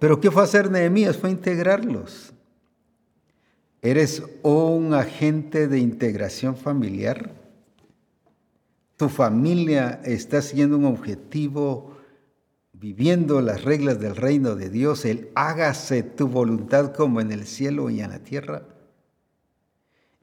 Pero 0.00 0.18
¿qué 0.18 0.30
fue 0.30 0.42
hacer 0.42 0.70
Nehemías? 0.70 1.18
Fue 1.18 1.30
integrarlos. 1.30 2.32
¿Eres 3.80 4.22
un 4.42 4.92
agente 4.92 5.68
de 5.68 5.78
integración 5.78 6.56
familiar? 6.56 7.32
¿Tu 8.96 9.08
familia 9.08 10.00
está 10.04 10.42
siendo 10.42 10.76
un 10.76 10.84
objetivo 10.84 11.96
viviendo 12.72 13.40
las 13.40 13.62
reglas 13.62 14.00
del 14.00 14.16
reino 14.16 14.56
de 14.56 14.70
Dios, 14.70 15.04
el 15.04 15.30
hágase 15.36 16.02
tu 16.02 16.26
voluntad 16.26 16.92
como 16.92 17.20
en 17.20 17.30
el 17.30 17.46
cielo 17.46 17.88
y 17.90 18.00
en 18.00 18.10
la 18.10 18.18
tierra? 18.18 18.64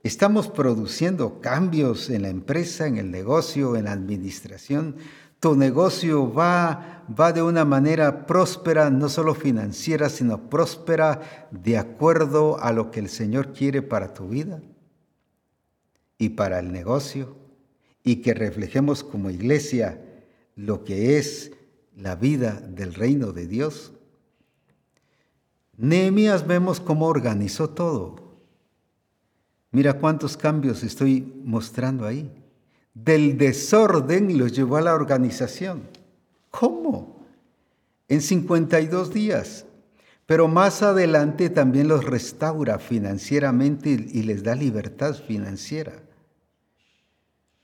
¿Estamos 0.03 0.49
produciendo 0.49 1.39
cambios 1.39 2.09
en 2.09 2.23
la 2.23 2.29
empresa, 2.29 2.85
en 2.85 2.97
el 2.97 3.09
negocio, 3.09 3.77
en 3.77 3.85
la 3.85 3.93
administración? 3.93 4.97
Tu 5.39 5.55
negocio 5.55 6.31
va, 6.31 7.05
va 7.07 7.31
de 7.31 7.41
una 7.41 7.65
manera 7.65 8.25
próspera, 8.25 8.89
no 8.89 9.09
solo 9.09 9.35
financiera, 9.35 10.09
sino 10.09 10.49
próspera 10.49 11.47
de 11.51 11.77
acuerdo 11.77 12.59
a 12.59 12.71
lo 12.71 12.91
que 12.91 12.99
el 12.99 13.09
Señor 13.09 13.53
quiere 13.53 13.81
para 13.81 14.13
tu 14.13 14.29
vida 14.29 14.61
y 16.17 16.29
para 16.29 16.59
el 16.59 16.71
negocio, 16.71 17.35
y 18.03 18.17
que 18.17 18.33
reflejemos 18.33 19.03
como 19.03 19.29
iglesia 19.29 20.01
lo 20.55 20.83
que 20.83 21.17
es 21.17 21.51
la 21.95 22.15
vida 22.15 22.53
del 22.53 22.93
reino 22.93 23.31
de 23.31 23.47
Dios. 23.47 23.91
Nehemías 25.77 26.47
vemos 26.47 26.79
cómo 26.79 27.07
organizó 27.07 27.69
todo. 27.69 28.15
Mira 29.71 29.99
cuántos 29.99 30.37
cambios 30.37 30.83
estoy 30.83 31.41
mostrando 31.43 32.05
ahí 32.05 32.44
del 32.95 33.37
desorden 33.37 34.37
los 34.37 34.53
llevó 34.53 34.77
a 34.77 34.81
la 34.81 34.95
organización. 34.95 35.83
¿Cómo? 36.49 37.23
En 38.07 38.21
52 38.21 39.13
días. 39.13 39.65
Pero 40.25 40.47
más 40.47 40.81
adelante 40.81 41.51
también 41.51 41.87
los 41.87 42.03
restaura 42.03 42.79
financieramente 42.79 43.89
y 43.89 44.23
les 44.23 44.41
da 44.41 44.55
libertad 44.55 45.13
financiera. 45.13 45.93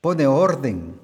Pone 0.00 0.26
orden. 0.28 1.00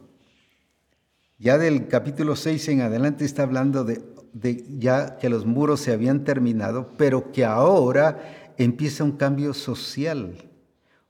Ya 1.38 1.58
del 1.58 1.88
capítulo 1.88 2.36
6 2.36 2.68
en 2.68 2.80
adelante 2.82 3.24
está 3.24 3.44
hablando 3.44 3.82
de, 3.82 4.04
de 4.34 4.64
ya 4.78 5.18
que 5.18 5.28
los 5.28 5.46
muros 5.46 5.80
se 5.80 5.92
habían 5.92 6.22
terminado, 6.22 6.92
pero 6.96 7.32
que 7.32 7.44
ahora 7.44 8.54
empieza 8.56 9.02
un 9.02 9.12
cambio 9.12 9.54
social 9.54 10.47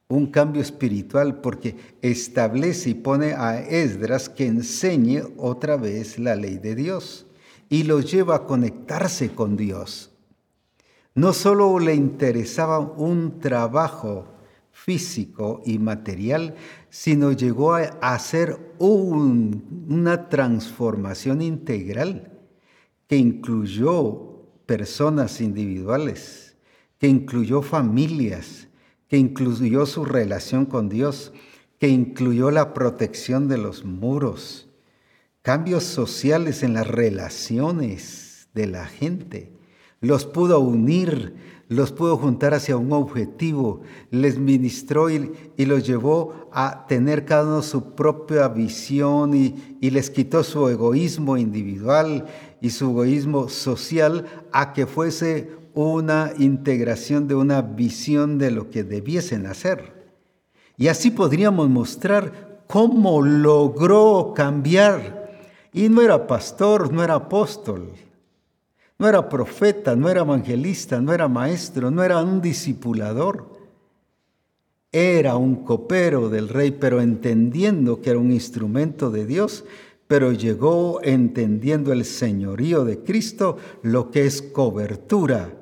un 0.09 0.26
cambio 0.26 0.62
espiritual 0.62 1.40
porque 1.40 1.76
establece 2.00 2.90
y 2.90 2.94
pone 2.94 3.34
a 3.34 3.61
Esdras 3.61 4.28
que 4.28 4.46
enseñe 4.46 5.22
otra 5.36 5.76
vez 5.76 6.18
la 6.18 6.34
ley 6.34 6.56
de 6.59 6.74
Dios 6.74 7.26
y 7.68 7.82
lo 7.82 8.00
lleva 8.00 8.36
a 8.36 8.44
conectarse 8.46 9.30
con 9.30 9.56
Dios. 9.56 10.11
No 11.14 11.32
solo 11.32 11.78
le 11.78 11.94
interesaba 11.94 12.78
un 12.78 13.38
trabajo 13.38 14.26
físico 14.70 15.61
y 15.66 15.78
material, 15.78 16.54
sino 16.88 17.32
llegó 17.32 17.74
a 17.74 17.90
hacer 18.00 18.74
una 18.78 20.28
transformación 20.28 21.42
integral 21.42 22.38
que 23.09 23.16
incluyó 23.16 24.44
personas 24.64 25.40
individuales, 25.40 26.56
que 26.98 27.09
incluyó 27.09 27.62
familias, 27.62 28.68
que 29.09 29.16
incluyó 29.16 29.86
su 29.86 30.04
relación 30.04 30.66
con 30.66 30.88
Dios, 30.88 31.32
que 31.78 31.88
incluyó 31.88 32.50
la 32.50 32.74
protección 32.74 33.48
de 33.48 33.59
los 33.59 33.84
muros, 33.84 34.68
cambios 35.42 35.84
sociales 35.84 36.62
en 36.62 36.74
las 36.74 36.86
relaciones 36.86 38.48
de 38.54 38.66
la 38.66 38.86
gente. 38.86 39.52
Los 40.00 40.26
pudo 40.26 40.61
unir, 40.61 41.34
los 41.68 41.90
pudo 41.92 42.16
juntar 42.16 42.54
hacia 42.54 42.76
un 42.76 42.92
objetivo, 42.92 43.80
les 44.11 44.38
ministró 44.38 45.11
y, 45.11 45.32
los 45.56 45.86
llevó 45.86 46.48
a 46.52 46.86
tener 46.86 47.24
cada 47.24 47.44
uno 47.44 47.62
su 47.62 47.94
propia 47.94 48.48
visión 48.48 49.34
y, 49.34 49.78
y 49.80 49.90
les 49.90 50.11
quitó 50.11 50.44
su 50.44 50.68
egoísmo 50.68 51.36
individual 51.36 52.26
y 52.61 52.70
su 52.70 52.90
egoísmo 52.90 53.48
social 53.48 54.26
a 54.52 54.72
que 54.72 54.86
fuese 54.86 55.50
una 55.85 56.33
integración 56.37 57.29
de 57.29 57.37
una 57.37 57.62
visión 57.62 58.37
de 58.37 58.51
lo 58.51 58.68
que 58.68 58.83
debiesen 58.83 59.47
hacer. 59.47 59.93
Y 60.76 60.89
así 60.89 61.12
podríamos 61.12 61.68
mostrar 61.68 62.64
cómo 62.66 63.22
logró 63.22 64.33
cambiar. 64.35 65.39
Y 65.72 65.89
no 65.89 66.03
era 66.03 66.26
pastor, 66.26 66.93
no 66.93 67.05
era 67.05 67.14
apóstol, 67.14 67.93
no 68.99 69.09
era 69.09 69.29
profeta, 69.29 69.95
no 69.95 70.09
era 70.09 70.22
evangelista, 70.22 71.01
no 71.01 71.12
era 71.12 71.29
maestro, 71.29 71.93
no 71.93 72.03
era 72.03 72.20
un 72.24 72.43
discipulador. 72.43 73.47
Era 74.91 75.37
un 75.37 75.62
copero 75.62 76.29
del 76.29 76.49
rey, 76.49 76.72
pero 76.72 77.01
entendiendo 77.01 78.03
que 78.03 78.11
era 78.11 78.18
un 78.18 78.33
instrumento 78.33 79.12
de 79.12 79.26
Dios, 79.26 79.64
pero 80.09 80.33
llegó 80.33 81.01
entendiendo 81.05 81.93
el 81.93 82.05
señorío 82.05 82.85
de 82.85 82.99
Cristo, 82.99 83.59
lo 83.83 84.11
que 84.11 84.26
es 84.26 84.43
cobertura 84.43 85.57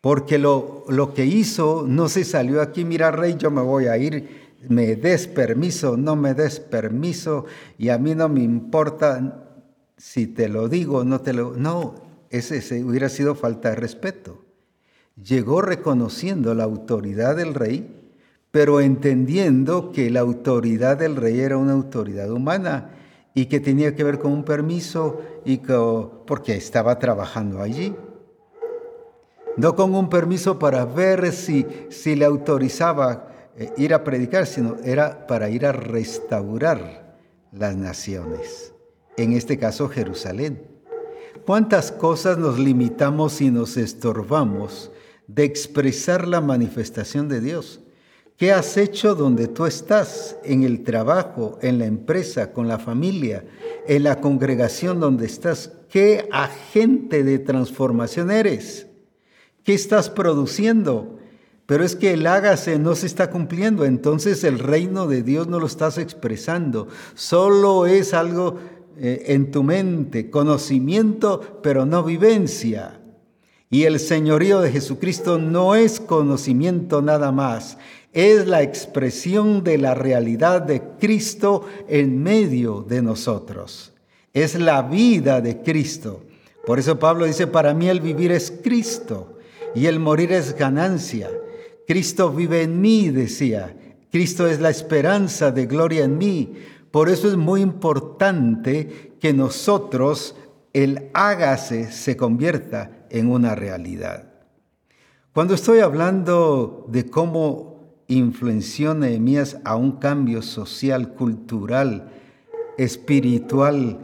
porque 0.00 0.38
lo, 0.38 0.84
lo 0.88 1.12
que 1.12 1.26
hizo 1.26 1.84
no 1.86 2.08
se 2.08 2.24
salió 2.24 2.62
aquí, 2.62 2.84
mira 2.84 3.10
rey, 3.10 3.36
yo 3.38 3.50
me 3.50 3.60
voy 3.60 3.86
a 3.86 3.98
ir, 3.98 4.56
me 4.68 4.96
des 4.96 5.26
permiso, 5.26 5.96
no 5.96 6.16
me 6.16 6.34
des 6.34 6.60
permiso, 6.60 7.44
y 7.78 7.90
a 7.90 7.98
mí 7.98 8.14
no 8.14 8.28
me 8.28 8.42
importa 8.42 9.46
si 9.96 10.26
te 10.26 10.48
lo 10.48 10.68
digo, 10.68 11.04
no 11.04 11.20
te 11.20 11.34
lo... 11.34 11.54
No, 11.54 11.94
ese, 12.30 12.82
hubiera 12.82 13.08
sido 13.10 13.34
falta 13.34 13.70
de 13.70 13.76
respeto. 13.76 14.44
Llegó 15.22 15.60
reconociendo 15.60 16.54
la 16.54 16.64
autoridad 16.64 17.36
del 17.36 17.52
rey, 17.52 18.14
pero 18.50 18.80
entendiendo 18.80 19.92
que 19.92 20.08
la 20.08 20.20
autoridad 20.20 20.96
del 20.96 21.16
rey 21.16 21.40
era 21.40 21.58
una 21.58 21.72
autoridad 21.72 22.30
humana 22.30 22.92
y 23.34 23.46
que 23.46 23.60
tenía 23.60 23.94
que 23.94 24.04
ver 24.04 24.18
con 24.18 24.32
un 24.32 24.44
permiso 24.44 25.20
y 25.44 25.58
porque 25.58 26.56
estaba 26.56 26.98
trabajando 26.98 27.60
allí 27.60 27.94
no 29.56 29.76
con 29.76 29.94
un 29.94 30.08
permiso 30.08 30.58
para 30.58 30.84
ver 30.84 31.32
si, 31.32 31.66
si 31.90 32.14
le 32.14 32.24
autorizaba 32.24 33.50
eh, 33.56 33.72
ir 33.76 33.94
a 33.94 34.04
predicar, 34.04 34.46
sino 34.46 34.76
era 34.84 35.26
para 35.26 35.50
ir 35.50 35.66
a 35.66 35.72
restaurar 35.72 37.18
las 37.52 37.76
naciones, 37.76 38.72
en 39.16 39.32
este 39.32 39.58
caso 39.58 39.88
Jerusalén. 39.88 40.62
¿Cuántas 41.46 41.90
cosas 41.90 42.38
nos 42.38 42.58
limitamos 42.58 43.40
y 43.40 43.50
nos 43.50 43.76
estorbamos 43.76 44.90
de 45.26 45.44
expresar 45.44 46.28
la 46.28 46.40
manifestación 46.40 47.28
de 47.28 47.40
Dios? 47.40 47.80
¿Qué 48.36 48.52
has 48.52 48.76
hecho 48.76 49.14
donde 49.14 49.48
tú 49.48 49.66
estás? 49.66 50.36
En 50.44 50.62
el 50.62 50.82
trabajo, 50.82 51.58
en 51.60 51.78
la 51.78 51.86
empresa, 51.86 52.52
con 52.52 52.68
la 52.68 52.78
familia, 52.78 53.44
en 53.86 54.04
la 54.04 54.20
congregación 54.20 54.98
donde 54.98 55.26
estás. 55.26 55.72
¿Qué 55.90 56.28
agente 56.32 57.22
de 57.22 57.38
transformación 57.38 58.30
eres? 58.30 58.86
¿Qué 59.64 59.74
estás 59.74 60.10
produciendo? 60.10 61.18
Pero 61.70 61.84
es 61.84 61.94
que 61.94 62.14
el 62.14 62.26
hágase 62.26 62.80
no 62.80 62.96
se 62.96 63.06
está 63.06 63.30
cumpliendo, 63.30 63.84
entonces 63.84 64.42
el 64.42 64.58
reino 64.58 65.06
de 65.06 65.22
Dios 65.22 65.46
no 65.46 65.60
lo 65.60 65.66
estás 65.66 65.98
expresando. 65.98 66.88
Solo 67.14 67.86
es 67.86 68.12
algo 68.12 68.58
eh, 68.98 69.26
en 69.28 69.52
tu 69.52 69.62
mente, 69.62 70.30
conocimiento, 70.30 71.60
pero 71.62 71.86
no 71.86 72.02
vivencia. 72.02 73.00
Y 73.70 73.84
el 73.84 74.00
señorío 74.00 74.60
de 74.60 74.72
Jesucristo 74.72 75.38
no 75.38 75.76
es 75.76 76.00
conocimiento 76.00 77.02
nada 77.02 77.30
más, 77.30 77.78
es 78.12 78.48
la 78.48 78.62
expresión 78.62 79.62
de 79.62 79.78
la 79.78 79.94
realidad 79.94 80.62
de 80.62 80.82
Cristo 80.98 81.66
en 81.86 82.20
medio 82.20 82.82
de 82.82 83.00
nosotros. 83.00 83.92
Es 84.32 84.58
la 84.58 84.82
vida 84.82 85.40
de 85.40 85.62
Cristo. 85.62 86.24
Por 86.66 86.80
eso 86.80 86.98
Pablo 86.98 87.26
dice, 87.26 87.46
para 87.46 87.74
mí 87.74 87.88
el 87.88 88.00
vivir 88.00 88.32
es 88.32 88.50
Cristo 88.50 89.36
y 89.74 89.86
el 89.86 90.00
morir 90.00 90.32
es 90.32 90.56
ganancia. 90.56 91.30
Cristo 91.86 92.30
vive 92.30 92.62
en 92.62 92.80
mí, 92.80 93.10
decía. 93.10 93.76
Cristo 94.10 94.46
es 94.46 94.60
la 94.60 94.70
esperanza 94.70 95.50
de 95.50 95.66
gloria 95.66 96.04
en 96.04 96.18
mí. 96.18 96.54
Por 96.90 97.08
eso 97.08 97.28
es 97.28 97.36
muy 97.36 97.60
importante 97.60 99.14
que 99.20 99.32
nosotros, 99.32 100.34
el 100.72 101.10
hágase, 101.14 101.92
se 101.92 102.16
convierta 102.16 103.06
en 103.10 103.30
una 103.30 103.54
realidad. 103.54 104.24
Cuando 105.32 105.54
estoy 105.54 105.78
hablando 105.78 106.86
de 106.88 107.06
cómo 107.06 107.70
influenció 108.08 108.94
Nehemías 108.94 109.58
a 109.64 109.76
un 109.76 109.92
cambio 109.92 110.42
social, 110.42 111.14
cultural, 111.14 112.10
espiritual 112.76 113.98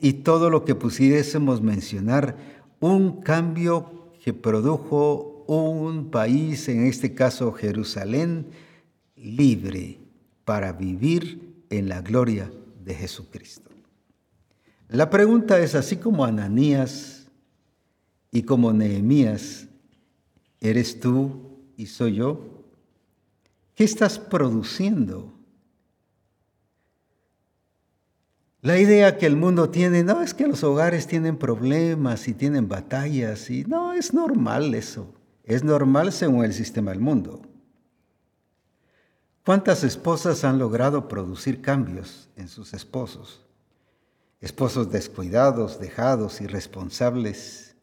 y 0.00 0.14
todo 0.14 0.48
lo 0.48 0.64
que 0.64 0.74
pudiésemos 0.74 1.60
mencionar, 1.60 2.36
un 2.80 3.20
cambio 3.20 4.01
que 4.22 4.32
produjo 4.32 5.44
un 5.48 6.10
país, 6.10 6.68
en 6.68 6.86
este 6.86 7.12
caso 7.12 7.50
Jerusalén, 7.52 8.46
libre 9.16 9.98
para 10.44 10.72
vivir 10.72 11.64
en 11.70 11.88
la 11.88 12.02
gloria 12.02 12.52
de 12.84 12.94
Jesucristo. 12.94 13.68
La 14.88 15.10
pregunta 15.10 15.58
es, 15.58 15.74
así 15.74 15.96
como 15.96 16.24
Ananías 16.24 17.26
y 18.30 18.42
como 18.42 18.72
Nehemías, 18.72 19.66
¿eres 20.60 21.00
tú 21.00 21.58
y 21.76 21.86
soy 21.86 22.14
yo? 22.14 22.64
¿Qué 23.74 23.82
estás 23.82 24.20
produciendo? 24.20 25.32
La 28.62 28.78
idea 28.78 29.18
que 29.18 29.26
el 29.26 29.34
mundo 29.34 29.70
tiene, 29.70 30.04
no, 30.04 30.22
es 30.22 30.34
que 30.34 30.46
los 30.46 30.62
hogares 30.62 31.08
tienen 31.08 31.36
problemas 31.36 32.28
y 32.28 32.32
tienen 32.32 32.68
batallas, 32.68 33.50
y 33.50 33.64
no, 33.64 33.92
es 33.92 34.14
normal 34.14 34.72
eso. 34.74 35.12
Es 35.42 35.64
normal 35.64 36.12
según 36.12 36.44
el 36.44 36.54
sistema 36.54 36.92
del 36.92 37.00
mundo. 37.00 37.42
¿Cuántas 39.44 39.82
esposas 39.82 40.44
han 40.44 40.60
logrado 40.60 41.08
producir 41.08 41.60
cambios 41.60 42.28
en 42.36 42.46
sus 42.46 42.72
esposos? 42.72 43.44
Esposos 44.40 44.92
descuidados, 44.92 45.80
dejados, 45.80 46.40
irresponsables. 46.40 47.74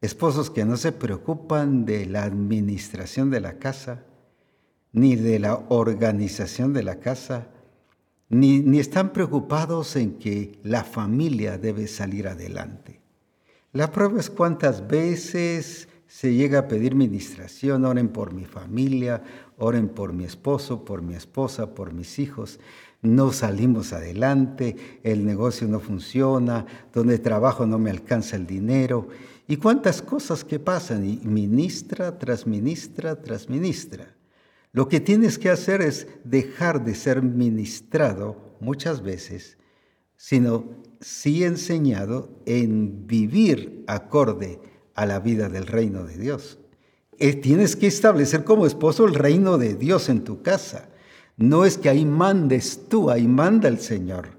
Esposos 0.00 0.48
que 0.48 0.64
no 0.64 0.76
se 0.76 0.92
preocupan 0.92 1.84
de 1.84 2.06
la 2.06 2.22
administración 2.22 3.30
de 3.30 3.40
la 3.40 3.58
casa, 3.58 4.04
ni 4.92 5.16
de 5.16 5.40
la 5.40 5.56
organización 5.68 6.72
de 6.72 6.84
la 6.84 7.00
casa, 7.00 7.48
ni, 8.28 8.60
ni 8.60 8.78
están 8.78 9.12
preocupados 9.12 9.96
en 9.96 10.18
que 10.18 10.58
la 10.62 10.84
familia 10.84 11.58
debe 11.58 11.86
salir 11.86 12.28
adelante. 12.28 13.00
La 13.72 13.92
prueba 13.92 14.18
es 14.18 14.30
cuántas 14.30 14.86
veces 14.86 15.88
se 16.06 16.34
llega 16.34 16.60
a 16.60 16.68
pedir 16.68 16.94
ministración, 16.94 17.84
oren 17.84 18.08
por 18.08 18.32
mi 18.32 18.46
familia, 18.46 19.22
oren 19.58 19.88
por 19.88 20.14
mi 20.14 20.24
esposo, 20.24 20.84
por 20.84 21.02
mi 21.02 21.14
esposa, 21.14 21.74
por 21.74 21.92
mis 21.92 22.18
hijos. 22.18 22.60
No 23.02 23.30
salimos 23.30 23.92
adelante, 23.92 24.74
el 25.04 25.24
negocio 25.24 25.68
no 25.68 25.80
funciona, 25.80 26.66
donde 26.92 27.18
trabajo 27.18 27.66
no 27.66 27.78
me 27.78 27.90
alcanza 27.90 28.36
el 28.36 28.46
dinero. 28.46 29.08
Y 29.46 29.58
cuántas 29.58 30.02
cosas 30.02 30.44
que 30.44 30.58
pasan, 30.58 31.08
y 31.08 31.20
ministra 31.24 32.18
tras 32.18 32.46
ministra 32.46 33.20
tras 33.22 33.48
ministra. 33.48 34.17
Lo 34.78 34.88
que 34.88 35.00
tienes 35.00 35.40
que 35.40 35.50
hacer 35.50 35.82
es 35.82 36.06
dejar 36.22 36.84
de 36.84 36.94
ser 36.94 37.20
ministrado 37.20 38.54
muchas 38.60 39.02
veces, 39.02 39.58
sino 40.14 40.66
sí 41.00 41.42
enseñado 41.42 42.30
en 42.46 43.08
vivir 43.08 43.82
acorde 43.88 44.60
a 44.94 45.04
la 45.04 45.18
vida 45.18 45.48
del 45.48 45.66
reino 45.66 46.04
de 46.04 46.16
Dios. 46.16 46.60
Eh, 47.18 47.34
tienes 47.34 47.74
que 47.74 47.88
establecer 47.88 48.44
como 48.44 48.66
esposo 48.66 49.04
el 49.04 49.16
reino 49.16 49.58
de 49.58 49.74
Dios 49.74 50.08
en 50.08 50.22
tu 50.22 50.42
casa. 50.42 50.90
No 51.36 51.64
es 51.64 51.76
que 51.76 51.88
ahí 51.88 52.04
mandes 52.04 52.88
tú, 52.88 53.10
ahí 53.10 53.26
manda 53.26 53.66
el 53.66 53.80
Señor. 53.80 54.38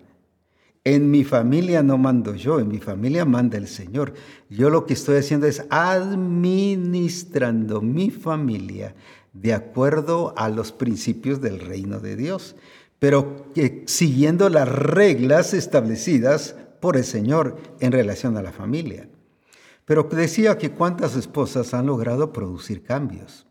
En 0.85 1.11
mi 1.11 1.25
familia 1.25 1.83
no 1.83 1.97
mando 1.97 2.33
yo, 2.33 2.61
en 2.61 2.69
mi 2.69 2.79
familia 2.79 3.25
manda 3.25 3.57
el 3.57 3.67
Señor. 3.67 4.13
Yo 4.49 4.69
lo 4.69 4.85
que 4.85 4.93
estoy 4.93 5.17
haciendo 5.17 5.47
es 5.47 5.65
administrando 5.69 7.81
mi 7.81 8.09
familia 8.09 8.95
de 9.33 9.53
acuerdo 9.53 10.33
a 10.37 10.49
los 10.49 10.71
principios 10.71 11.41
del 11.41 11.59
reino 11.59 11.99
de 11.99 12.15
Dios, 12.15 12.55
pero 12.99 13.45
siguiendo 13.85 14.49
las 14.49 14.67
reglas 14.67 15.53
establecidas 15.53 16.55
por 16.79 16.97
el 16.97 17.03
Señor 17.03 17.57
en 17.79 17.91
relación 17.91 18.37
a 18.37 18.41
la 18.41 18.51
familia. 18.51 19.07
Pero 19.85 20.03
decía 20.03 20.57
que 20.57 20.71
cuántas 20.71 21.15
esposas 21.15 21.73
han 21.73 21.87
logrado 21.87 22.31
producir 22.31 22.83
cambios. 22.83 23.45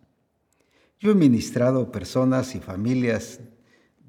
Yo 1.00 1.12
he 1.12 1.14
ministrado 1.14 1.90
personas 1.90 2.54
y 2.54 2.60
familias 2.60 3.40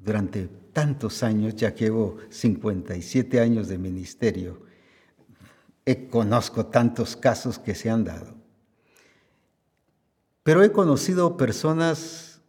durante 0.04 0.48
tantos 0.74 1.24
años, 1.24 1.56
ya 1.56 1.74
que 1.74 1.86
llevo 1.86 2.18
57 2.30 3.40
años 3.40 3.68
de 3.68 3.78
ministerio. 3.78 4.62
He, 5.86 6.08
conozco 6.08 6.68
tantos 6.68 7.16
casos 7.16 7.60
que 7.60 7.76
se 7.76 7.90
han 7.90 8.04
dado. 8.04 8.39
Pero 10.44 10.64
he 10.64 10.72
conocido 10.72 11.38
personas 11.38 12.42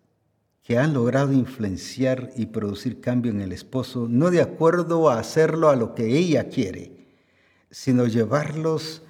que 0.62 0.78
han 0.78 0.94
logrado 0.94 1.32
influenciar 1.32 2.30
y 2.36 2.46
producir 2.46 3.00
cambio 3.00 3.32
en 3.32 3.40
el 3.40 3.52
esposo, 3.52 4.06
no 4.08 4.30
de 4.30 4.40
acuerdo 4.40 5.10
a 5.10 5.18
hacerlo 5.18 5.68
a 5.68 5.76
lo 5.76 5.94
que 5.94 6.16
ella 6.16 6.48
quiere, 6.48 6.92
sino 7.70 8.06
llevarlos 8.06 9.02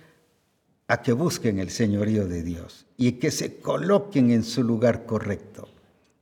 a 0.89 1.03
que 1.03 1.13
busquen 1.13 1.59
el 1.59 1.71
señorío 1.71 2.27
de 2.27 2.43
Dios 2.43 2.87
y 2.97 3.13
que 3.13 3.31
se 3.31 3.59
coloquen 3.61 4.31
en 4.31 4.43
su 4.43 4.65
lugar 4.65 5.07
correcto. 5.07 5.69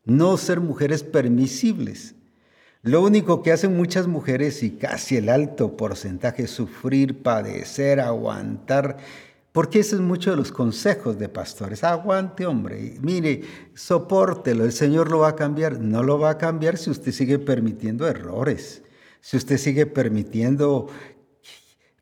No 0.04 0.36
ser 0.36 0.60
mujeres 0.60 1.02
permisibles. 1.02 2.14
Lo 2.82 3.02
único 3.02 3.42
que 3.42 3.52
hacen 3.52 3.76
muchas 3.76 4.06
mujeres 4.06 4.62
y 4.62 4.72
casi 4.72 5.16
el 5.16 5.28
alto 5.28 5.76
porcentaje 5.76 6.42
es 6.42 6.50
sufrir, 6.50 7.22
padecer, 7.22 8.00
aguantar, 8.00 8.98
porque 9.58 9.80
ese 9.80 9.96
es 9.96 10.00
mucho 10.00 10.30
de 10.30 10.36
los 10.36 10.52
consejos 10.52 11.18
de 11.18 11.28
pastores. 11.28 11.82
Aguante, 11.82 12.46
hombre, 12.46 12.94
mire, 13.02 13.40
soportelo, 13.74 14.64
el 14.64 14.70
Señor 14.70 15.10
lo 15.10 15.18
va 15.18 15.30
a 15.30 15.34
cambiar. 15.34 15.80
No 15.80 16.04
lo 16.04 16.16
va 16.16 16.30
a 16.30 16.38
cambiar 16.38 16.76
si 16.76 16.90
usted 16.90 17.10
sigue 17.10 17.40
permitiendo 17.40 18.06
errores, 18.06 18.84
si 19.20 19.36
usted 19.36 19.58
sigue 19.58 19.86
permitiendo 19.86 20.86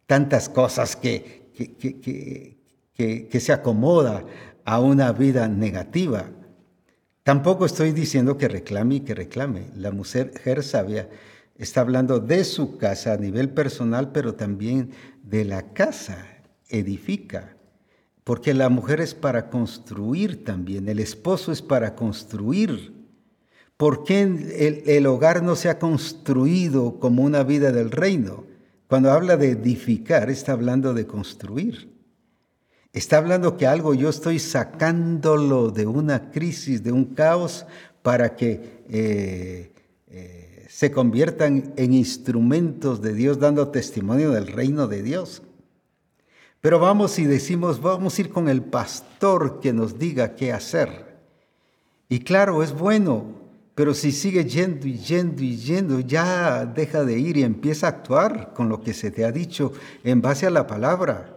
tantas 0.05 0.51
cosas 0.51 0.97
que, 0.97 1.51
que, 1.55 2.59
que, 2.95 3.41
se 3.41 3.53
acomoda 3.55 4.27
a 4.67 4.79
una 4.79 5.11
vida 5.13 5.49
negativa. 5.49 6.29
Tampoco 7.23 7.65
estoy 7.65 7.93
diciendo 7.93 8.37
que 8.37 8.49
reclame 8.49 8.97
y 8.97 9.01
que 9.01 9.15
reclame. 9.15 9.71
La 9.77 9.93
mujer 9.93 10.63
sabia 10.63 11.09
está 11.55 11.81
hablando 11.81 12.21
de 12.21 12.45
su 12.45 12.77
casa 12.77 13.15
a 13.15 13.17
nivel 13.17 13.49
personal, 13.49 14.13
pero 14.13 14.35
también 14.35 14.91
de 15.23 15.47
la 15.47 15.73
casa, 15.73 16.36
edifica. 16.69 17.57
Porque 18.25 18.55
la 18.55 18.69
mujer 18.69 19.01
es 19.01 19.14
para 19.14 19.51
construir 19.51 20.45
también, 20.45 20.89
el 20.89 20.99
esposo 20.99 21.53
es 21.53 21.62
para 21.62 21.95
construir. 21.95 22.93
¿Por 23.77 24.05
qué 24.05 24.85
el, 24.87 25.07
hogar 25.07 25.43
no 25.43 25.55
se 25.55 25.69
ha 25.69 25.79
construido 25.79 26.99
como 26.99 27.23
una 27.23 27.45
vida 27.45 27.73
del 27.73 27.91
reino? 27.91 28.45
Cuando 28.89 29.12
habla 29.12 29.37
de 29.37 29.51
edificar, 29.51 30.31
está 30.31 30.53
hablando 30.53 30.95
de 30.95 31.07
construir. 31.07 31.95
Está 32.93 33.19
hablando 33.19 33.57
que 33.59 33.67
algo 33.67 33.93
yo 33.95 34.09
estoy 34.09 34.39
sacándolo 34.39 35.71
de 35.71 35.87
una 35.87 36.31
crisis, 36.31 36.83
de 36.83 36.93
un 36.93 37.05
caos, 37.05 37.67
para 38.03 38.35
que 38.35 38.83
eh, 38.89 39.73
eh, 40.09 40.67
se 40.69 40.91
conviertan 40.91 41.75
en 41.77 41.93
instrumentos 41.93 43.03
de 43.03 43.12
Dios 43.12 43.39
dando 43.39 43.69
testimonio 43.69 44.31
del 44.31 44.47
reino 44.47 44.89
de 44.89 45.03
Dios. 45.03 45.43
Pero 46.67 46.81
vamos 46.81 47.17
y 47.21 47.27
decimos, 47.27 47.81
vamos 47.81 48.19
a 48.19 48.21
ir 48.23 48.31
con 48.31 48.49
el 48.49 48.61
pastor 48.61 49.61
que 49.61 49.73
nos 49.73 50.01
diga 50.01 50.35
qué 50.35 50.53
hacer. 50.53 51.17
Y 52.09 52.19
claro, 52.19 52.61
es 52.61 52.73
bueno, 52.73 53.25
pero 53.77 53.95
si 53.95 54.11
sigue 54.11 54.45
yendo 54.47 54.89
y 54.89 54.99
yendo 54.99 55.45
y 55.45 55.57
yendo, 55.59 56.01
ya 56.01 56.67
deja 56.67 57.05
de 57.05 57.21
ir 57.21 57.37
y 57.37 57.45
empieza 57.45 57.87
a 57.87 57.91
actuar 57.91 58.53
con 58.53 58.69
lo 58.69 58.81
que 58.81 58.95
se 58.95 59.12
te 59.12 59.25
ha 59.25 59.31
dicho 59.31 59.75
en 60.03 60.21
base 60.21 60.45
a 60.45 60.51
la 60.51 60.67
palabra. 60.67 61.37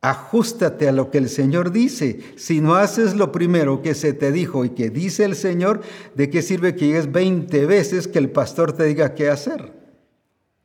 Ajustate 0.00 0.88
a 0.88 0.92
lo 0.92 1.10
que 1.10 1.18
el 1.18 1.28
Señor 1.28 1.72
dice. 1.72 2.20
Si 2.36 2.60
no 2.60 2.76
haces 2.76 3.16
lo 3.16 3.32
primero 3.32 3.82
que 3.82 3.96
se 3.96 4.12
te 4.12 4.30
dijo 4.30 4.64
y 4.64 4.70
que 4.70 4.90
dice 4.90 5.24
el 5.24 5.34
Señor, 5.34 5.80
¿de 6.14 6.30
qué 6.30 6.40
sirve 6.40 6.76
que 6.76 6.86
llegues 6.86 7.10
20 7.10 7.66
veces 7.66 8.06
que 8.06 8.20
el 8.20 8.30
pastor 8.30 8.72
te 8.74 8.84
diga 8.84 9.12
qué 9.16 9.28
hacer? 9.28 9.72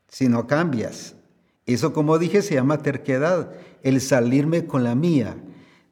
Si 0.08 0.30
no 0.30 0.46
cambias. 0.46 1.16
Eso, 1.66 1.94
como 1.94 2.18
dije, 2.18 2.42
se 2.42 2.56
llama 2.56 2.80
terquedad, 2.80 3.52
el 3.84 4.02
salirme 4.02 4.66
con 4.66 4.84
la 4.84 4.96
mía. 4.96 5.38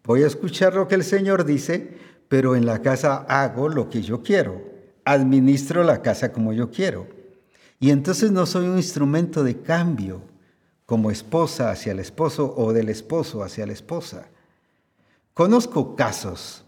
voy 0.04 0.24
a 0.24 0.28
escuchar 0.28 0.74
lo 0.74 0.88
que 0.88 0.96
el 0.96 1.04
Señor 1.04 1.46
dice, 1.46 1.98
pero 2.28 2.56
en 2.56 2.66
la 2.66 2.82
casa 2.82 3.26
hago 3.28 3.70
lo 3.70 3.90
que 3.90 4.02
yo 4.02 4.24
quiero, 4.24 4.62
administro 5.06 5.84
la 5.84 6.02
casa 6.02 6.32
como 6.32 6.54
yo 6.54 6.72
quiero. 6.72 7.08
Y 7.80 7.92
entonces 7.92 8.32
no 8.32 8.46
soy 8.46 8.68
un 8.68 8.78
instrumento 8.78 9.44
de 9.44 9.62
cambio 9.62 10.22
como 10.86 11.12
esposa 11.12 11.70
hacia 11.70 11.92
el 11.92 12.00
esposo 12.00 12.54
o 12.58 12.74
del 12.74 12.90
esposo 12.90 13.44
hacia 13.44 13.66
la 13.66 13.74
esposa. 13.74 14.28
Conozco 15.34 15.96
casos, 15.96 16.66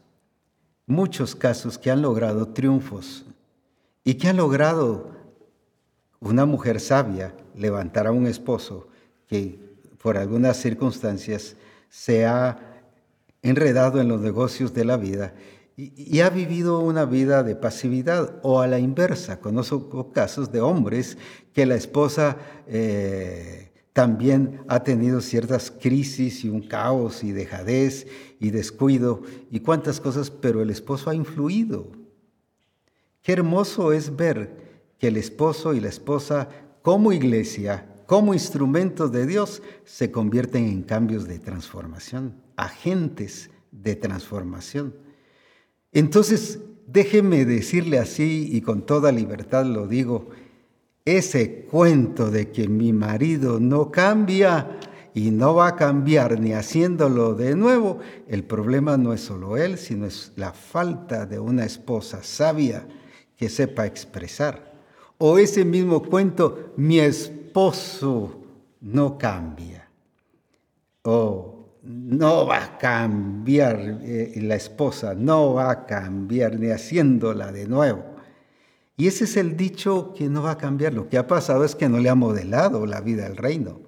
muchos 0.86 1.36
casos 1.36 1.78
que 1.78 1.91
han 1.91 2.02
logrado 2.02 2.49
triunfos 2.49 3.26
y 4.04 4.14
que 4.16 4.30
han 4.30 4.38
logrado 4.38 5.12
una 6.20 6.45
mujer 6.45 6.80
sabia 6.80 7.34
levantar 7.56 8.08
a 8.08 8.12
un 8.12 8.28
esposo 8.28 8.90
que 9.32 9.57
por 10.03 10.17
algunas 10.17 10.57
circunstancias 10.57 11.55
se 11.89 12.25
ha 12.25 12.84
enredado 13.41 14.01
en 14.01 14.09
los 14.09 14.19
negocios 14.19 14.73
de 14.73 14.84
la 14.84 14.97
vida 14.97 15.34
y, 15.77 16.19
ha 16.19 16.29
vivido 16.29 16.79
una 16.79 17.05
vida 17.05 17.41
de 17.41 17.55
pasividad 17.55 18.41
o 18.43 18.59
a 18.59 18.67
la 18.67 18.77
inversa. 18.77 19.39
Conozco 19.39 20.11
casos 20.11 20.51
de 20.51 20.59
hombres 20.59 21.17
que 21.53 21.65
la 21.65 21.75
esposa 21.75 22.36
eh, 22.67 23.71
también 23.93 24.65
ha 24.67 24.84
tenido 24.84 25.21
ciertas 25.21 25.71
crisis 25.71 26.43
y 26.43 26.49
un 26.49 26.67
caos 26.67 27.23
y 27.23 27.32
dejadez 27.32 28.07
y 28.38 28.49
descuido 28.49 29.21
y 29.49 29.61
cuántas 29.61 30.01
cosas, 30.01 30.29
pero 30.29 30.61
el 30.61 30.69
esposo 30.69 31.09
ha 31.09 31.15
influido. 31.15 31.88
Qué 33.21 33.32
hermoso 33.32 33.93
es 33.93 34.13
ver 34.13 34.57
que 34.99 35.07
el 35.07 35.15
esposo 35.15 35.73
y 35.73 35.79
la 35.79 35.88
esposa 35.88 36.49
como 36.82 37.13
iglesia, 37.13 37.90
como 38.12 38.34
instrumentos 38.34 39.09
de 39.14 39.26
Dios, 39.26 39.64
se 39.86 40.12
convierten 40.12 40.66
en 40.66 40.84
cambios 40.84 41.30
de 41.30 41.39
transformación, 41.39 42.36
agentes 42.57 43.49
de 43.72 43.95
transformación. 43.95 44.93
Entonces, 45.93 46.59
déjeme 46.88 47.45
decirle 47.45 47.99
así 47.99 48.49
y 48.51 48.59
con 48.59 48.86
toda 48.86 49.14
libertad 49.14 49.66
lo 49.66 49.88
digo, 49.88 50.28
ese 51.05 51.64
cuento 51.72 52.30
de 52.30 52.51
que 52.51 52.68
mi 52.68 52.91
marido 52.91 53.62
no 53.62 53.91
cambia 53.91 54.78
y 55.14 55.32
no 55.32 55.55
va 55.55 55.70
a 55.70 55.76
cambiar 55.78 56.38
ni 56.38 56.51
haciéndolo 56.51 57.34
de 57.34 57.55
nuevo, 57.55 57.99
el 58.28 58.43
problema 58.43 58.97
no 58.97 59.14
es 59.14 59.22
solo 59.22 59.55
él, 59.55 59.78
sino 59.78 60.05
es 60.05 60.34
la 60.36 60.51
falta 60.51 61.26
de 61.26 61.39
una 61.39 61.64
esposa 61.64 62.24
sabia 62.24 62.86
que 63.38 63.47
sepa 63.47 63.86
expresar 63.86 64.70
o 65.24 65.38
ese 65.38 65.64
mismo 65.64 66.01
cuento, 66.01 66.74
mi 66.78 66.99
esposo 67.52 68.32
no 68.80 69.18
cambia. 69.18 69.89
O 71.04 71.66
no 71.84 72.45
va 72.45 72.64
a 72.64 72.78
cambiar 72.78 73.99
eh, 74.04 74.39
la 74.41 74.56
esposa, 74.56 75.14
no 75.16 75.56
va 75.56 75.72
a 75.72 75.86
cambiar 75.86 76.58
ni 76.58 76.70
haciéndola 76.70 77.52
de 77.52 77.68
nuevo. 77.68 78.06
Y 78.95 79.08
ese 79.08 79.26
es 79.26 79.36
el 79.36 79.58
dicho 79.58 80.14
que 80.16 80.30
no 80.30 80.43
va 80.43 80.52
a 80.52 80.58
cambiar. 80.58 80.93
Lo 80.93 81.10
que 81.10 81.18
ha 81.18 81.28
pasado 81.28 81.66
es 81.66 81.76
que 81.76 81.89
no 81.89 81.99
le 81.99 82.08
ha 82.08 82.16
modelado 82.16 82.86
la 82.86 83.02
vida 83.02 83.26
al 83.26 83.36
reino. 83.36 83.82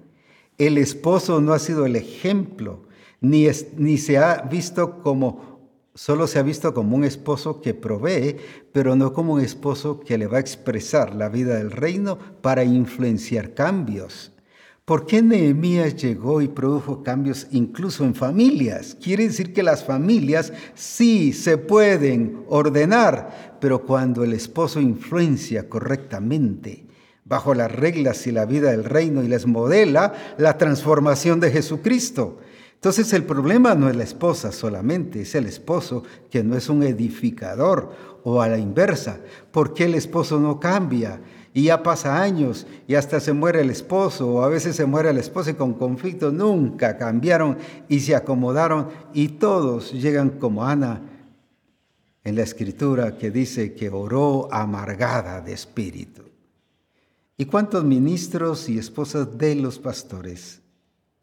El 0.58 0.76
esposo 0.76 1.40
no 1.40 1.54
ha 1.54 1.58
sido 1.58 1.86
el 1.86 1.96
ejemplo, 1.96 2.82
ni, 3.22 3.46
ni 3.78 3.96
se 3.96 4.18
ha 4.18 4.42
visto 4.42 5.00
como 5.00 5.53
solo 5.94 6.26
se 6.26 6.38
ha 6.38 6.42
visto 6.42 6.74
como 6.74 6.96
un 6.96 7.04
esposo 7.04 7.60
que 7.60 7.74
provee, 7.74 8.36
pero 8.72 8.96
no 8.96 9.12
como 9.12 9.34
un 9.34 9.40
esposo 9.40 10.00
que 10.00 10.18
le 10.18 10.26
va 10.26 10.38
a 10.38 10.40
expresar 10.40 11.14
la 11.14 11.28
vida 11.28 11.56
del 11.56 11.70
reino 11.70 12.18
para 12.40 12.64
influenciar 12.64 13.54
cambios. 13.54 14.32
¿Por 14.84 15.06
qué 15.06 15.22
Nehemías 15.22 15.96
llegó 15.96 16.42
y 16.42 16.48
produjo 16.48 17.02
cambios 17.02 17.46
incluso 17.52 18.04
en 18.04 18.14
familias? 18.14 18.98
Quiere 19.00 19.26
decir 19.28 19.54
que 19.54 19.62
las 19.62 19.82
familias 19.82 20.52
sí 20.74 21.32
se 21.32 21.56
pueden 21.56 22.44
ordenar, 22.48 23.56
pero 23.62 23.86
cuando 23.86 24.24
el 24.24 24.34
esposo 24.34 24.80
influencia 24.80 25.70
correctamente, 25.70 26.86
bajo 27.24 27.54
las 27.54 27.72
reglas 27.72 28.26
y 28.26 28.32
la 28.32 28.44
vida 28.44 28.72
del 28.72 28.84
reino 28.84 29.22
y 29.22 29.28
les 29.28 29.46
modela 29.46 30.12
la 30.36 30.58
transformación 30.58 31.40
de 31.40 31.50
Jesucristo. 31.50 32.38
Entonces 32.84 33.14
el 33.14 33.24
problema 33.24 33.74
no 33.74 33.88
es 33.88 33.96
la 33.96 34.04
esposa 34.04 34.52
solamente, 34.52 35.22
es 35.22 35.34
el 35.34 35.46
esposo 35.46 36.02
que 36.30 36.44
no 36.44 36.54
es 36.54 36.68
un 36.68 36.82
edificador 36.82 37.90
o 38.24 38.42
a 38.42 38.48
la 38.48 38.58
inversa. 38.58 39.20
¿Por 39.50 39.72
qué 39.72 39.86
el 39.86 39.94
esposo 39.94 40.38
no 40.38 40.60
cambia? 40.60 41.18
Y 41.54 41.62
ya 41.62 41.82
pasa 41.82 42.20
años 42.20 42.66
y 42.86 42.94
hasta 42.96 43.20
se 43.20 43.32
muere 43.32 43.62
el 43.62 43.70
esposo 43.70 44.28
o 44.30 44.42
a 44.42 44.50
veces 44.50 44.76
se 44.76 44.84
muere 44.84 45.08
el 45.08 45.16
esposo 45.16 45.48
y 45.48 45.54
con 45.54 45.72
conflicto 45.72 46.30
nunca 46.30 46.98
cambiaron 46.98 47.56
y 47.88 48.00
se 48.00 48.14
acomodaron 48.14 48.88
y 49.14 49.28
todos 49.28 49.90
llegan 49.90 50.28
como 50.38 50.66
Ana 50.66 51.00
en 52.22 52.36
la 52.36 52.42
escritura 52.42 53.16
que 53.16 53.30
dice 53.30 53.72
que 53.72 53.88
oró 53.88 54.52
amargada 54.52 55.40
de 55.40 55.54
espíritu. 55.54 56.24
¿Y 57.38 57.46
cuántos 57.46 57.82
ministros 57.82 58.68
y 58.68 58.76
esposas 58.76 59.38
de 59.38 59.54
los 59.54 59.78
pastores 59.78 60.60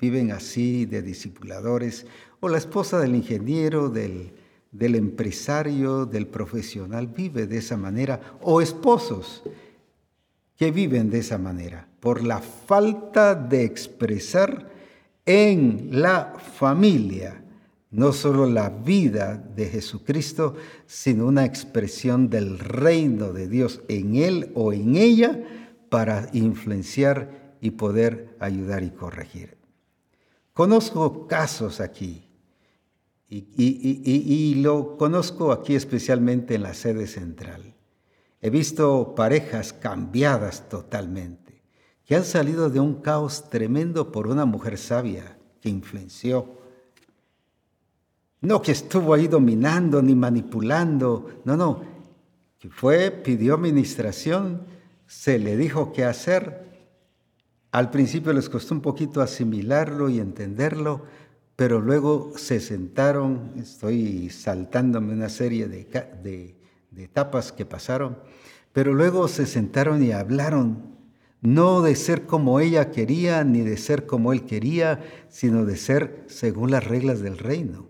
viven 0.02 0.32
así 0.32 0.86
de 0.86 1.02
discipuladores, 1.02 2.08
o 2.40 2.50
la 2.50 2.58
esposa 2.58 3.00
del 3.00 3.16
ingeniero, 3.16 3.90
del, 3.90 4.32
del 4.72 4.96
empresario, 4.96 6.06
del 6.06 6.28
profesional, 6.28 7.08
vive 7.08 7.46
de 7.46 7.60
esa 7.60 7.78
manera, 7.78 8.20
o 8.42 8.62
esposos 8.62 9.44
que 10.58 10.72
viven 10.72 11.10
de 11.10 11.20
esa 11.20 11.38
manera, 11.38 11.88
por 12.00 12.24
la 12.24 12.40
falta 12.40 13.36
de 13.36 13.64
expresar 13.64 14.70
en 15.26 15.90
la 15.92 16.34
familia 16.58 17.42
no 17.92 18.14
solo 18.14 18.48
la 18.48 18.70
vida 18.70 19.38
de 19.38 19.68
Jesucristo, 19.68 20.56
sino 20.86 21.28
una 21.28 21.46
expresión 21.46 22.30
del 22.30 22.58
reino 22.58 23.34
de 23.34 23.50
Dios 23.50 23.82
en 23.90 24.16
él 24.16 24.52
o 24.56 24.72
en 24.72 24.96
ella 24.96 25.38
para 25.90 26.30
influenciar 26.32 27.58
y 27.60 27.72
poder 27.72 28.36
ayudar 28.40 28.84
y 28.84 28.92
corregir. 28.92 29.61
Conozco 30.54 31.28
casos 31.28 31.80
aquí 31.80 32.28
y, 33.30 34.56
lo 34.56 34.98
conozco 34.98 35.54
aquí 35.54 35.76
especialmente 35.76 36.56
en 36.56 36.64
la 36.64 36.74
sede 36.74 37.08
central. 37.08 37.74
He 38.42 38.50
visto 38.50 39.16
parejas 39.16 39.72
cambiadas 39.72 40.68
totalmente, 40.68 41.64
que 42.04 42.16
han 42.16 42.26
salido 42.26 42.70
de 42.70 42.82
un 42.82 42.96
caos 42.96 43.50
tremendo 43.50 44.12
por 44.12 44.28
una 44.28 44.46
mujer 44.46 44.78
sabia 44.78 45.38
que 45.62 45.70
influenció. 45.70 46.60
No 48.42 48.62
que 48.62 48.74
estuvo 48.74 49.14
ahí 49.14 49.28
dominando 49.28 50.02
ni 50.02 50.16
manipulando, 50.16 51.42
no, 51.46 51.56
no, 51.56 51.84
que 52.60 52.70
fue, 52.70 53.12
pidió 53.12 53.56
administración, 53.56 54.66
se 55.08 55.40
le 55.40 55.56
dijo 55.56 55.94
qué 55.94 56.04
hacer 56.04 56.71
al 57.72 57.90
principio 57.90 58.34
les 58.34 58.50
costó 58.50 58.76
un 58.76 58.82
poquito 58.82 59.22
asimilarlo 59.22 60.10
y 60.10 60.20
entenderlo, 60.20 61.04
pero 61.56 61.80
luego 61.80 62.34
se 62.36 62.60
sentaron, 62.60 63.54
estoy 63.58 64.30
saltándome 64.30 65.14
una 65.14 65.30
serie 65.30 65.68
de, 65.68 66.56
etapas 66.98 67.52
que 67.52 67.66
pasaron, 67.66 68.18
pero 68.74 68.94
luego 68.94 69.28
se 69.28 69.46
sentaron 69.46 70.04
y 70.04 70.12
hablaron, 70.12 70.98
no 71.42 71.82
de 71.82 71.96
ser 71.96 72.26
como 72.26 72.60
ella 72.60 72.92
quería, 72.92 73.44
ni 73.44 73.62
de 73.62 73.78
ser 73.78 74.06
como 74.06 74.34
él 74.34 74.46
quería, 74.46 75.00
sino 75.30 75.66
de 75.66 75.78
ser 75.78 76.26
según 76.28 76.72
las 76.72 76.86
reglas 76.86 77.22
del 77.22 77.38
reino. 77.38 77.88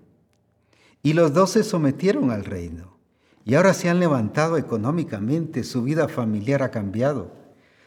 Y 1.01 1.13
los 1.13 1.34
dos 1.34 1.51
se 1.51 1.63
sometieron 1.63 2.29
al 2.29 2.45
reino. 2.45 2.97
Y 3.43 3.55
ahora 3.55 3.73
se 3.73 3.89
han 3.89 3.99
levantado 3.99 4.57
económicamente, 4.57 5.63
su 5.63 5.82
vida 5.82 6.07
familiar 6.07 6.61
ha 6.61 6.69
cambiado. 6.71 7.40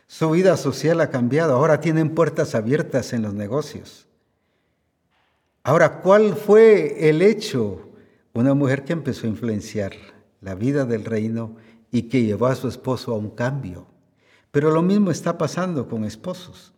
Su 0.07 0.31
vida 0.31 0.57
social 0.57 1.01
ha 1.01 1.11
cambiado, 1.11 1.55
ahora 1.55 1.81
tienen 1.81 2.15
puertas 2.15 2.55
abiertas 2.55 3.13
en 3.13 3.23
los 3.23 3.35
negocios. 3.35 4.07
Ahora, 5.63 6.03
¿cuál 6.03 6.37
fue 6.37 7.09
el 7.09 7.23
hecho? 7.23 7.89
Una 8.35 8.53
mujer 8.53 8.85
que 8.85 8.93
empezó 8.93 9.27
a 9.27 9.31
influenciar 9.31 9.93
la 10.43 10.55
vida 10.55 10.85
del 10.85 11.05
reino 11.05 11.57
y 11.91 12.03
que 12.03 12.23
llevó 12.23 12.47
a 12.47 12.55
su 12.55 12.69
esposo 12.69 13.13
a 13.13 13.17
un 13.17 13.31
cambio. 13.31 13.87
Pero 14.51 14.71
lo 14.71 14.83
mismo 14.83 15.11
está 15.11 15.39
pasando 15.39 15.89
con 15.89 16.05
esposos. 16.05 16.75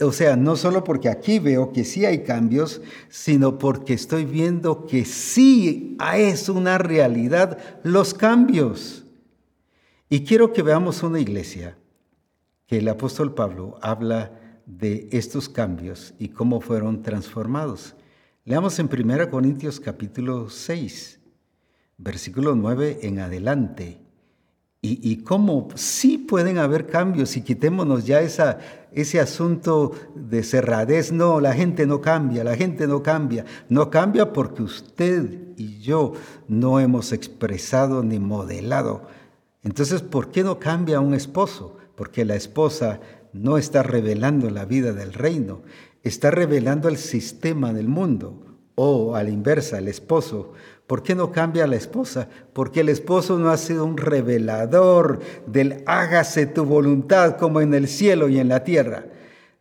o 0.00 0.12
sea, 0.12 0.36
no 0.36 0.56
solo 0.56 0.82
porque 0.82 1.08
aquí 1.08 1.38
veo 1.38 1.72
que 1.72 1.84
sí 1.84 2.06
hay 2.06 2.22
cambios, 2.22 2.80
sino 3.10 3.58
porque 3.58 3.92
estoy 3.92 4.24
viendo 4.24 4.86
que 4.86 5.04
sí 5.04 5.96
es 6.16 6.48
una 6.48 6.78
realidad 6.78 7.58
los 7.82 8.14
cambios. 8.14 9.01
Y 10.12 10.24
quiero 10.24 10.52
que 10.52 10.60
veamos 10.60 11.02
una 11.02 11.20
iglesia 11.20 11.78
que 12.66 12.76
el 12.76 12.88
apóstol 12.90 13.32
Pablo 13.32 13.78
habla 13.80 14.60
de 14.66 15.08
estos 15.10 15.48
cambios 15.48 16.12
y 16.18 16.28
cómo 16.28 16.60
fueron 16.60 17.00
transformados. 17.00 17.94
Leamos 18.44 18.78
en 18.78 18.90
1 18.92 19.30
Corintios 19.30 19.80
capítulo 19.80 20.50
6, 20.50 21.18
versículo 21.96 22.54
9 22.54 22.98
en 23.00 23.20
adelante. 23.20 24.02
y, 24.82 25.16
cómo 25.22 25.68
sí 25.76 26.18
pueden 26.18 26.58
haber 26.58 26.88
cambios 26.88 27.34
y 27.38 27.40
quitémonos 27.40 28.04
ya 28.04 28.20
ese 28.20 29.18
asunto 29.18 29.92
de 30.14 30.42
cerradez. 30.42 31.10
No, 31.10 31.40
la 31.40 31.54
gente 31.54 31.86
no 31.86 32.02
cambia, 32.02 32.44
la 32.44 32.54
gente 32.54 32.86
no 32.86 33.02
cambia. 33.02 33.46
No 33.70 33.88
cambia 33.88 34.30
porque 34.34 34.62
usted 34.62 35.54
y 35.56 35.78
yo 35.78 36.12
no 36.48 36.80
hemos 36.80 37.12
expresado 37.12 38.02
ni 38.02 38.18
modelado. 38.18 39.08
Entonces, 39.62 40.02
¿por 40.02 40.30
qué 40.30 40.42
no 40.44 40.58
cambia 40.58 41.00
un 41.00 41.14
esposo? 41.14 41.76
Porque 41.94 42.24
la 42.24 42.34
esposa 42.34 43.00
no 43.32 43.58
está 43.58 43.82
revelando 43.82 44.50
la 44.50 44.64
vida 44.64 44.92
del 44.92 45.12
reino, 45.12 45.62
está 46.02 46.30
revelando 46.30 46.88
el 46.88 46.96
sistema 46.96 47.72
del 47.72 47.88
mundo. 47.88 48.46
O 48.74 49.16
a 49.16 49.22
la 49.22 49.28
inversa, 49.28 49.78
el 49.78 49.88
esposo 49.88 50.54
¿Por 50.92 51.02
qué 51.02 51.14
no 51.14 51.32
cambia 51.32 51.66
la 51.66 51.76
esposa? 51.76 52.28
Porque 52.52 52.80
el 52.80 52.90
esposo 52.90 53.38
no 53.38 53.48
ha 53.48 53.56
sido 53.56 53.86
un 53.86 53.96
revelador 53.96 55.20
del 55.46 55.82
hágase 55.86 56.44
tu 56.44 56.66
voluntad 56.66 57.38
como 57.38 57.62
en 57.62 57.72
el 57.72 57.88
cielo 57.88 58.28
y 58.28 58.38
en 58.38 58.48
la 58.48 58.62
tierra. 58.62 59.06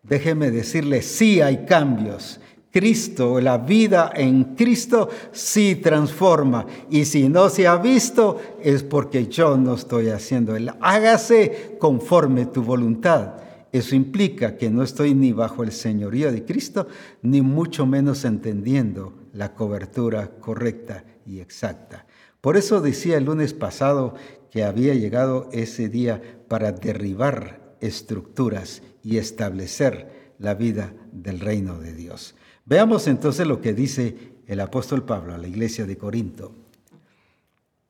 Déjeme 0.03 0.51
decirle, 0.51 1.01
sí 1.01 1.39
hay 1.39 1.65
cambios. 1.65 2.41
Cristo, 2.71 3.41
la 3.41 3.57
vida 3.57 4.11
en 4.15 4.55
Cristo 4.55 5.09
sí 5.31 5.75
transforma. 5.75 6.65
Y 6.89 7.05
si 7.05 7.27
no 7.27 7.49
se 7.49 7.67
ha 7.67 7.75
visto, 7.75 8.39
es 8.61 8.83
porque 8.83 9.27
yo 9.27 9.57
no 9.57 9.75
estoy 9.75 10.09
haciendo 10.09 10.55
el 10.55 10.71
hágase 10.79 11.75
conforme 11.79 12.45
tu 12.45 12.63
voluntad. 12.63 13.33
Eso 13.71 13.95
implica 13.95 14.57
que 14.57 14.69
no 14.69 14.83
estoy 14.83 15.13
ni 15.13 15.31
bajo 15.31 15.63
el 15.63 15.71
señorío 15.71 16.31
de 16.31 16.43
Cristo, 16.43 16.87
ni 17.21 17.41
mucho 17.41 17.85
menos 17.85 18.25
entendiendo 18.25 19.13
la 19.33 19.53
cobertura 19.53 20.31
correcta 20.39 21.05
y 21.25 21.39
exacta. 21.39 22.05
Por 22.41 22.57
eso 22.57 22.81
decía 22.81 23.17
el 23.17 23.25
lunes 23.25 23.53
pasado 23.53 24.15
que 24.49 24.63
había 24.63 24.93
llegado 24.93 25.47
ese 25.53 25.87
día 25.87 26.21
para 26.47 26.71
derribar 26.71 27.75
estructuras 27.79 28.81
y 29.03 29.17
establecer 29.17 30.33
la 30.39 30.53
vida 30.55 30.93
del 31.11 31.39
reino 31.39 31.79
de 31.79 31.93
Dios. 31.93 32.35
Veamos 32.65 33.07
entonces 33.07 33.47
lo 33.47 33.61
que 33.61 33.73
dice 33.73 34.33
el 34.47 34.59
apóstol 34.59 35.03
Pablo 35.03 35.33
a 35.33 35.37
la 35.37 35.47
iglesia 35.47 35.85
de 35.85 35.97
Corinto. 35.97 36.53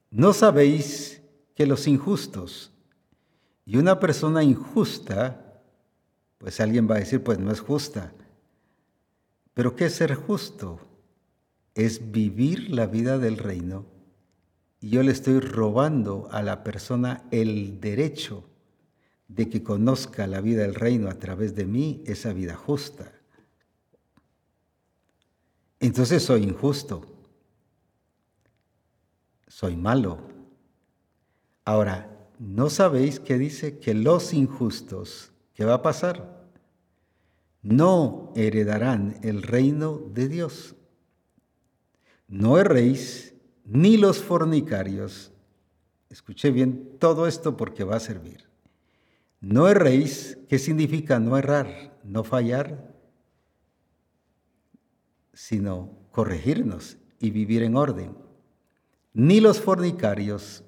¿No 0.10 0.34
sabéis 0.34 1.22
que 1.56 1.66
los 1.66 1.88
injustos 1.88 2.72
y 3.66 3.78
una 3.78 4.00
persona 4.00 4.44
injusta, 4.44 5.62
pues 6.38 6.60
alguien 6.60 6.90
va 6.90 6.96
a 6.96 7.00
decir, 7.00 7.24
pues 7.24 7.40
no 7.40 7.52
es 7.52 7.60
justa, 7.60 8.14
pero 9.54 9.76
¿qué 9.76 9.86
es 9.86 9.96
ser 9.96 10.16
justo? 10.16 10.80
es 11.76 12.12
vivir 12.12 12.70
la 12.70 12.88
vida 12.88 13.18
del 13.18 13.38
reino 13.38 13.86
y 14.80 14.90
yo 14.90 15.04
le 15.04 15.12
estoy 15.12 15.40
robando 15.40 16.28
a 16.32 16.42
la 16.42 16.64
persona 16.64 17.24
el 17.32 17.80
derecho 17.80 18.44
de 19.28 19.50
que 19.50 19.64
conozca 19.64 20.28
la 20.28 20.42
vida 20.42 20.64
del 20.64 20.76
reino 20.76 21.10
a 21.10 21.20
través 21.20 21.56
de 21.56 21.66
mí, 21.66 22.04
esa 22.06 22.34
vida 22.34 22.56
justa. 22.56 23.14
Entonces 25.82 26.22
soy 26.22 26.44
injusto, 26.44 27.02
soy 29.48 29.76
malo. 29.76 30.20
Ahora, 31.66 32.30
¿no 32.38 32.70
sabéis 32.70 33.20
qué 33.20 33.40
dice? 33.40 33.80
Que 33.80 33.96
los 33.96 34.32
injustos, 34.36 35.32
¿qué 35.56 35.66
va 35.66 35.74
a 35.74 35.82
pasar? 35.82 36.46
No 37.64 38.32
heredarán 38.36 39.18
el 39.24 39.42
reino 39.42 39.98
de 39.98 40.28
Dios. 40.28 40.76
No 42.28 42.60
erréis, 42.60 43.34
ni 43.66 43.98
los 43.98 44.20
fornicarios. 44.20 45.32
Escuché 46.12 46.52
bien 46.52 46.96
todo 47.00 47.26
esto 47.26 47.58
porque 47.58 47.84
va 47.84 47.96
a 47.96 48.00
servir. 48.00 48.48
No 49.40 49.68
erréis, 49.68 50.38
¿qué 50.48 50.60
significa 50.60 51.20
no 51.20 51.40
errar? 51.40 51.98
No 52.04 52.24
fallar, 52.24 52.91
sino 55.48 55.89
corregirnos 56.12 56.98
y 57.20 57.32
vivir 57.32 57.64
en 57.64 57.76
orden. 57.76 58.16
Ni 59.14 59.39
los 59.39 59.60
fornicarios, 59.60 60.64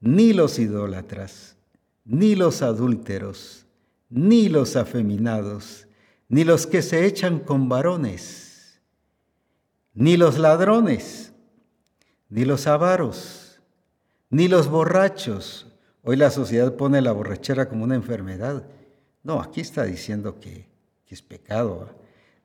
ni 0.00 0.32
los 0.32 0.58
idólatras, 0.58 1.56
ni 2.04 2.34
los 2.34 2.62
adúlteros, 2.62 3.66
ni 4.10 4.48
los 4.48 4.76
afeminados, 4.76 5.86
ni 6.28 6.44
los 6.44 6.66
que 6.66 6.82
se 6.82 7.06
echan 7.06 7.40
con 7.40 7.68
varones 7.68 8.52
ni 9.94 10.16
los 10.16 10.38
ladrones, 10.38 11.32
ni 12.28 12.44
los 12.44 12.66
avaros, 12.66 13.60
ni 14.30 14.48
los 14.48 14.68
borrachos. 14.68 15.66
Hoy 16.02 16.16
la 16.16 16.30
sociedad 16.30 16.74
pone 16.76 17.00
la 17.00 17.12
borrachera 17.12 17.68
como 17.68 17.84
una 17.84 17.94
enfermedad. 17.94 18.66
No, 19.22 19.40
aquí 19.40 19.60
está 19.60 19.84
diciendo 19.84 20.40
que, 20.40 20.70
es 21.06 21.20
pecado. 21.20 21.90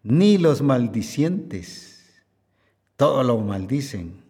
Ni 0.03 0.37
los 0.37 0.61
maldicientes, 0.61 2.05
todo 2.95 3.23
lo 3.23 3.37
maldicen. 3.39 4.23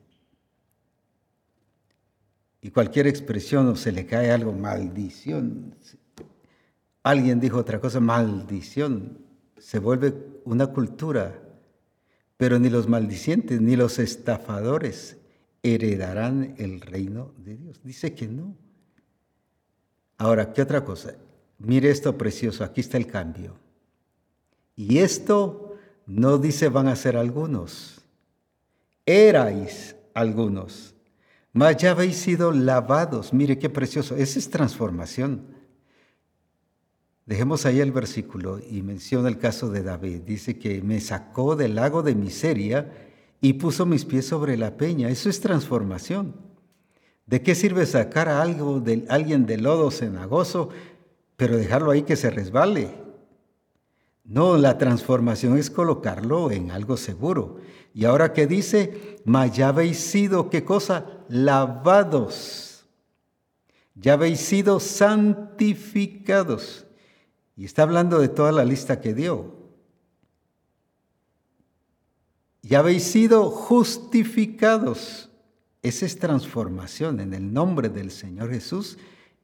Y 2.61 2.71
cualquier 2.71 3.07
expresión 3.07 3.67
o 3.67 3.75
se 3.75 3.91
le 3.91 4.05
cae 4.05 4.31
algo, 4.31 4.53
maldición. 4.53 5.75
Alguien 7.03 7.39
dijo 7.39 7.57
otra 7.57 7.79
cosa, 7.79 7.99
maldición. 7.99 9.19
Se 9.57 9.79
vuelve 9.79 10.13
una 10.45 10.67
cultura 10.67 11.47
pero 12.37 12.59
ni 12.59 12.69
los 12.69 12.87
maldicientes 12.87 13.59
ni 13.61 13.75
los 13.75 13.97
estafadores 13.97 15.17
heredarán 15.63 16.53
el 16.59 16.81
reino 16.81 17.33
de 17.37 17.57
Dios. 17.57 17.81
Dice 17.83 18.13
que 18.13 18.27
no. 18.27 18.55
Ahora, 20.19 20.53
¿qué 20.53 20.61
otra 20.61 20.85
cosa? 20.85 21.15
Mire 21.57 21.89
esto 21.89 22.15
precioso, 22.17 22.63
aquí 22.63 22.81
está 22.81 22.97
el 22.97 23.07
cambio. 23.07 23.57
Y 24.77 24.99
esto 24.99 25.75
no 26.05 26.37
dice 26.37 26.69
van 26.69 26.87
a 26.87 26.95
ser 26.95 27.17
algunos, 27.17 27.99
erais 29.05 29.95
algunos, 30.13 30.93
mas 31.51 31.77
ya 31.77 31.91
habéis 31.91 32.17
sido 32.17 32.51
lavados. 32.51 33.33
Mire 33.33 33.57
qué 33.57 33.69
precioso, 33.69 34.15
esa 34.15 34.37
es 34.37 34.51
transformación. 34.51 35.57
Dejemos 37.25 37.65
ahí 37.65 37.79
el 37.79 37.91
versículo 37.91 38.59
y 38.69 38.83
menciona 38.83 39.27
el 39.27 39.39
caso 39.39 39.69
de 39.69 39.81
David. 39.81 40.21
Dice 40.21 40.59
que 40.59 40.81
me 40.81 41.01
sacó 41.01 41.55
del 41.55 41.75
lago 41.75 42.03
de 42.03 42.13
miseria 42.15 42.93
y 43.41 43.53
puso 43.53 43.85
mis 43.87 44.05
pies 44.05 44.27
sobre 44.27 44.57
la 44.57 44.77
peña. 44.77 45.09
Eso 45.09 45.27
es 45.27 45.41
transformación. 45.41 46.35
¿De 47.25 47.41
qué 47.41 47.55
sirve 47.55 47.85
sacar 47.87 48.29
a 48.29 48.41
algo 48.41 48.79
de, 48.79 49.05
alguien 49.09 49.45
de 49.47 49.57
lodo 49.57 49.89
cenagoso, 49.91 50.69
pero 51.35 51.57
dejarlo 51.57 51.91
ahí 51.91 52.03
que 52.03 52.15
se 52.15 52.29
resbale? 52.29 53.06
No, 54.27 54.57
la 54.57 54.77
transformación 54.77 55.57
es 55.57 55.69
colocarlo 55.69 56.51
en 56.51 56.69
algo 56.69 56.97
seguro. 56.97 57.61
Y 57.93 58.03
ahora 58.03 58.33
que 58.33 58.45
dice, 58.45 59.21
mas 59.23 59.55
ya 59.55 59.69
habéis 59.69 59.99
sido, 59.99 60.49
¿qué 60.49 60.65
cosa? 60.65 61.23
Lavados. 61.29 62.85
Ya 63.95 64.13
habéis 64.13 64.41
sido 64.41 64.81
santificados. 64.81 66.85
Y 67.55 67.63
está 67.63 67.83
hablando 67.83 68.19
de 68.19 68.27
toda 68.27 68.51
la 68.51 68.65
lista 68.65 68.99
que 68.99 69.13
dio. 69.13 69.55
Ya 72.61 72.79
habéis 72.79 73.03
sido 73.03 73.49
justificados. 73.49 75.29
Esa 75.81 76.05
es 76.05 76.19
transformación 76.19 77.21
en 77.21 77.33
el 77.33 77.53
nombre 77.53 77.87
del 77.87 78.11
Señor 78.11 78.51
Jesús 78.51 78.97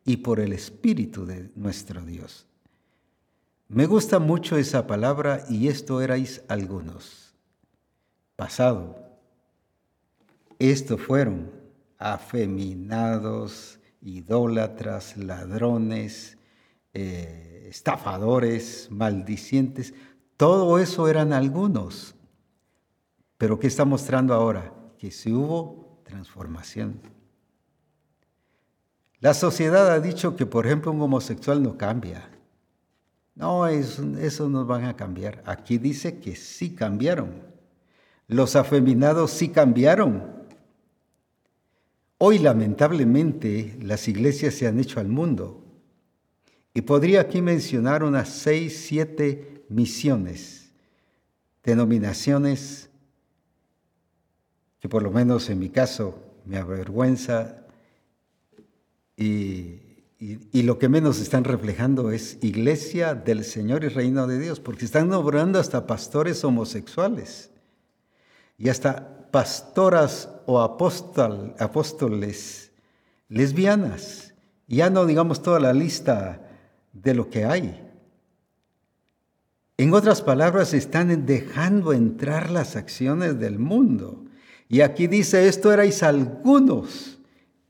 y 0.03 0.17
por 0.17 0.41
el 0.41 0.51
Espíritu 0.51 1.25
de 1.25 1.51
nuestro 1.55 2.05
Dios. 2.05 2.47
Me 3.73 3.87
gusta 3.87 4.19
mucho 4.19 4.55
esa 4.55 4.85
palabra 4.85 5.45
y 5.49 5.67
esto 5.67 5.99
erais 5.99 6.43
algunos. 6.47 7.33
Pasado. 8.35 8.95
Estos 10.59 11.01
fueron 11.01 11.49
afeminados, 11.97 13.79
idólatras, 13.99 15.17
ladrones, 15.17 16.37
eh, 16.93 17.65
estafadores, 17.67 18.89
maldicientes, 18.91 19.95
todo 20.37 20.77
eso 20.77 21.07
eran 21.07 21.33
algunos. 21.33 22.13
Pero 23.39 23.57
¿qué 23.57 23.65
está 23.65 23.85
mostrando 23.85 24.35
ahora? 24.35 24.71
Que 24.99 25.09
si 25.09 25.33
hubo 25.33 25.99
transformación. 26.03 27.01
La 29.19 29.33
sociedad 29.33 29.89
ha 29.91 29.99
dicho 29.99 30.35
que, 30.35 30.45
por 30.45 30.67
ejemplo, 30.67 30.91
un 30.91 31.01
homosexual 31.01 31.63
no 31.63 31.75
cambia. 31.75 32.32
No, 33.35 33.67
eso, 33.67 34.03
eso 34.19 34.49
no 34.49 34.65
van 34.65 34.85
a 34.85 34.95
cambiar. 34.95 35.43
Aquí 35.45 35.77
dice 35.77 36.19
que 36.19 36.35
sí 36.35 36.75
cambiaron. 36.75 37.41
Los 38.27 38.55
afeminados 38.55 39.31
sí 39.31 39.49
cambiaron. 39.49 40.31
Hoy, 42.17 42.39
lamentablemente, 42.39 43.77
las 43.81 44.07
iglesias 44.07 44.53
se 44.53 44.67
han 44.67 44.79
hecho 44.79 44.99
al 44.99 45.07
mundo. 45.07 45.63
Y 46.73 46.81
podría 46.81 47.21
aquí 47.21 47.41
mencionar 47.41 48.03
unas 48.03 48.29
seis, 48.29 48.85
siete 48.87 49.65
misiones, 49.69 50.71
denominaciones 51.63 52.89
que 54.79 54.89
por 54.89 55.01
lo 55.01 55.11
menos 55.11 55.49
en 55.49 55.59
mi 55.59 55.69
caso 55.69 56.19
me 56.45 56.57
avergüenza 56.57 57.65
y, 59.15 59.92
lo 60.19 60.79
que 60.79 60.89
menos 60.89 61.19
están 61.19 61.43
reflejando 61.43 62.11
es 62.11 62.37
iglesia 62.41 63.13
del 63.13 63.43
Señor 63.43 63.83
y 63.83 63.89
reino 63.89 64.27
de 64.27 64.39
Dios, 64.39 64.59
porque 64.59 64.85
están 64.85 65.09
nombrando 65.09 65.59
hasta 65.59 65.85
pastores 65.85 66.43
homosexuales 66.43 67.51
y 68.57 68.69
hasta 68.69 69.29
pastoras 69.31 70.29
o 70.45 70.61
apóstoles 70.61 72.71
lesbianas. 73.27 74.33
Ya 74.67 74.89
no 74.89 75.05
digamos 75.05 75.41
toda 75.41 75.59
la 75.59 75.73
lista 75.73 76.49
de 76.93 77.13
lo 77.13 77.29
que 77.29 77.45
hay. 77.45 77.79
En 79.77 79.93
otras 79.93 80.21
palabras, 80.21 80.73
están 80.73 81.25
dejando 81.25 81.93
entrar 81.93 82.51
las 82.51 82.75
acciones 82.75 83.39
del 83.39 83.57
mundo. 83.57 84.25
Y 84.69 84.81
aquí 84.81 85.07
dice, 85.07 85.47
esto 85.47 85.73
erais 85.73 86.03
algunos, 86.03 87.17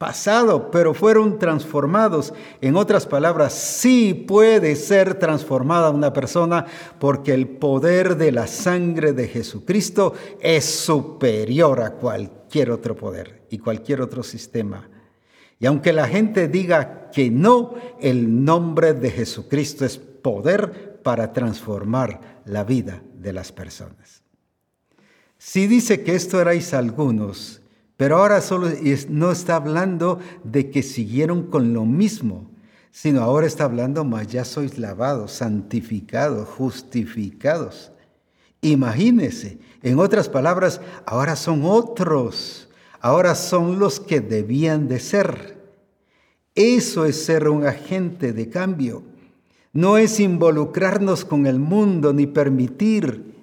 pasado, 0.04 0.70
pero 0.70 0.94
fueron 0.94 1.40
transformados. 1.40 2.34
En 2.60 2.76
otras 2.76 3.06
palabras, 3.06 3.54
sí 3.54 4.14
puede 4.14 4.76
ser 4.76 5.18
transformada 5.18 5.92
una 5.92 6.12
persona 6.12 6.66
porque 7.00 7.34
el 7.34 7.48
poder 7.48 8.18
de 8.18 8.34
la 8.34 8.48
sangre 8.48 9.14
de 9.14 9.30
Jesucristo 9.30 10.14
es 10.42 10.66
superior 10.66 11.80
a 11.80 11.92
cualquier 11.92 12.72
otro 12.72 12.98
poder 12.98 13.46
y 13.50 13.60
cualquier 13.60 14.02
otro 14.02 14.24
sistema. 14.24 14.90
Y 15.58 15.68
aunque 15.68 15.94
la 15.94 16.10
gente 16.10 16.50
diga 16.50 17.10
que 17.10 17.32
no, 17.32 17.76
el 18.02 18.44
nombre 18.44 18.94
de 18.94 19.10
Jesucristo 19.10 19.86
es 19.86 19.98
poder 19.98 21.00
para 21.02 21.32
transformar 21.32 22.42
la 22.44 22.66
vida 22.66 23.02
de 23.16 23.32
las 23.32 23.54
personas. 23.54 24.22
Si 25.38 25.66
dice 25.66 26.04
que 26.04 26.14
esto 26.14 26.42
erais 26.42 26.74
algunos, 26.74 27.63
pero 27.98 28.18
ahora 28.18 28.42
solo 28.42 28.70
no 29.10 29.32
está 29.32 29.56
hablando 29.56 30.20
de 30.44 30.70
que 30.70 30.84
siguieron 30.84 31.44
con 31.44 31.74
lo 31.74 31.86
mismo, 31.86 32.50
sino 32.92 33.22
ahora 33.22 33.48
está 33.48 33.64
hablando 33.66 34.04
más 34.04 34.28
ya 34.28 34.46
sois 34.46 34.78
lavados, 34.78 35.32
santificados, 35.32 36.48
justificados. 36.50 37.92
Imagínese, 38.62 39.60
en 39.82 40.00
otras 40.00 40.30
palabras, 40.30 40.82
ahora 41.06 41.36
son 41.36 41.64
otros, 41.66 42.70
ahora 43.00 43.36
son 43.36 43.80
los 43.80 44.00
que 44.00 44.22
debían 44.22 44.88
de 44.88 45.00
ser. 45.00 45.58
Eso 46.56 47.06
es 47.06 47.26
ser 47.26 47.50
un 47.50 47.66
agente 47.66 48.32
de 48.32 48.50
cambio 48.50 49.04
no 49.74 49.98
es 49.98 50.20
involucrarnos 50.20 51.26
con 51.26 51.48
el 51.48 51.60
mundo 51.60 52.14
ni 52.14 52.28
permitir. 52.28 53.34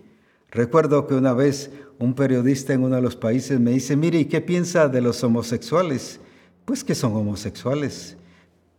Recuerdo 0.48 1.08
que 1.08 1.14
una 1.14 1.34
vez 1.34 1.72
un 2.00 2.14
periodista 2.14 2.72
en 2.72 2.82
uno 2.82 2.96
de 2.96 3.02
los 3.02 3.14
países 3.14 3.60
me 3.60 3.72
dice, 3.72 3.94
mire, 3.94 4.18
¿y 4.18 4.24
qué 4.24 4.40
piensa 4.40 4.88
de 4.88 5.02
los 5.02 5.22
homosexuales? 5.22 6.18
Pues 6.64 6.82
que 6.82 6.94
son 6.94 7.14
homosexuales. 7.14 8.16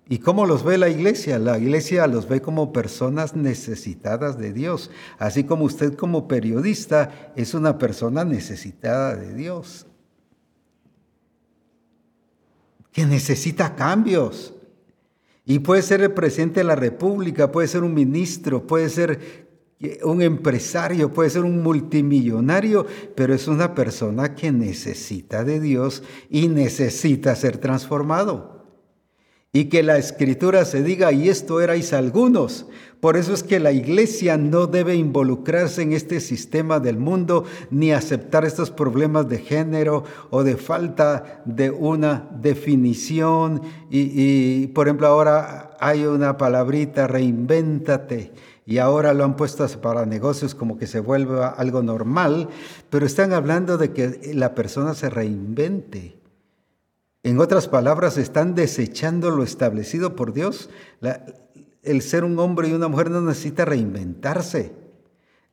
¿Y 0.10 0.18
cómo 0.18 0.48
los 0.48 0.64
ve 0.64 0.80
la 0.80 0.90
iglesia? 0.90 1.38
La 1.38 1.60
iglesia 1.60 2.08
los 2.08 2.28
ve 2.28 2.42
como 2.42 2.74
personas 2.74 3.36
necesitadas 3.36 4.40
de 4.40 4.52
Dios, 4.54 4.90
así 5.20 5.44
como 5.44 5.66
usted 5.66 5.96
como 5.96 6.28
periodista 6.28 7.32
es 7.36 7.54
una 7.54 7.78
persona 7.78 8.26
necesitada 8.26 9.16
de 9.16 9.36
Dios, 9.36 9.86
que 12.92 13.06
necesita 13.06 13.76
cambios. 13.76 14.56
Y 15.46 15.60
puede 15.60 15.84
ser 15.84 16.02
el 16.02 16.12
presidente 16.12 16.62
de 16.62 16.66
la 16.66 16.76
República, 16.76 17.52
puede 17.52 17.68
ser 17.68 17.84
un 17.84 17.94
ministro, 17.94 18.66
puede 18.66 18.90
ser 18.90 19.51
un 20.04 20.22
empresario, 20.22 21.12
puede 21.12 21.30
ser 21.30 21.44
un 21.44 21.62
multimillonario, 21.62 22.86
pero 23.16 23.34
es 23.34 23.48
una 23.48 23.74
persona 23.74 24.36
que 24.36 24.52
necesita 24.52 25.44
de 25.44 25.60
Dios 25.60 26.04
y 26.30 26.48
necesita 26.48 27.36
ser 27.36 27.58
transformado 27.58 28.62
y 29.54 29.66
que 29.66 29.84
la 29.84 29.98
escritura 29.98 30.64
se 30.64 30.82
diga, 30.82 31.12
y 31.12 31.28
esto 31.28 31.60
erais 31.60 31.92
algunos. 31.92 32.68
Por 33.02 33.18
eso 33.18 33.34
es 33.34 33.44
que 33.44 33.60
la 33.60 33.72
iglesia 33.74 34.38
no 34.38 34.68
debe 34.68 34.96
involucrarse 34.96 35.82
en 35.82 35.92
este 35.92 36.22
sistema 36.22 36.80
del 36.80 36.98
mundo 36.98 37.44
ni 37.70 37.92
aceptar 37.92 38.46
estos 38.46 38.72
problemas 38.72 39.28
de 39.28 39.40
género 39.40 40.04
o 40.30 40.44
de 40.44 40.56
falta 40.56 41.42
de 41.46 41.70
una 41.70 42.30
definición. 42.40 43.62
Y, 43.90 44.68
por 44.68 44.88
ejemplo, 44.88 45.08
ahora 45.08 45.76
hay 45.82 46.06
una 46.06 46.38
palabrita, 46.38 47.08
reinvéntate. 47.08 48.32
Y 48.66 48.78
ahora 48.78 49.14
lo 49.14 49.24
han 49.24 49.36
puesto 49.36 49.68
para 49.82 50.06
negocios 50.06 50.56
como 50.56 50.78
que 50.78 50.88
se 50.88 51.00
vuelva 51.00 51.50
algo 51.50 51.82
normal, 51.82 52.50
pero 52.90 53.06
están 53.06 53.34
hablando 53.34 53.78
de 53.78 53.92
que 53.92 54.32
la 54.34 54.54
persona 54.54 54.94
se 54.94 55.10
reinvente. 55.10 56.18
En 57.24 57.40
otras 57.40 57.68
palabras, 57.68 58.18
están 58.18 58.56
desechando 58.56 59.30
lo 59.32 59.44
establecido 59.44 60.16
por 60.16 60.34
Dios. 60.34 60.70
el 61.84 62.02
ser 62.02 62.24
un 62.24 62.38
hombre 62.40 62.70
y 62.70 62.74
una 62.74 62.88
mujer 62.88 63.10
no 63.10 63.22
necesita 63.22 63.66
reinventarse. 63.66 64.74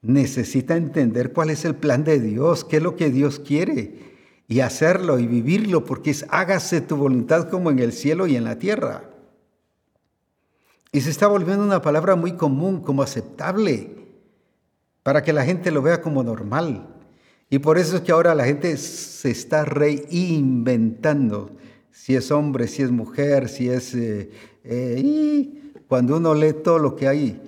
Necesita 0.00 0.76
entender 0.76 1.32
cuál 1.32 1.50
es 1.50 1.64
el 1.64 1.74
plan 1.74 2.04
de 2.04 2.20
Dios, 2.20 2.64
qué 2.64 2.76
es 2.76 2.82
lo 2.82 2.96
que 2.96 3.11
Dios 3.11 3.40
quiere 3.40 4.09
y 4.46 4.61
hacerlo 4.61 5.18
y 5.18 5.26
vivirlo, 5.26 5.84
porque 5.84 6.11
es 6.11 6.24
hágase 6.30 6.80
tu 6.80 6.96
voluntad 6.96 7.50
como 7.50 7.70
en 7.70 7.80
el 7.80 7.92
cielo 7.92 8.26
y 8.26 8.36
en 8.36 8.44
la 8.44 8.59
tierra. 8.59 9.11
Y 10.93 11.01
se 11.01 11.11
está 11.11 11.26
volviendo 11.26 11.64
una 11.64 11.82
palabra 11.82 12.16
muy 12.16 12.32
común, 12.32 12.80
como 12.80 13.03
aceptable, 13.03 13.91
para 15.03 15.22
que 15.22 15.32
la 15.32 15.45
gente 15.45 15.70
lo 15.70 15.82
vea 15.82 16.01
como 16.01 16.22
normal. 16.22 16.86
Y 17.51 17.59
por 17.59 17.78
eso 17.78 17.97
es 17.97 18.03
que 18.03 18.12
ahora 18.12 18.34
la 18.34 18.45
gente 18.45 18.76
se 18.76 19.30
está 19.30 19.64
reinventando, 19.64 21.51
si 21.91 22.14
es 22.14 22.30
hombre, 22.30 22.68
si 22.68 22.82
es 22.82 22.91
mujer, 22.91 23.49
si 23.49 23.68
es... 23.68 23.95
Eh, 23.95 24.30
eh, 24.64 25.03
y 25.03 25.72
cuando 25.89 26.16
uno 26.16 26.34
lee 26.34 26.53
todo 26.53 26.78
lo 26.78 26.95
que 26.95 27.09
hay, 27.09 27.41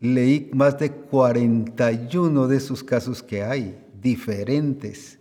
leí 0.00 0.50
más 0.52 0.78
de 0.78 0.90
41 0.90 2.48
de 2.48 2.56
esos 2.56 2.82
casos 2.82 3.22
que 3.22 3.42
hay, 3.42 3.78
diferentes. 4.00 5.18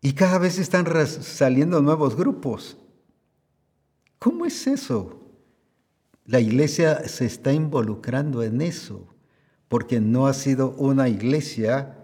Y 0.00 0.14
cada 0.14 0.38
vez 0.38 0.58
están 0.58 0.86
saliendo 1.06 1.80
nuevos 1.80 2.16
grupos. 2.16 2.76
¿Cómo 4.22 4.46
es 4.46 4.68
eso? 4.68 5.18
La 6.26 6.38
iglesia 6.38 7.08
se 7.08 7.24
está 7.24 7.52
involucrando 7.52 8.44
en 8.44 8.60
eso 8.60 9.08
porque 9.66 10.00
no 10.00 10.28
ha 10.28 10.32
sido 10.32 10.76
una 10.78 11.08
iglesia 11.08 11.98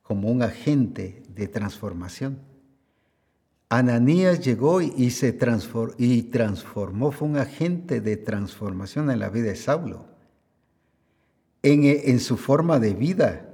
como 0.00 0.30
un 0.30 0.42
agente 0.42 1.22
de 1.28 1.46
transformación. 1.46 2.38
Ananías 3.68 4.40
llegó 4.40 4.80
y 4.80 5.10
se 5.10 5.34
transformó, 5.34 5.92
y 5.98 6.22
transformó, 6.22 7.12
fue 7.12 7.28
un 7.28 7.36
agente 7.36 8.00
de 8.00 8.16
transformación 8.16 9.10
en 9.10 9.18
la 9.18 9.28
vida 9.28 9.48
de 9.48 9.56
Saulo, 9.56 10.06
en, 11.62 11.84
en 11.84 12.18
su 12.18 12.38
forma 12.38 12.78
de 12.78 12.94
vida, 12.94 13.46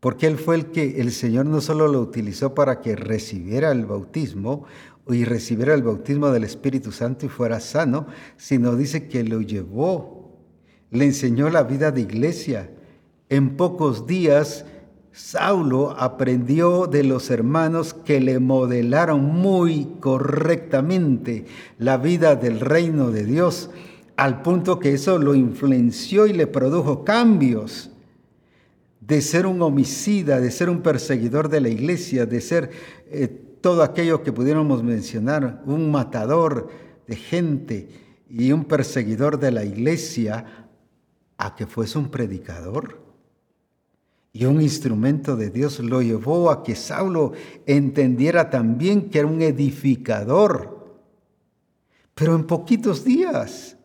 porque 0.00 0.26
él 0.26 0.36
fue 0.36 0.56
el 0.56 0.66
que 0.66 1.00
el 1.00 1.12
Señor 1.12 1.46
no 1.46 1.62
solo 1.62 1.88
lo 1.88 2.02
utilizó 2.02 2.54
para 2.54 2.82
que 2.82 2.94
recibiera 2.94 3.72
el 3.72 3.86
bautismo 3.86 4.66
y 5.08 5.24
recibiera 5.24 5.74
el 5.74 5.82
bautismo 5.82 6.30
del 6.30 6.44
Espíritu 6.44 6.92
Santo 6.92 7.26
y 7.26 7.28
fuera 7.28 7.60
sano, 7.60 8.06
sino 8.36 8.76
dice 8.76 9.08
que 9.08 9.24
lo 9.24 9.40
llevó 9.40 10.24
le 10.94 11.06
enseñó 11.06 11.50
la 11.50 11.64
vida 11.64 11.90
de 11.90 12.02
iglesia. 12.02 12.70
En 13.28 13.56
pocos 13.56 14.06
días, 14.06 14.64
Saulo 15.12 15.90
aprendió 15.98 16.86
de 16.86 17.02
los 17.02 17.30
hermanos 17.30 17.94
que 17.94 18.20
le 18.20 18.38
modelaron 18.38 19.24
muy 19.24 19.88
correctamente 19.98 21.46
la 21.78 21.96
vida 21.96 22.36
del 22.36 22.60
reino 22.60 23.10
de 23.10 23.24
Dios, 23.24 23.70
al 24.16 24.42
punto 24.42 24.78
que 24.78 24.92
eso 24.92 25.18
lo 25.18 25.34
influenció 25.34 26.26
y 26.26 26.32
le 26.32 26.46
produjo 26.46 27.04
cambios 27.04 27.90
de 29.00 29.20
ser 29.20 29.46
un 29.46 29.60
homicida, 29.62 30.40
de 30.40 30.52
ser 30.52 30.70
un 30.70 30.80
perseguidor 30.80 31.48
de 31.48 31.60
la 31.60 31.68
iglesia, 31.68 32.24
de 32.24 32.40
ser 32.40 32.70
eh, 33.10 33.43
todo 33.64 33.82
aquello 33.82 34.22
que 34.22 34.30
pudiéramos 34.30 34.82
mencionar, 34.82 35.62
un 35.64 35.90
matador 35.90 36.68
de 37.06 37.16
gente 37.16 37.88
y 38.28 38.52
un 38.52 38.66
perseguidor 38.66 39.38
de 39.38 39.52
la 39.52 39.64
iglesia, 39.64 40.68
a 41.38 41.56
que 41.56 41.66
fuese 41.66 41.96
un 41.96 42.10
predicador 42.10 43.00
y 44.34 44.44
un 44.44 44.60
instrumento 44.60 45.34
de 45.34 45.48
Dios, 45.48 45.80
lo 45.80 46.02
llevó 46.02 46.50
a 46.50 46.62
que 46.62 46.76
Saulo 46.76 47.32
entendiera 47.64 48.50
también 48.50 49.08
que 49.08 49.20
era 49.20 49.28
un 49.28 49.40
edificador, 49.40 50.98
pero 52.14 52.34
en 52.34 52.44
poquitos 52.44 53.02
días. 53.02 53.78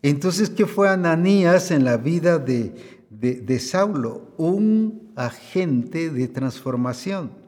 Entonces, 0.00 0.48
¿qué 0.48 0.64
fue 0.64 0.88
Ananías 0.88 1.72
en 1.72 1.82
la 1.82 1.96
vida 1.96 2.38
de, 2.38 2.72
de, 3.10 3.40
de 3.40 3.58
Saulo? 3.58 4.32
Un 4.36 5.10
agente 5.16 6.10
de 6.10 6.28
transformación. 6.28 7.43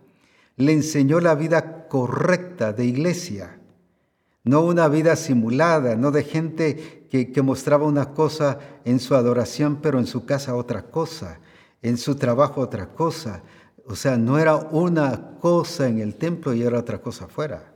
Le 0.56 0.72
enseñó 0.72 1.20
la 1.20 1.34
vida 1.34 1.88
correcta 1.88 2.72
de 2.72 2.84
iglesia 2.84 3.56
no 4.46 4.64
una 4.64 4.86
vida 4.88 5.16
simulada, 5.16 5.96
no 5.96 6.12
de 6.12 6.22
gente 6.22 7.08
que, 7.10 7.42
mostraba 7.42 7.84
una 7.84 8.14
cosa 8.14 8.60
en 8.84 9.00
su 9.00 9.16
adoración, 9.16 9.80
pero 9.82 9.98
en 9.98 10.06
su 10.06 10.24
casa 10.24 10.54
otra 10.54 10.82
cosa, 10.82 11.40
en 11.82 11.98
su 11.98 12.14
trabajo 12.14 12.60
otra 12.60 12.90
cosa. 12.94 13.42
O 13.86 13.96
sea, 13.96 14.16
no 14.16 14.38
era 14.38 14.54
una 14.54 15.36
cosa 15.40 15.88
en 15.88 15.98
el 15.98 16.14
templo 16.14 16.54
y 16.54 16.62
era 16.62 16.78
otra 16.78 16.98
cosa 16.98 17.24
afuera. 17.24 17.72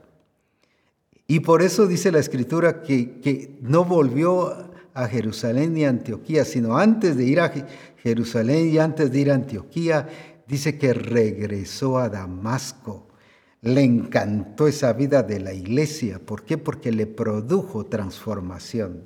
Y 1.27 1.41
por 1.41 1.61
eso 1.61 1.87
dice 1.87 2.09
la 2.09 2.19
escritura 2.19 2.81
que, 2.81 3.19
que 3.19 3.57
no 3.61 3.83
volvió 3.83 4.71
a 4.93 5.07
Jerusalén 5.09 5.73
ni 5.73 5.83
a 5.83 5.89
Antioquía, 5.89 6.45
sino 6.45 6.77
antes 6.77 7.17
de 7.17 7.25
ir 7.25 7.41
a 7.41 7.51
Jerusalén 7.97 8.69
y 8.69 8.77
antes 8.77 9.11
de 9.11 9.19
ir 9.19 9.31
a 9.31 9.35
Antioquía, 9.35 10.07
dice 10.51 10.77
que 10.77 10.93
regresó 10.93 11.97
a 11.97 12.09
Damasco. 12.09 13.07
Le 13.61 13.83
encantó 13.83 14.67
esa 14.67 14.91
vida 14.91 15.23
de 15.23 15.39
la 15.39 15.53
iglesia. 15.53 16.19
¿Por 16.19 16.43
qué? 16.43 16.57
Porque 16.57 16.91
le 16.91 17.07
produjo 17.07 17.85
transformación. 17.85 19.03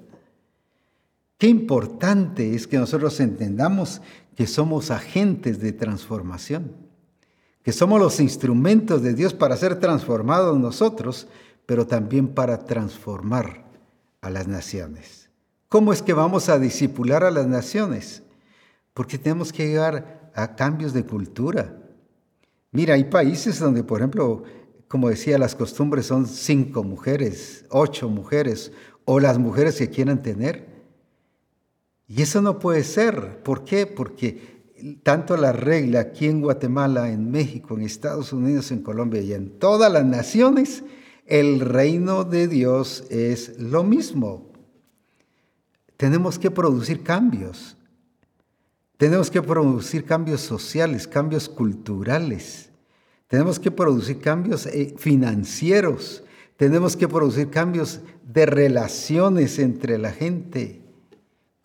Qué 1.38 1.48
importante 1.48 2.56
es 2.56 2.66
que 2.66 2.78
nosotros 2.78 3.20
entendamos 3.20 4.02
que 4.36 4.48
somos 4.48 4.89
agentes 4.89 5.60
de 5.60 5.72
transformación, 5.72 6.72
que 7.62 7.72
somos 7.72 8.00
los 8.00 8.20
instrumentos 8.20 9.04
de 9.04 9.14
Dios 9.14 9.34
para 9.36 9.56
ser 9.56 9.80
transformados 9.80 10.58
nosotros, 10.58 11.28
pero 11.68 11.86
también 11.86 12.30
para 12.30 12.66
transformar 12.66 13.66
a 14.22 14.32
las 14.32 14.48
naciones. 14.48 15.30
¿Cómo 15.70 15.93
es 15.93 16.02
que 16.02 16.14
vamos 16.14 16.50
a 16.50 16.58
disipular 16.58 17.24
a 17.24 17.32
las 17.32 17.46
naciones? 17.46 18.24
Porque 18.93 19.18
tenemos 19.20 19.52
que 19.52 19.68
llegar 19.68 20.24
a 20.36 20.55
cambios 20.55 20.93
de 20.93 21.05
cultura. 21.05 21.81
Mira, 22.71 22.95
hay 22.95 23.05
países 23.05 23.59
donde, 23.59 23.83
por 23.83 23.99
ejemplo, 24.01 24.43
como 24.88 25.09
decía, 25.09 25.38
las 25.38 25.55
costumbres 25.55 26.05
son 26.05 26.27
cinco 26.27 26.83
mujeres, 26.83 27.65
ocho 27.69 28.09
mujeres, 28.09 28.71
o 29.05 29.19
las 29.19 29.38
mujeres 29.39 29.77
que 29.77 29.89
quieran 29.89 30.21
tener. 30.21 30.67
Y 32.07 32.21
eso 32.21 32.41
no 32.41 32.59
puede 32.59 32.83
ser. 32.83 33.41
¿Por 33.43 33.63
qué? 33.63 33.88
Porque 33.88 34.55
tanto 35.03 35.38
la 35.38 35.51
regla 35.51 36.01
aquí 36.01 36.27
en 36.27 36.41
Guatemala, 36.41 37.09
en 37.09 37.31
México, 37.31 37.75
en 37.75 37.83
Estados 37.83 38.33
Unidos, 38.33 38.71
en 38.71 38.81
Colombia 38.81 39.21
y 39.21 39.33
en 39.33 39.57
todas 39.57 39.91
las 39.91 40.05
naciones, 40.05 40.83
el 41.25 41.59
reino 41.61 42.23
de 42.23 42.47
Dios 42.47 43.05
es 43.09 43.59
lo 43.59 43.83
mismo. 43.83 44.51
Tenemos 45.97 46.38
que 46.38 46.51
producir 46.51 47.03
cambios. 47.03 47.74
Tenemos 48.98 49.30
que 49.30 49.41
producir 49.41 50.06
cambios 50.06 50.41
sociales, 50.41 51.08
cambios 51.08 51.50
culturales. 51.50 52.70
Tenemos 53.28 53.60
que 53.60 53.72
producir 53.72 54.20
cambios 54.20 54.66
eh, 54.68 54.93
financieros. 54.98 56.24
Tenemos 56.58 56.96
que 56.96 57.08
producir 57.08 57.50
cambios 57.50 58.02
de 58.24 58.46
relaciones 58.46 59.60
entre 59.60 59.98
la 59.98 60.12
gente 60.12 60.86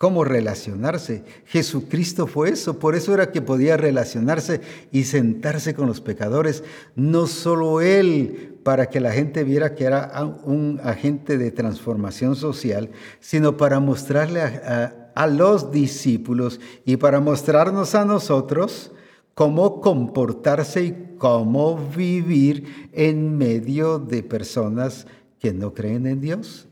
cómo 0.01 0.25
relacionarse. 0.25 1.25
Jesucristo 1.45 2.27
fue 2.27 2.49
eso, 2.49 2.79
por 2.79 2.95
eso 2.95 3.13
era 3.13 3.31
que 3.33 3.43
podía 3.43 3.77
relacionarse 3.77 4.63
y 4.91 5.05
sentarse 5.05 5.75
con 5.75 5.89
los 5.89 6.01
pecadores, 6.01 6.65
no 6.97 7.27
solo 7.27 7.83
Él 7.83 8.59
para 8.63 8.87
que 8.87 8.99
la 8.99 9.13
gente 9.13 9.45
viera 9.45 9.75
que 9.75 9.85
era 9.85 10.25
un 10.45 10.81
agente 10.83 11.37
de 11.37 11.51
transformación 11.51 12.35
social, 12.35 12.89
sino 13.21 13.59
para 13.59 13.79
mostrarle 13.79 14.41
a, 14.41 15.00
a 15.15 15.27
los 15.27 15.71
discípulos 15.71 16.61
y 16.85 16.97
para 16.97 17.21
mostrarnos 17.21 17.95
a 17.95 18.05
nosotros 18.05 18.93
cómo 19.35 19.81
comportarse 19.81 20.85
y 20.85 21.17
cómo 21.19 21.77
vivir 21.77 22.91
en 22.93 23.39
medio 23.39 23.99
de 23.99 24.23
personas 24.23 25.07
que 25.39 25.53
no 25.53 25.75
creen 25.75 26.07
en 26.07 26.21
Dios. 26.21 26.69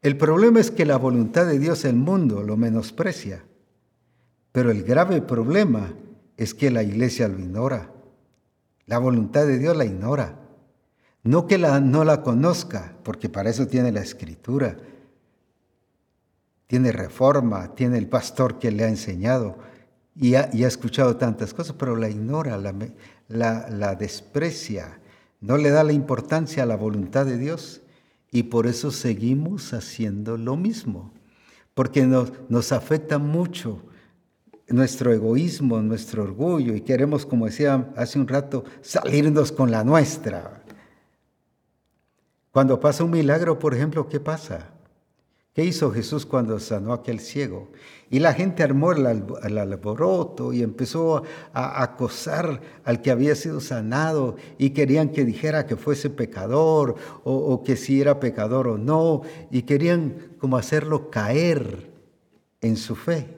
El 0.00 0.16
problema 0.16 0.60
es 0.60 0.70
que 0.70 0.84
la 0.84 0.96
voluntad 0.96 1.46
de 1.46 1.58
Dios 1.58 1.84
el 1.84 1.96
mundo 1.96 2.42
lo 2.42 2.56
menosprecia, 2.56 3.44
pero 4.50 4.70
el 4.70 4.82
grave 4.82 5.22
problema 5.22 5.94
es 6.36 6.54
que 6.54 6.70
la 6.70 6.82
iglesia 6.82 7.28
lo 7.28 7.38
ignora. 7.38 7.92
La 8.86 8.98
voluntad 8.98 9.46
de 9.46 9.58
Dios 9.58 9.76
la 9.76 9.84
ignora. 9.84 10.38
No 11.22 11.46
que 11.46 11.56
la, 11.56 11.80
no 11.80 12.04
la 12.04 12.22
conozca, 12.22 12.96
porque 13.04 13.28
para 13.28 13.50
eso 13.50 13.68
tiene 13.68 13.92
la 13.92 14.00
escritura, 14.00 14.76
tiene 16.72 16.90
reforma, 16.90 17.74
tiene 17.74 17.98
el 17.98 18.08
pastor 18.08 18.58
que 18.58 18.70
le 18.70 18.84
ha 18.84 18.88
enseñado 18.88 19.58
y 20.16 20.36
ha, 20.36 20.44
escuchado 20.54 21.18
tantas 21.18 21.52
cosas, 21.52 21.76
pero 21.78 21.96
la 21.96 22.08
ignora, 22.08 22.56
la, 23.28 23.94
desprecia, 23.94 24.98
no 25.42 25.58
le 25.58 25.68
da 25.68 25.84
la 25.84 25.92
importancia 25.92 26.62
a 26.62 26.66
la 26.66 26.76
voluntad 26.76 27.26
de 27.26 27.36
Dios. 27.36 27.82
Y 28.30 28.44
por 28.44 28.66
eso 28.66 28.90
seguimos 28.90 29.74
haciendo 29.74 30.38
lo 30.38 30.56
mismo, 30.56 31.12
porque 31.74 32.06
nos, 32.06 32.32
nos 32.48 32.72
afecta 32.72 33.18
mucho 33.18 33.82
nuestro 34.66 35.12
egoísmo, 35.12 35.82
nuestro 35.82 36.22
orgullo, 36.22 36.74
y 36.74 36.80
queremos, 36.80 37.26
como 37.26 37.44
decía 37.44 37.92
hace 37.96 38.18
un 38.18 38.28
rato, 38.28 38.64
salirnos 38.80 39.52
con 39.52 39.70
la 39.70 39.84
nuestra. 39.84 40.62
Cuando 42.50 42.80
pasa 42.80 43.04
un 43.04 43.10
milagro, 43.10 43.58
por 43.58 43.74
ejemplo, 43.74 44.08
¿qué 44.08 44.20
pasa? 44.20 44.70
¿Qué 45.54 45.64
hizo 45.66 45.90
Jesús 45.90 46.24
cuando 46.24 46.58
sanó 46.58 46.92
a 46.92 46.96
aquel 46.96 47.20
ciego? 47.20 47.70
Y 48.08 48.20
la 48.20 48.32
gente 48.32 48.62
armó 48.62 48.92
el, 48.92 49.06
alboroto 49.58 50.52
y 50.54 50.62
empezó 50.62 51.24
a, 51.52 51.82
acosar 51.82 52.60
al 52.84 53.02
que 53.02 53.10
había 53.10 53.34
sido 53.34 53.60
sanado 53.60 54.36
y 54.56 54.70
querían 54.70 55.10
que 55.10 55.26
dijera 55.26 55.66
que 55.66 55.76
fuese 55.76 56.08
pecador 56.08 56.94
o, 57.24 57.34
o 57.34 57.62
que 57.62 57.76
si 57.76 58.00
era 58.00 58.18
pecador 58.18 58.66
o 58.66 58.78
no 58.78 59.22
y 59.50 59.62
querían 59.62 60.36
como 60.38 60.56
hacerlo 60.56 61.10
caer 61.10 61.90
en 62.62 62.78
su 62.78 62.96
fe. 62.96 63.36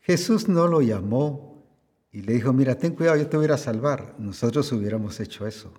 Jesús 0.00 0.48
no 0.48 0.68
lo 0.68 0.80
llamó 0.80 1.66
y 2.10 2.22
le 2.22 2.32
dijo, 2.32 2.54
mira, 2.54 2.76
ten 2.76 2.94
cuidado, 2.94 3.18
yo 3.18 3.28
te 3.28 3.36
voy 3.36 3.46
a 3.48 3.58
salvar. 3.58 4.14
Nosotros 4.18 4.72
hubiéramos 4.72 5.20
hecho 5.20 5.46
eso. 5.46 5.70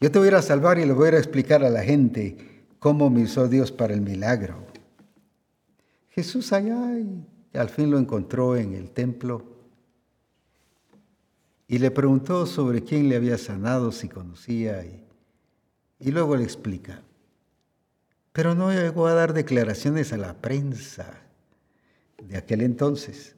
Yo 0.00 0.12
te 0.12 0.20
voy 0.20 0.28
a 0.28 0.42
salvar 0.42 0.78
y 0.78 0.84
le 0.84 0.92
voy 0.92 1.08
a 1.08 1.18
explicar 1.18 1.64
a 1.64 1.70
la 1.70 1.82
gente 1.82 2.55
cómo 2.86 3.10
me 3.10 3.24
usó 3.24 3.48
Dios 3.48 3.72
para 3.72 3.94
el 3.94 4.00
milagro. 4.00 4.64
Jesús 6.10 6.52
allá 6.52 6.96
y 7.00 7.58
al 7.58 7.68
fin 7.68 7.90
lo 7.90 7.98
encontró 7.98 8.56
en 8.56 8.74
el 8.74 8.92
templo 8.92 9.42
y 11.66 11.78
le 11.78 11.90
preguntó 11.90 12.46
sobre 12.46 12.84
quién 12.84 13.08
le 13.08 13.16
había 13.16 13.38
sanado, 13.38 13.90
si 13.90 14.08
conocía, 14.08 14.84
y, 14.84 15.04
y 15.98 16.12
luego 16.12 16.36
le 16.36 16.44
explica. 16.44 17.02
Pero 18.32 18.54
no 18.54 18.70
llegó 18.70 19.08
a 19.08 19.14
dar 19.14 19.32
declaraciones 19.32 20.12
a 20.12 20.16
la 20.16 20.34
prensa 20.34 21.22
de 22.22 22.36
aquel 22.36 22.60
entonces. 22.60 23.34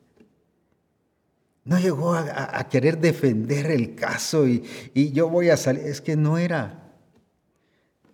No 1.65 1.79
llegó 1.79 2.13
a, 2.13 2.69
querer 2.69 2.99
defender 2.99 3.71
el 3.71 3.95
caso 3.95 4.47
y, 4.47 4.63
y 4.93 5.13
yo 5.13 5.31
voy 5.31 5.49
a 5.49 5.57
salir. 5.57 5.85
Es 5.85 6.03
que 6.03 6.17
no 6.17 6.37
era 6.37 6.88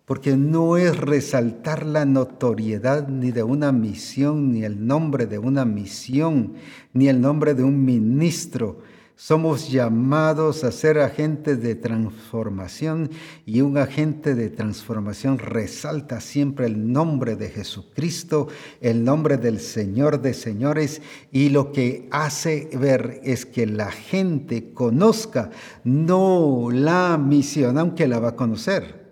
porque 0.07 0.37
no 0.37 0.77
es 0.77 0.97
resaltar 0.97 1.87
la 1.87 2.05
notoriedad 2.05 3.09
ni 3.09 3.31
de 3.31 3.43
una 3.43 3.73
misión, 3.73 4.53
ni 4.53 4.65
el 4.65 4.87
nombre 4.87 5.27
de 5.27 5.39
una 5.39 5.65
misión, 5.65 6.55
ni 6.93 7.09
el 7.09 7.21
nombre 7.21 7.55
de 7.55 7.65
un 7.65 7.85
ministro. 7.85 8.81
Somos 9.17 9.71
llamados 9.71 10.65
a 10.65 10.73
ser 10.73 10.99
agentes 10.99 11.63
de 11.63 11.77
transformación 11.77 13.11
y 13.47 13.61
un 13.61 13.79
agente 13.79 14.35
de 14.35 14.51
transformación 14.51 15.39
resalta 15.39 16.21
siempre 16.21 16.67
el 16.67 16.93
nombre 16.93 17.37
de 17.37 17.49
Jesucristo, 17.49 18.49
el 18.81 19.05
nombre 19.05 19.37
del 19.37 19.61
Señor 19.61 20.21
de 20.21 20.35
señores 20.35 21.01
y 21.31 21.51
lo 21.51 21.71
que 21.71 22.09
hace 22.11 22.69
ver 22.79 23.21
es 23.23 23.47
que 23.47 23.67
la 23.67 23.93
gente 23.93 24.73
conozca 24.75 25.51
no 25.85 26.71
la 26.73 27.17
misión, 27.17 27.79
aunque 27.79 28.09
la 28.09 28.19
va 28.19 28.31
a 28.31 28.37
conocer 28.37 29.04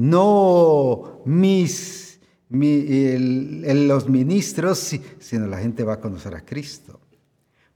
no 0.00 1.22
mis, 1.24 2.20
los 2.50 4.08
ministros, 4.08 4.96
sino 5.18 5.46
la 5.46 5.58
gente 5.58 5.84
va 5.84 5.94
a 5.94 6.00
conocer 6.00 6.34
a 6.34 6.44
Cristo. 6.44 7.00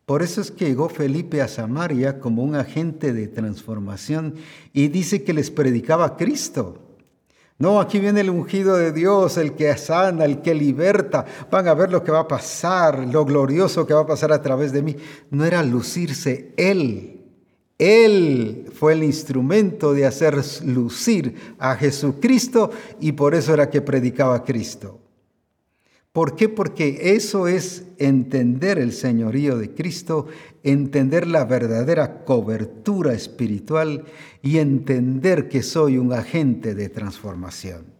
Por 0.06 0.22
eso 0.22 0.40
es 0.40 0.50
que 0.50 0.66
llegó 0.66 0.88
Felipe 0.88 1.40
a 1.40 1.48
Samaria 1.48 2.20
como 2.20 2.42
un 2.42 2.56
agente 2.56 3.12
de 3.12 3.26
transformación 3.26 4.34
y 4.72 4.88
dice 4.88 5.24
que 5.24 5.32
les 5.32 5.50
predicaba 5.50 6.04
a 6.04 6.16
Cristo. 6.16 6.80
No, 7.56 7.80
aquí 7.80 8.00
viene 8.00 8.20
el 8.20 8.30
ungido 8.30 8.76
de 8.76 8.92
Dios, 8.92 9.38
el 9.38 9.54
que 9.54 9.74
sana, 9.76 10.24
el 10.24 10.42
que 10.42 10.54
liberta. 10.54 11.24
Van 11.50 11.68
a 11.68 11.74
ver 11.74 11.90
lo 11.90 12.02
que 12.02 12.10
va 12.10 12.20
a 12.20 12.28
pasar, 12.28 13.06
lo 13.06 13.24
glorioso 13.24 13.86
que 13.86 13.94
va 13.94 14.00
a 14.00 14.06
pasar 14.06 14.32
a 14.32 14.42
través 14.42 14.72
de 14.72 14.82
mí. 14.82 14.96
No 15.30 15.44
era 15.44 15.62
lucirse 15.62 16.52
Él, 16.56 17.13
él 17.78 18.66
fue 18.72 18.92
el 18.92 19.02
instrumento 19.02 19.92
de 19.92 20.06
hacer 20.06 20.36
lucir 20.64 21.34
a 21.58 21.74
Jesucristo 21.76 22.70
y 23.00 23.12
por 23.12 23.34
eso 23.34 23.52
era 23.52 23.70
que 23.70 23.82
predicaba 23.82 24.44
Cristo. 24.44 25.00
¿Por 26.12 26.36
qué? 26.36 26.48
Porque 26.48 27.14
eso 27.16 27.48
es 27.48 27.86
entender 27.98 28.78
el 28.78 28.92
señorío 28.92 29.58
de 29.58 29.74
Cristo, 29.74 30.28
entender 30.62 31.26
la 31.26 31.44
verdadera 31.44 32.24
cobertura 32.24 33.14
espiritual 33.14 34.04
y 34.40 34.58
entender 34.58 35.48
que 35.48 35.64
soy 35.64 35.98
un 35.98 36.12
agente 36.12 36.76
de 36.76 36.88
transformación. 36.88 37.93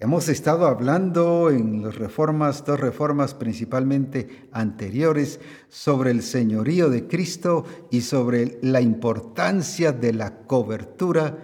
Hemos 0.00 0.28
estado 0.28 0.66
hablando 0.66 1.50
en 1.50 1.82
las 1.82 1.96
reformas, 1.96 2.64
dos 2.64 2.78
reformas 2.78 3.34
principalmente 3.34 4.48
anteriores, 4.52 5.40
sobre 5.68 6.12
el 6.12 6.22
señorío 6.22 6.88
de 6.88 7.08
Cristo 7.08 7.64
y 7.90 8.02
sobre 8.02 8.58
la 8.62 8.80
importancia 8.80 9.90
de 9.90 10.12
la 10.12 10.38
cobertura 10.46 11.36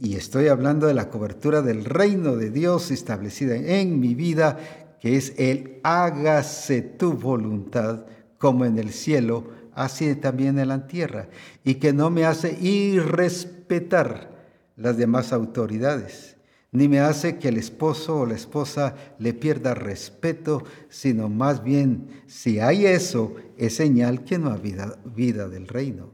y 0.00 0.14
estoy 0.16 0.48
hablando 0.48 0.86
de 0.86 0.94
la 0.94 1.10
cobertura 1.10 1.62
del 1.62 1.84
reino 1.84 2.36
de 2.36 2.50
Dios 2.50 2.90
establecida 2.90 3.56
en 3.56 3.98
mi 3.98 4.14
vida, 4.14 4.58
que 5.00 5.16
es 5.16 5.34
el 5.38 5.80
hágase 5.82 6.82
tu 6.82 7.14
voluntad 7.14 8.06
como 8.38 8.64
en 8.64 8.78
el 8.78 8.90
cielo, 8.90 9.48
así 9.74 10.14
también 10.14 10.58
en 10.58 10.68
la 10.68 10.86
tierra, 10.86 11.28
y 11.64 11.76
que 11.76 11.92
no 11.92 12.10
me 12.10 12.24
hace 12.24 12.56
irrespetar 12.60 14.30
las 14.76 14.96
demás 14.96 15.32
autoridades, 15.32 16.36
ni 16.70 16.88
me 16.88 17.00
hace 17.00 17.38
que 17.38 17.48
el 17.48 17.56
esposo 17.56 18.20
o 18.20 18.26
la 18.26 18.34
esposa 18.34 18.94
le 19.18 19.32
pierda 19.32 19.74
respeto, 19.74 20.64
sino 20.88 21.28
más 21.28 21.62
bien, 21.62 22.22
si 22.26 22.60
hay 22.60 22.86
eso, 22.86 23.34
es 23.56 23.76
señal 23.76 24.24
que 24.24 24.38
no 24.38 24.52
hay 24.52 24.60
vida, 24.60 24.98
vida 25.04 25.48
del 25.48 25.66
reino. 25.66 26.12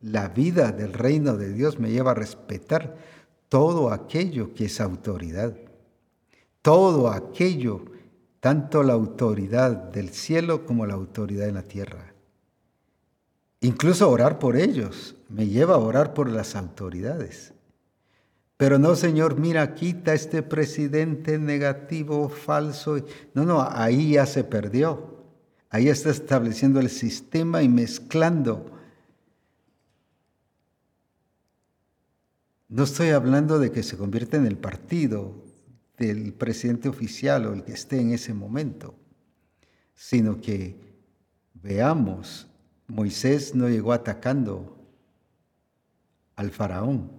La 0.00 0.28
vida 0.28 0.70
del 0.70 0.92
reino 0.92 1.36
de 1.36 1.52
Dios 1.52 1.80
me 1.80 1.90
lleva 1.90 2.12
a 2.12 2.14
respetar 2.14 2.96
todo 3.48 3.90
aquello 3.90 4.54
que 4.54 4.66
es 4.66 4.80
autoridad, 4.80 5.56
todo 6.62 7.08
aquello, 7.10 7.84
tanto 8.40 8.82
la 8.84 8.92
autoridad 8.92 9.72
del 9.72 10.10
cielo 10.10 10.64
como 10.66 10.86
la 10.86 10.94
autoridad 10.94 11.48
en 11.48 11.54
la 11.54 11.62
tierra. 11.62 12.14
Incluso 13.60 14.08
orar 14.08 14.38
por 14.38 14.56
ellos 14.56 15.16
me 15.28 15.48
lleva 15.48 15.74
a 15.74 15.78
orar 15.78 16.14
por 16.14 16.30
las 16.30 16.54
autoridades. 16.54 17.55
Pero 18.56 18.78
no, 18.78 18.96
Señor, 18.96 19.38
mira, 19.38 19.74
quita 19.74 20.14
este 20.14 20.42
presidente 20.42 21.38
negativo, 21.38 22.28
falso. 22.28 22.96
No, 23.34 23.44
no, 23.44 23.66
ahí 23.70 24.12
ya 24.12 24.26
se 24.26 24.44
perdió. 24.44 25.14
Ahí 25.68 25.88
está 25.88 26.10
estableciendo 26.10 26.80
el 26.80 26.88
sistema 26.88 27.62
y 27.62 27.68
mezclando 27.68 28.76
No 32.68 32.82
estoy 32.82 33.10
hablando 33.10 33.58
de 33.60 33.70
que 33.70 33.82
se 33.84 33.96
convierta 33.96 34.36
en 34.36 34.46
el 34.46 34.58
partido 34.58 35.44
del 35.96 36.34
presidente 36.34 36.88
oficial 36.88 37.46
o 37.46 37.52
el 37.54 37.62
que 37.62 37.72
esté 37.72 38.00
en 38.00 38.10
ese 38.10 38.34
momento, 38.34 38.96
sino 39.94 40.40
que 40.40 40.76
veamos, 41.54 42.48
Moisés 42.88 43.54
no 43.54 43.68
llegó 43.68 43.92
atacando 43.92 44.76
al 46.34 46.50
faraón, 46.50 47.10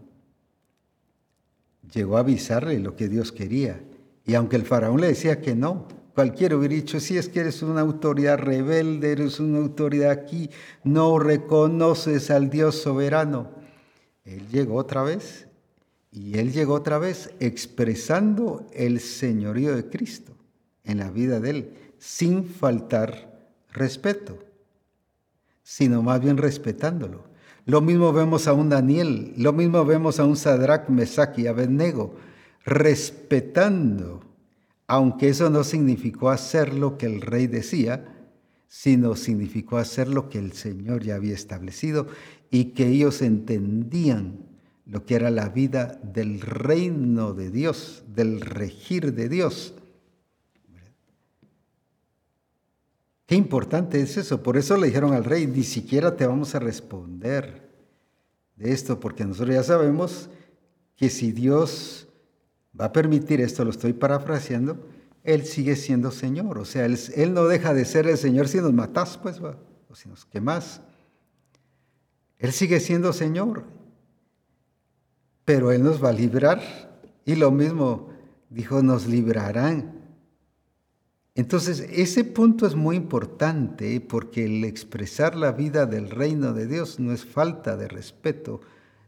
llegó 1.93 2.17
a 2.17 2.21
avisarle 2.21 2.79
lo 2.79 2.95
que 2.95 3.07
Dios 3.07 3.31
quería. 3.31 3.81
Y 4.25 4.35
aunque 4.35 4.55
el 4.55 4.65
faraón 4.65 5.01
le 5.01 5.07
decía 5.07 5.41
que 5.41 5.55
no, 5.55 5.87
cualquiera 6.13 6.57
hubiera 6.57 6.75
dicho, 6.75 6.99
si 6.99 7.17
es 7.17 7.29
que 7.29 7.39
eres 7.41 7.61
una 7.61 7.81
autoridad 7.81 8.37
rebelde, 8.37 9.11
eres 9.11 9.39
una 9.39 9.59
autoridad 9.59 10.11
aquí, 10.11 10.49
no 10.83 11.19
reconoces 11.19 12.29
al 12.31 12.49
Dios 12.49 12.75
soberano. 12.75 13.51
Él 14.25 14.47
llegó 14.49 14.75
otra 14.75 15.03
vez 15.03 15.47
y 16.11 16.37
él 16.37 16.51
llegó 16.51 16.73
otra 16.73 16.97
vez 16.97 17.31
expresando 17.39 18.67
el 18.73 18.99
señorío 18.99 19.75
de 19.75 19.85
Cristo 19.85 20.33
en 20.83 20.97
la 20.99 21.11
vida 21.11 21.39
de 21.39 21.49
él, 21.49 21.73
sin 21.99 22.45
faltar 22.45 23.51
respeto, 23.71 24.39
sino 25.63 26.01
más 26.01 26.19
bien 26.21 26.37
respetándolo. 26.37 27.25
Lo 27.67 27.81
mismo 27.81 28.13
vemos 28.13 28.47
a 28.47 28.53
un 28.53 28.69
Daniel, 28.69 29.33
lo 29.35 29.51
mismo 29.51 29.83
vemos 29.83 30.21
a 30.21 30.25
un 30.25 30.37
Sadrach, 30.37 30.87
Mesach 30.87 31.37
y 31.37 31.47
Abednego, 31.47 32.15
respetando, 32.63 34.21
aunque 34.87 35.27
eso 35.27 35.49
no 35.49 35.65
significó 35.65 36.29
hacer 36.29 36.73
lo 36.73 36.97
que 36.97 37.07
el 37.07 37.19
rey 37.19 37.47
decía, 37.47 38.05
sino 38.69 39.17
significó 39.17 39.75
hacer 39.75 40.07
lo 40.07 40.29
que 40.29 40.39
el 40.39 40.53
Señor 40.53 41.03
ya 41.03 41.15
había 41.15 41.33
establecido 41.33 42.07
y 42.49 42.71
que 42.71 42.87
ellos 42.87 43.21
entendían 43.21 44.45
lo 44.85 45.05
que 45.05 45.15
era 45.15 45.29
la 45.29 45.49
vida 45.49 45.99
del 46.03 46.39
reino 46.39 47.33
de 47.33 47.51
Dios, 47.51 48.05
del 48.07 48.39
regir 48.39 49.13
de 49.13 49.27
Dios. 49.27 49.73
Qué 53.27 53.35
importante 53.35 53.99
es 54.01 54.15
eso. 54.15 54.41
Por 54.41 54.55
eso 54.57 54.77
le 54.77 54.87
dijeron 54.87 55.13
al 55.13 55.25
rey, 55.25 55.45
ni 55.45 55.63
siquiera 55.63 56.15
te 56.15 56.25
vamos 56.25 56.55
a 56.55 56.59
responder 56.59 57.69
de 58.55 58.71
esto, 58.71 58.99
porque 58.99 59.25
nosotros 59.25 59.53
ya 59.53 59.63
sabemos 59.63 60.29
que 60.95 61.09
si 61.09 61.33
Dios 61.33 62.07
va 62.79 62.85
a 62.85 62.93
permitir 62.93 63.41
esto, 63.41 63.65
lo 63.65 63.71
estoy 63.71 63.91
parafraseando, 63.91 64.77
Él 65.25 65.45
sigue 65.45 65.75
siendo 65.75 66.09
Señor. 66.11 66.57
O 66.57 66.63
sea, 66.63 66.85
Él, 66.85 67.33
no 67.33 67.45
deja 67.47 67.73
de 67.73 67.83
ser 67.83 68.07
el 68.07 68.17
Señor 68.17 68.47
si 68.47 68.59
nos 68.59 68.71
matás, 68.71 69.17
pues, 69.17 69.41
o 69.41 69.95
si 69.95 70.07
nos 70.07 70.25
quemás. 70.25 70.79
Él 72.39 72.53
sigue 72.53 72.79
siendo 72.79 73.11
Señor, 73.11 73.65
pero 75.43 75.73
Él 75.73 75.83
nos 75.83 76.01
va 76.01 76.09
a 76.09 76.13
librar. 76.13 76.61
Y 77.25 77.35
lo 77.35 77.51
mismo 77.51 78.09
dijo, 78.49 78.81
nos 78.81 79.05
librarán. 79.05 79.96
Entonces, 81.37 81.85
ese 81.91 82.23
punto 82.23 82.65
es 82.65 82.73
muy 82.73 82.95
importante 82.95 84.01
porque 84.01 84.45
el 84.45 84.63
expresar 84.63 85.35
la 85.35 85.51
vida 85.51 85.85
del 85.85 86.09
reino 86.09 86.51
de 86.51 86.65
Dios 86.65 86.99
no 86.99 87.13
es 87.13 87.25
falta 87.25 87.77
de 87.77 87.87
respeto, 87.87 88.59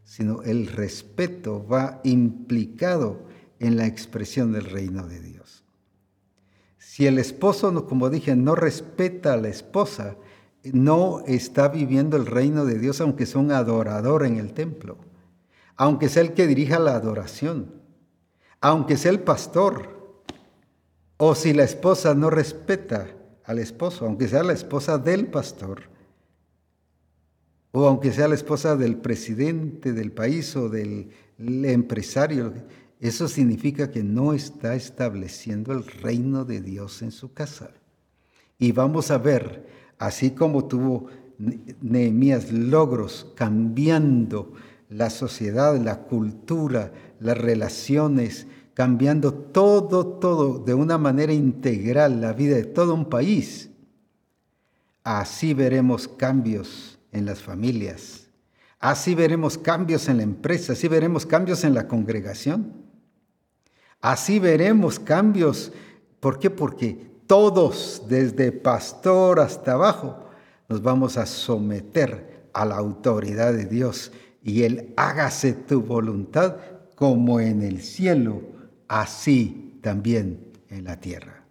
sino 0.04 0.40
el 0.42 0.68
respeto 0.68 1.66
va 1.66 2.00
implicado 2.04 3.20
en 3.58 3.76
la 3.76 3.86
expresión 3.86 4.52
del 4.52 4.66
reino 4.66 5.08
de 5.08 5.18
Dios. 5.18 5.64
Si 6.78 7.04
el 7.08 7.18
esposo, 7.18 7.84
como 7.88 8.10
dije, 8.10 8.36
no 8.36 8.54
respeta 8.54 9.32
a 9.32 9.36
la 9.36 9.48
esposa, 9.48 10.14
no 10.62 11.24
está 11.26 11.66
viviendo 11.66 12.16
el 12.16 12.26
reino 12.26 12.64
de 12.64 12.78
Dios 12.78 13.00
aunque 13.00 13.26
sea 13.26 13.40
un 13.40 13.50
adorador 13.50 14.24
en 14.24 14.36
el 14.36 14.52
templo, 14.52 14.98
aunque 15.74 16.08
sea 16.08 16.22
el 16.22 16.34
que 16.34 16.46
dirija 16.46 16.78
la 16.78 16.94
adoración, 16.94 17.74
aunque 18.60 18.96
sea 18.96 19.10
el 19.10 19.18
pastor, 19.18 19.99
o 21.22 21.34
si 21.34 21.52
la 21.52 21.64
esposa 21.64 22.14
no 22.14 22.30
respeta 22.30 23.06
al 23.44 23.58
esposo, 23.58 24.06
aunque 24.06 24.26
sea 24.26 24.42
la 24.42 24.54
esposa 24.54 24.96
del 24.96 25.26
pastor, 25.26 25.82
o 27.72 27.86
aunque 27.86 28.10
sea 28.10 28.26
la 28.26 28.34
esposa 28.34 28.74
del 28.74 28.96
presidente 28.96 29.92
del 29.92 30.12
país 30.12 30.56
o 30.56 30.70
del 30.70 31.10
empresario, 31.38 32.54
eso 33.00 33.28
significa 33.28 33.90
que 33.90 34.02
no 34.02 34.32
está 34.32 34.74
estableciendo 34.74 35.74
el 35.74 35.86
reino 35.86 36.46
de 36.46 36.62
Dios 36.62 37.02
en 37.02 37.12
su 37.12 37.34
casa. 37.34 37.70
Y 38.58 38.72
vamos 38.72 39.10
a 39.10 39.18
ver 39.18 39.66
así 39.98 40.30
como 40.30 40.64
tuvo 40.64 41.08
Nehemías 41.82 42.50
logros 42.50 43.30
cambiando 43.34 44.54
la 44.88 45.10
sociedad, 45.10 45.78
la 45.78 45.98
cultura, 45.98 46.92
las 47.20 47.36
relaciones, 47.36 48.46
cambiando 48.80 49.34
todo, 49.34 50.06
todo 50.06 50.58
de 50.58 50.72
una 50.72 50.96
manera 50.96 51.34
integral 51.34 52.22
la 52.22 52.32
vida 52.32 52.56
de 52.56 52.64
todo 52.64 52.94
un 52.94 53.10
país. 53.10 53.68
Así 55.04 55.52
veremos 55.52 56.08
cambios 56.08 56.98
en 57.12 57.26
las 57.26 57.42
familias, 57.42 58.30
así 58.78 59.14
veremos 59.14 59.58
cambios 59.58 60.08
en 60.08 60.16
la 60.16 60.22
empresa, 60.22 60.72
así 60.72 60.88
veremos 60.88 61.26
cambios 61.26 61.62
en 61.64 61.74
la 61.74 61.86
congregación, 61.88 62.72
así 64.00 64.38
veremos 64.38 64.98
cambios. 64.98 65.72
¿Por 66.18 66.38
qué? 66.38 66.48
Porque 66.48 67.06
todos, 67.26 68.04
desde 68.08 68.50
pastor 68.50 69.40
hasta 69.40 69.72
abajo, 69.72 70.24
nos 70.70 70.80
vamos 70.80 71.18
a 71.18 71.26
someter 71.26 72.48
a 72.54 72.64
la 72.64 72.76
autoridad 72.76 73.52
de 73.52 73.66
Dios 73.66 74.10
y 74.42 74.62
Él 74.62 74.94
hágase 74.96 75.52
tu 75.52 75.82
voluntad 75.82 76.56
como 76.94 77.40
en 77.40 77.60
el 77.60 77.82
cielo, 77.82 78.49
así 78.90 79.78
también 79.82 80.50
en 80.68 80.84
la 80.84 80.98
tierra. 80.98 81.44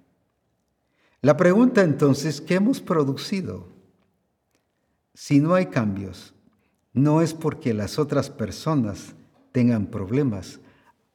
La 1.21 1.37
pregunta 1.37 1.83
entonces, 1.83 2.41
¿qué 2.41 2.55
hemos 2.55 2.81
producido? 2.81 3.69
Si 5.13 5.39
no 5.39 5.53
hay 5.53 5.67
cambios, 5.67 6.33
no 6.91 7.21
es 7.21 7.33
porque 7.33 7.73
las 7.73 7.97
otras 7.97 8.29
personas 8.29 9.15
tengan 9.53 9.87
problemas 9.87 10.59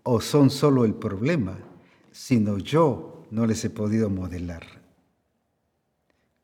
o 0.02 0.22
son 0.22 0.48
solo 0.48 0.86
el 0.86 0.94
problema, 0.94 1.58
sino 2.10 2.56
yo 2.56 3.26
no 3.30 3.46
les 3.46 3.62
he 3.66 3.70
podido 3.70 4.08
modelar. 4.08 4.62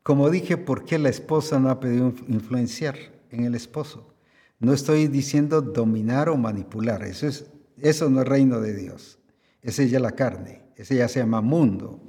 Como 0.02 0.28
dije, 0.28 0.58
¿por 0.58 0.84
qué 0.84 0.98
la 0.98 1.08
esposa 1.08 1.58
no 1.58 1.70
ha 1.70 1.80
pedido 1.80 2.12
influenciar 2.28 2.96
en 3.30 3.44
el 3.44 3.54
esposo? 3.54 4.12
No 4.58 4.74
estoy 4.74 5.08
diciendo 5.08 5.62
dominar 5.62 6.28
o 6.28 6.36
manipular, 6.36 7.02
eso, 7.02 7.26
es, 7.26 7.46
eso 7.78 8.10
no 8.10 8.20
es 8.20 8.28
reino 8.28 8.60
de 8.60 8.74
Dios, 8.74 9.19
es 9.62 9.76
ya 9.90 10.00
la 10.00 10.12
carne, 10.12 10.62
ese 10.76 10.96
ya 10.96 11.08
se 11.08 11.20
llama 11.20 11.40
mundo. 11.40 12.00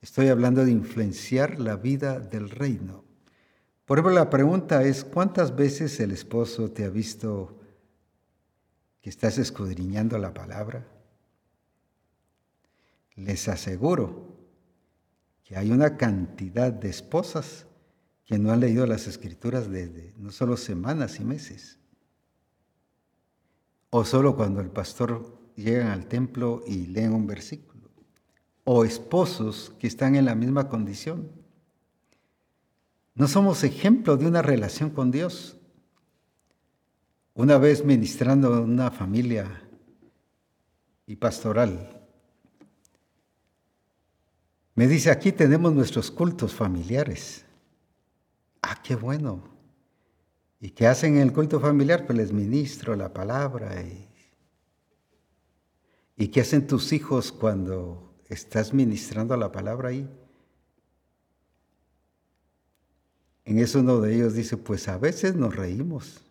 Estoy 0.00 0.28
hablando 0.28 0.64
de 0.64 0.70
influenciar 0.70 1.58
la 1.58 1.76
vida 1.76 2.20
del 2.20 2.50
reino. 2.50 3.04
Por 3.84 3.98
ejemplo, 3.98 4.14
la 4.14 4.30
pregunta 4.30 4.82
es, 4.82 5.04
¿cuántas 5.04 5.54
veces 5.54 5.98
el 6.00 6.10
esposo 6.10 6.70
te 6.70 6.84
ha 6.84 6.88
visto 6.88 7.60
que 9.00 9.10
estás 9.10 9.38
escudriñando 9.38 10.18
la 10.18 10.34
palabra? 10.34 10.86
les 13.16 13.48
aseguro 13.48 14.36
que 15.42 15.56
hay 15.56 15.70
una 15.70 15.96
cantidad 15.96 16.72
de 16.72 16.90
esposas 16.90 17.66
que 18.24 18.38
no 18.38 18.52
han 18.52 18.60
leído 18.60 18.86
las 18.86 19.06
escrituras 19.06 19.70
desde 19.70 20.12
no 20.16 20.30
solo 20.30 20.56
semanas 20.56 21.18
y 21.18 21.24
meses. 21.24 21.78
o 23.88 24.04
solo 24.04 24.36
cuando 24.36 24.60
el 24.60 24.68
pastor 24.68 25.35
llega 25.56 25.92
al 25.92 26.06
templo 26.06 26.62
y 26.66 26.86
leen 26.86 27.12
un 27.12 27.26
versículo, 27.26 27.90
o 28.64 28.84
esposos 28.84 29.72
que 29.78 29.86
están 29.86 30.14
en 30.14 30.24
la 30.24 30.34
misma 30.34 30.68
condición. 30.68 31.30
No 33.14 33.26
somos 33.26 33.64
ejemplo 33.64 34.16
de 34.16 34.26
una 34.26 34.42
relación 34.42 34.90
con 34.90 35.10
Dios. 35.10 35.56
Una 37.34 37.58
vez 37.58 37.84
ministrando 37.84 38.56
en 38.56 38.70
una 38.70 38.90
familia 38.90 39.62
y 41.06 41.16
pastoral, 41.16 41.96
me 44.74 44.86
dice, 44.86 45.10
aquí 45.10 45.32
tenemos 45.32 45.72
nuestros 45.72 46.10
cultos 46.10 46.52
familiares. 46.52 47.46
Ah, 48.60 48.80
qué 48.82 48.94
bueno. 48.94 49.42
¿Y 50.60 50.70
qué 50.70 50.86
hacen 50.86 51.16
en 51.16 51.22
el 51.22 51.32
culto 51.32 51.60
familiar? 51.60 52.04
Pues 52.04 52.18
les 52.18 52.32
ministro 52.32 52.94
la 52.94 53.12
palabra. 53.12 53.80
¿Y, 53.80 54.06
¿Y 56.16 56.28
qué 56.28 56.40
hacen 56.40 56.66
tus 56.66 56.92
hijos 56.92 57.32
cuando 57.32 58.14
estás 58.28 58.72
ministrando 58.72 59.36
la 59.36 59.52
palabra 59.52 59.90
ahí? 59.90 60.08
En 63.44 63.58
eso 63.58 63.80
uno 63.80 64.00
de 64.00 64.14
ellos 64.14 64.34
dice, 64.34 64.56
pues 64.56 64.88
a 64.88 64.98
veces 64.98 65.36
nos 65.36 65.54
reímos. 65.54 66.22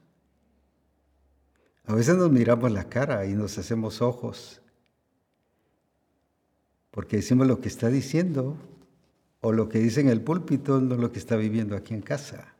A 1.85 1.93
veces 1.93 2.17
nos 2.17 2.31
miramos 2.31 2.71
la 2.71 2.89
cara 2.89 3.25
y 3.25 3.33
nos 3.33 3.57
hacemos 3.57 4.01
ojos 4.01 4.61
porque 6.95 7.17
decimos 7.17 7.45
lo 7.45 7.59
que 7.59 7.67
está 7.67 7.89
diciendo 7.89 8.55
o 9.41 9.51
lo 9.51 9.67
que 9.67 9.79
dice 9.79 9.99
en 9.99 10.07
el 10.07 10.21
púlpito, 10.21 10.79
no 10.79 10.95
lo 10.95 11.11
que 11.11 11.19
está 11.19 11.35
viviendo 11.35 11.75
aquí 11.75 11.93
en 11.93 12.01
casa. 12.01 12.55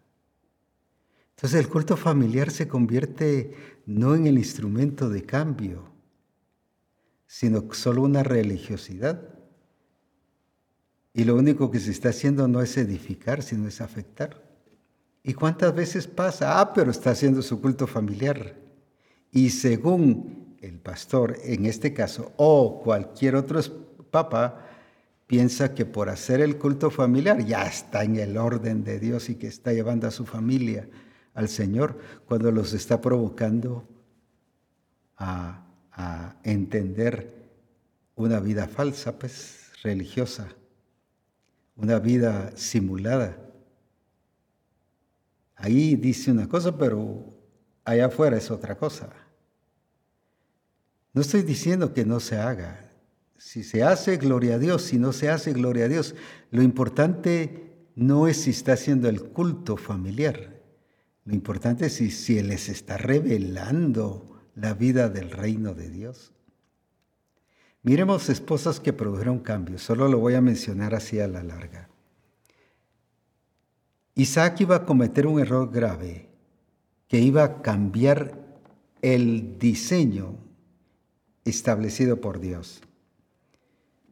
Entonces 1.30 1.58
el 1.58 1.70
culto 1.70 1.96
familiar 1.96 2.52
se 2.52 2.68
convierte 2.68 3.56
no 3.86 4.14
en 4.14 4.28
el 4.28 4.38
instrumento 4.38 5.10
de 5.10 5.24
cambio, 5.24 5.95
sino 7.28 7.72
solo 7.74 8.04
una 8.04 8.24
religiosidad. 8.24 9.22
Y 11.14 11.24
lo 11.24 11.36
único 11.36 11.72
que 11.72 11.80
se 11.80 11.92
está 11.92 12.10
haciendo 12.10 12.48
no 12.48 12.62
es 12.62 12.78
edificar, 12.78 13.42
sino 13.42 13.68
es 13.68 13.82
afectar. 13.82 14.44
¿Y 15.24 15.34
cuántas 15.34 15.74
veces 15.74 16.08
pasa? 16.08 16.60
Ah, 16.60 16.74
pero 16.74 16.92
está 16.92 17.12
haciendo 17.12 17.42
su 17.42 17.62
culto 17.62 17.88
familiar. 17.88 18.56
Y 19.32 19.50
según 19.50 20.58
el 20.62 20.80
pastor, 20.80 21.38
en 21.44 21.66
este 21.66 21.94
caso, 21.94 22.32
o 22.38 22.82
cualquier 22.84 23.36
otro 23.36 23.60
Papa 24.12 24.66
piensa 25.28 25.74
que 25.74 25.86
por 25.86 26.10
hacer 26.10 26.42
el 26.42 26.58
culto 26.58 26.90
familiar 26.92 27.44
ya 27.44 27.64
está 27.66 28.04
en 28.04 28.18
el 28.18 28.38
orden 28.38 28.84
de 28.84 29.00
Dios 29.00 29.30
y 29.30 29.36
que 29.36 29.48
está 29.48 29.74
llevando 29.74 30.08
a 30.08 30.12
su 30.12 30.26
familia 30.26 30.88
al 31.34 31.50
Señor 31.50 31.98
cuando 32.28 32.52
los 32.52 32.74
está 32.74 33.02
provocando 33.02 33.88
a, 35.18 35.65
a 35.96 36.36
entender 36.44 37.50
una 38.16 38.40
vida 38.40 38.68
falsa, 38.68 39.18
pues 39.18 39.72
religiosa, 39.82 40.48
una 41.76 42.00
vida 42.00 42.52
simulada. 42.56 43.38
Ahí 45.56 45.96
dice 45.96 46.32
una 46.32 46.48
cosa, 46.48 46.78
pero 46.78 47.34
allá 47.84 48.06
afuera 48.08 48.38
es 48.38 48.52
otra 48.52 48.78
cosa. 48.78 49.10
No 51.14 51.22
estoy 51.22 51.44
diciendo 51.44 51.94
que 51.94 52.06
no 52.06 52.20
se 52.20 52.38
haga, 52.38 52.86
si 53.38 53.64
se 53.64 53.84
hace, 53.84 54.18
gloria 54.18 54.56
a 54.56 54.60
Dios. 54.60 54.82
Si 54.84 54.98
no 54.98 55.14
se 55.14 55.30
hace, 55.30 55.54
gloria 55.54 55.86
a 55.86 55.88
Dios. 55.88 56.16
Lo 56.52 56.62
importante 56.62 57.90
no 57.96 58.28
es 58.28 58.38
si 58.38 58.50
está 58.50 58.74
haciendo 58.74 59.08
el 59.08 59.22
culto 59.22 59.78
familiar. 59.78 60.62
Lo 61.26 61.34
importante 61.34 61.88
es 61.88 61.94
si, 61.94 62.12
si 62.12 62.42
les 62.42 62.70
está 62.70 62.98
revelando 62.98 64.35
la 64.56 64.74
vida 64.74 65.10
del 65.10 65.32
reino 65.32 65.74
de 65.74 65.90
Dios. 65.90 66.32
Miremos 67.84 68.30
esposas 68.30 68.80
que 68.80 68.94
produjeron 68.94 69.40
cambios. 69.40 69.84
Solo 69.84 70.08
lo 70.08 70.18
voy 70.18 70.34
a 70.34 70.42
mencionar 70.42 70.96
así 70.96 71.20
a 71.20 71.28
la 71.28 71.44
larga. 71.44 71.90
Isaac 74.16 74.62
iba 74.62 74.78
a 74.78 74.86
cometer 74.86 75.28
un 75.28 75.40
error 75.40 75.70
grave 75.72 76.30
que 77.08 77.20
iba 77.20 77.44
a 77.44 77.62
cambiar 77.62 78.40
el 79.02 79.60
diseño 79.60 80.38
establecido 81.44 82.22
por 82.22 82.40
Dios. 82.40 82.82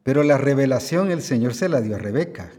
Pero 0.04 0.22
la 0.22 0.38
revelación 0.38 1.10
el 1.10 1.22
Señor 1.22 1.54
se 1.54 1.68
la 1.68 1.80
dio 1.80 1.96
a 1.96 1.98
Rebeca. 1.98 2.52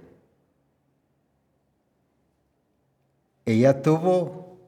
Ella 3.45 3.83
tuvo 3.83 4.59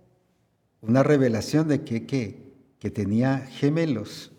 una 0.81 1.01
revelación 1.01 1.67
de 1.67 1.83
que, 1.83 2.05
que 2.05 2.46
tenía 2.89 3.39
gemelos 3.39 4.31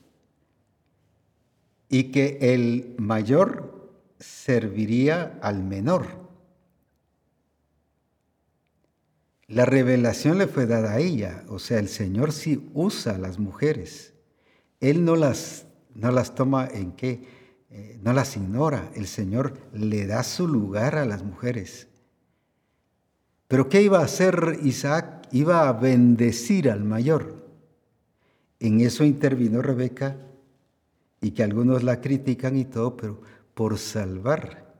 y 1.88 2.04
que 2.04 2.38
el 2.40 2.94
mayor 2.98 3.92
serviría 4.18 5.38
al 5.42 5.62
menor. 5.62 6.06
La 9.46 9.64
revelación 9.64 10.38
le 10.38 10.46
fue 10.46 10.66
dada 10.66 10.92
a 10.92 10.98
ella, 10.98 11.44
o 11.48 11.58
sea, 11.58 11.78
el 11.78 11.88
Señor 11.88 12.32
sí 12.32 12.70
usa 12.74 13.14
a 13.14 13.18
las 13.18 13.38
mujeres. 13.38 14.12
Él 14.80 15.04
no 15.04 15.16
las, 15.16 15.66
no 15.94 16.10
las 16.10 16.34
toma 16.34 16.66
en 16.66 16.92
qué? 16.92 17.26
Eh, 17.70 17.98
no 18.02 18.12
las 18.12 18.36
ignora, 18.36 18.90
el 18.94 19.06
Señor 19.06 19.54
le 19.72 20.06
da 20.06 20.22
su 20.22 20.46
lugar 20.46 20.96
a 20.96 21.06
las 21.06 21.22
mujeres. 21.22 21.88
Pero 23.46 23.70
¿qué 23.70 23.80
iba 23.80 24.00
a 24.00 24.04
hacer 24.04 24.58
Isaac? 24.62 25.26
Iba 25.32 25.68
a 25.68 25.72
bendecir 25.72 26.70
al 26.70 26.84
mayor. 26.84 27.47
En 28.60 28.80
eso 28.80 29.04
intervino 29.04 29.62
Rebeca 29.62 30.16
y 31.20 31.32
que 31.32 31.42
algunos 31.42 31.82
la 31.82 32.00
critican 32.00 32.56
y 32.56 32.64
todo, 32.64 32.96
pero 32.96 33.20
por 33.54 33.78
salvar, 33.78 34.74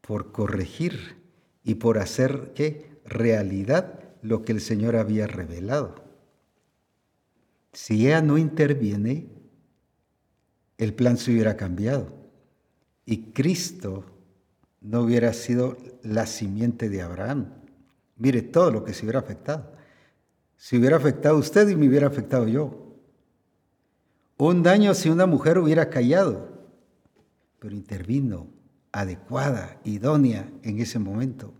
por 0.00 0.32
corregir 0.32 1.16
y 1.64 1.74
por 1.74 1.98
hacer 1.98 2.52
¿qué? 2.54 3.00
realidad 3.04 4.00
lo 4.22 4.44
que 4.44 4.52
el 4.52 4.60
Señor 4.60 4.96
había 4.96 5.26
revelado. 5.26 6.04
Si 7.72 8.06
ella 8.06 8.22
no 8.22 8.38
interviene, 8.38 9.28
el 10.78 10.94
plan 10.94 11.18
se 11.18 11.32
hubiera 11.32 11.56
cambiado 11.56 12.12
y 13.04 13.32
Cristo 13.32 14.04
no 14.80 15.00
hubiera 15.02 15.32
sido 15.32 15.76
la 16.02 16.26
simiente 16.26 16.88
de 16.88 17.02
Abraham. 17.02 17.52
Mire 18.16 18.42
todo 18.42 18.70
lo 18.70 18.84
que 18.84 18.94
se 18.94 19.04
hubiera 19.04 19.20
afectado. 19.20 19.72
Se 20.58 20.76
hubiera 20.76 20.96
afectado 20.96 21.38
usted 21.38 21.68
y 21.68 21.76
me 21.76 21.88
hubiera 21.88 22.08
afectado 22.08 22.46
yo. 22.46 22.94
Un 24.36 24.62
daño 24.62 24.92
si 24.92 25.08
una 25.08 25.24
mujer 25.24 25.58
hubiera 25.58 25.88
callado, 25.88 26.48
pero 27.58 27.74
intervino 27.74 28.48
adecuada, 28.92 29.80
idónea 29.84 30.50
en 30.62 30.80
ese 30.80 30.98
momento. 30.98 31.54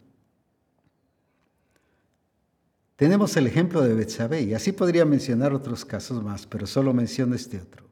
Tenemos 2.97 3.37
el 3.37 3.47
ejemplo 3.47 3.83
de 3.83 3.95
Betsabé 3.95 4.43
y 4.43 4.55
así 4.55 4.73
podría 4.73 5.05
mencionar 5.05 5.55
otros 5.55 5.85
casos 5.85 6.23
más, 6.23 6.47
pero 6.47 6.67
solo 6.67 6.93
menciono 6.93 7.37
este 7.37 7.61
otro. 7.61 7.87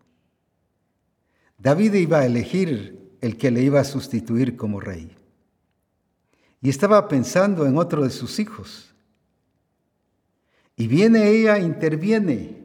David 1.59 1.95
iba 1.95 2.19
a 2.19 2.27
elegir 2.27 3.17
el 3.21 3.37
que 3.37 3.53
le 3.53 3.63
iba 3.63 3.81
a 3.81 3.85
sustituir 3.85 4.57
como 4.57 4.81
rey. 4.81 5.17
Y 6.61 6.69
estaba 6.69 7.07
pensando 7.07 7.67
en 7.67 7.79
otro 7.79 8.03
de 8.03 8.11
sus 8.11 8.41
hijos. 8.41 8.96
Y 10.77 10.89
viene 10.89 11.31
ella, 11.31 11.59
interviene 11.59 12.63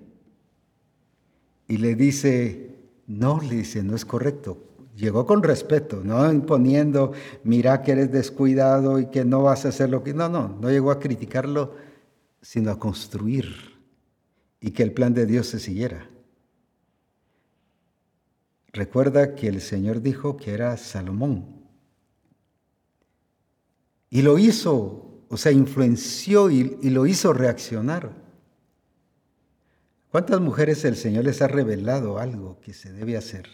y 1.68 1.78
le 1.78 1.96
dice, 1.96 2.76
no, 3.08 3.40
le 3.42 3.56
dice, 3.56 3.82
no 3.82 3.96
es 3.96 4.04
correcto. 4.04 4.58
Llegó 4.96 5.26
con 5.26 5.42
respeto, 5.42 6.02
no 6.04 6.32
imponiendo, 6.32 7.14
mira 7.46 7.82
que 7.82 7.94
eres 7.94 8.12
descuidado 8.12 9.00
y 9.00 9.06
que 9.06 9.24
no 9.24 9.44
vas 9.44 9.66
a 9.66 9.70
hacer 9.70 9.90
lo 9.90 10.04
que... 10.04 10.14
No, 10.14 10.28
no, 10.28 10.58
no 10.60 10.70
llegó 10.70 10.92
a 10.92 11.00
criticarlo, 11.00 11.76
sino 12.42 12.72
a 12.72 12.80
construir 12.80 13.48
y 14.60 14.72
que 14.72 14.84
el 14.84 14.92
plan 14.92 15.14
de 15.14 15.26
Dios 15.26 15.48
se 15.48 15.60
siguiera. 15.60 16.10
Recuerda 18.74 19.36
que 19.36 19.48
el 19.48 19.62
Señor 19.62 20.02
dijo 20.02 20.38
que 20.38 20.52
era 20.54 20.76
Salomón. 20.78 21.46
Y 24.10 24.22
lo 24.22 24.38
hizo, 24.38 25.11
o 25.32 25.38
sea, 25.38 25.52
influenció 25.52 26.52
y, 26.52 26.64
lo 26.90 27.08
hizo 27.08 27.34
reaccionar. 27.34 28.12
¿Cuántas 30.12 30.40
mujeres 30.42 30.86
el 30.86 30.96
Señor 30.96 31.24
les 31.24 31.42
ha 31.42 31.48
revelado 31.48 32.20
algo 32.20 32.60
que 32.60 32.74
se 32.74 32.92
debe 32.92 33.18
hacer? 33.18 33.48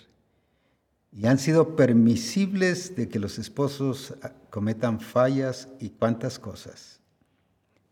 Y 1.12 1.28
han 1.28 1.40
sido 1.40 1.76
permisibles 1.76 2.96
de 2.96 3.08
que 3.08 3.20
los 3.20 3.40
esposos 3.40 4.16
cometan 4.50 5.00
fallas 5.00 5.70
y 5.80 5.92
cuántas 5.92 6.40
cosas 6.40 7.00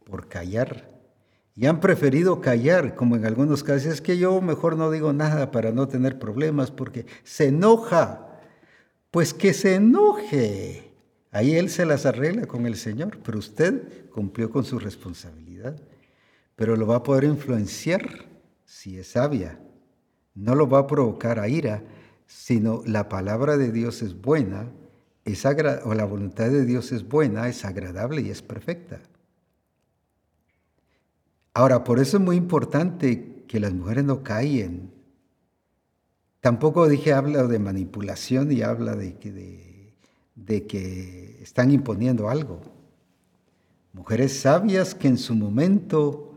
por 0.04 0.28
callar 0.28 0.96
y 1.58 1.68
han 1.68 1.80
preferido 1.80 2.42
callar, 2.42 2.96
como 2.96 3.16
en 3.16 3.26
algunos 3.26 3.64
casos, 3.64 3.86
es 3.86 4.02
que 4.02 4.18
yo 4.18 4.42
mejor 4.42 4.76
no 4.76 4.92
digo 4.92 5.14
nada 5.14 5.52
para 5.52 5.72
no 5.72 5.88
tener 5.88 6.20
problemas 6.20 6.70
porque 6.70 7.06
se 7.24 7.48
enoja. 7.48 8.42
Pues 9.10 9.34
que 9.34 9.54
se 9.54 9.76
enoje. 9.76 10.85
Ahí 11.36 11.56
él 11.56 11.70
se 11.70 11.86
las 11.86 12.06
arregla 12.06 12.48
con 12.48 12.66
el 12.66 12.78
Señor, 12.78 13.20
pero 13.24 13.40
usted 13.40 14.10
cumplió 14.10 14.50
con 14.50 14.64
su 14.64 14.80
responsabilidad. 14.80 15.76
Pero 16.56 16.76
lo 16.76 16.88
va 16.88 16.98
a 16.98 17.04
poder 17.04 17.26
influenciar 17.26 18.26
si 18.66 18.98
es 18.98 19.08
sabia 19.08 19.60
no 20.36 20.54
lo 20.54 20.70
va 20.70 20.80
a 20.80 20.88
provocar 20.88 21.40
a 21.40 21.48
ira, 21.48 21.84
sino 22.28 22.84
la 22.86 23.10
palabra 23.10 23.58
de 23.58 23.72
Dios 23.72 24.02
es 24.02 24.22
buena, 24.22 24.70
es 25.24 25.46
o 25.46 25.94
la 25.94 26.06
voluntad 26.06 26.50
de 26.50 26.66
Dios 26.66 26.92
es 26.92 27.08
buena, 27.08 27.48
es 27.48 27.66
agradable 27.66 28.22
y 28.22 28.30
es 28.30 28.42
perfecta. 28.42 29.00
Ahora, 31.54 31.84
por 31.86 32.00
eso 32.00 32.18
es 32.18 32.24
muy 32.24 32.36
importante 32.36 33.46
que 33.48 33.62
las 33.62 33.74
mujeres 33.74 34.04
no 34.04 34.24
caigan. 34.24 34.92
Tampoco 36.42 36.88
dije 36.88 37.14
habla 37.14 37.44
de 37.44 37.58
manipulación 37.58 38.52
y 38.52 38.62
habla 38.62 38.96
de 38.96 39.16
que, 39.16 39.32
de 39.32 39.65
que 40.36 41.40
están 41.42 41.72
imponiendo 41.72 42.30
algo. 42.30 42.62
Mujeres 43.94 44.40
sabias 44.40 44.94
que 44.94 45.08
en 45.08 45.18
su 45.18 45.36
momento 45.36 46.34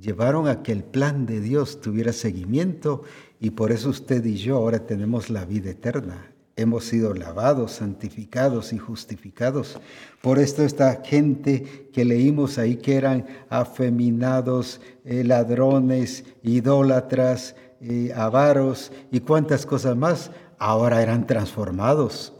llevaron 0.00 0.48
a 0.48 0.62
que 0.62 0.72
el 0.72 0.82
plan 0.82 1.26
de 1.26 1.40
Dios 1.40 1.80
tuviera 1.80 2.12
seguimiento 2.12 3.02
y 3.38 3.50
por 3.50 3.72
eso 3.72 3.90
usted 3.90 4.24
y 4.24 4.36
yo 4.36 4.56
ahora 4.56 4.86
tenemos 4.86 5.30
la 5.30 5.44
vida 5.44 5.70
eterna. 5.70 6.32
Hemos 6.56 6.84
sido 6.84 7.12
lavados, 7.12 7.72
santificados 7.72 8.72
y 8.72 8.78
justificados. 8.78 9.78
Por 10.22 10.38
esto 10.38 10.62
esta 10.62 11.02
gente 11.04 11.90
que 11.92 12.06
leímos 12.06 12.56
ahí 12.56 12.76
que 12.76 12.96
eran 12.96 13.26
afeminados, 13.50 14.80
eh, 15.04 15.22
ladrones, 15.22 16.24
idólatras, 16.42 17.56
eh, 17.82 18.10
avaros 18.16 18.90
y 19.10 19.20
cuantas 19.20 19.66
cosas 19.66 19.96
más, 19.96 20.30
ahora 20.58 21.02
eran 21.02 21.26
transformados. 21.26 22.32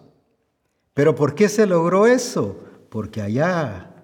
Pero 0.96 1.14
¿por 1.14 1.34
qué 1.34 1.50
se 1.50 1.66
logró 1.66 2.06
eso? 2.06 2.58
Porque 2.88 3.20
allá, 3.20 3.94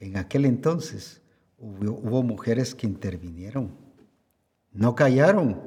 en 0.00 0.16
aquel 0.16 0.44
entonces, 0.44 1.22
hubo 1.56 2.24
mujeres 2.24 2.74
que 2.74 2.88
intervinieron. 2.88 3.70
No 4.72 4.96
callaron, 4.96 5.62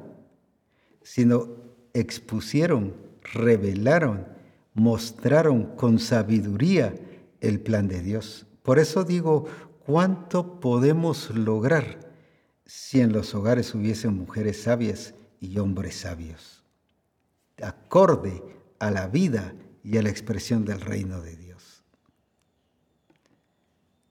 sino 1.02 1.48
expusieron, 1.94 2.94
revelaron, 3.22 4.26
mostraron 4.74 5.76
con 5.76 5.98
sabiduría 5.98 6.94
el 7.40 7.60
plan 7.60 7.88
de 7.88 8.02
Dios. 8.02 8.46
Por 8.62 8.78
eso 8.78 9.02
digo, 9.02 9.46
¿cuánto 9.86 10.60
podemos 10.60 11.30
lograr 11.30 12.00
si 12.66 13.00
en 13.00 13.14
los 13.14 13.34
hogares 13.34 13.74
hubiesen 13.74 14.12
mujeres 14.12 14.60
sabias 14.64 15.14
y 15.40 15.58
hombres 15.58 15.96
sabios? 15.96 16.62
Acorde 17.62 18.42
a 18.78 18.90
la 18.90 19.06
vida 19.06 19.54
y 19.84 19.98
a 19.98 20.02
la 20.02 20.08
expresión 20.08 20.64
del 20.64 20.80
reino 20.80 21.20
de 21.20 21.36
Dios. 21.36 21.84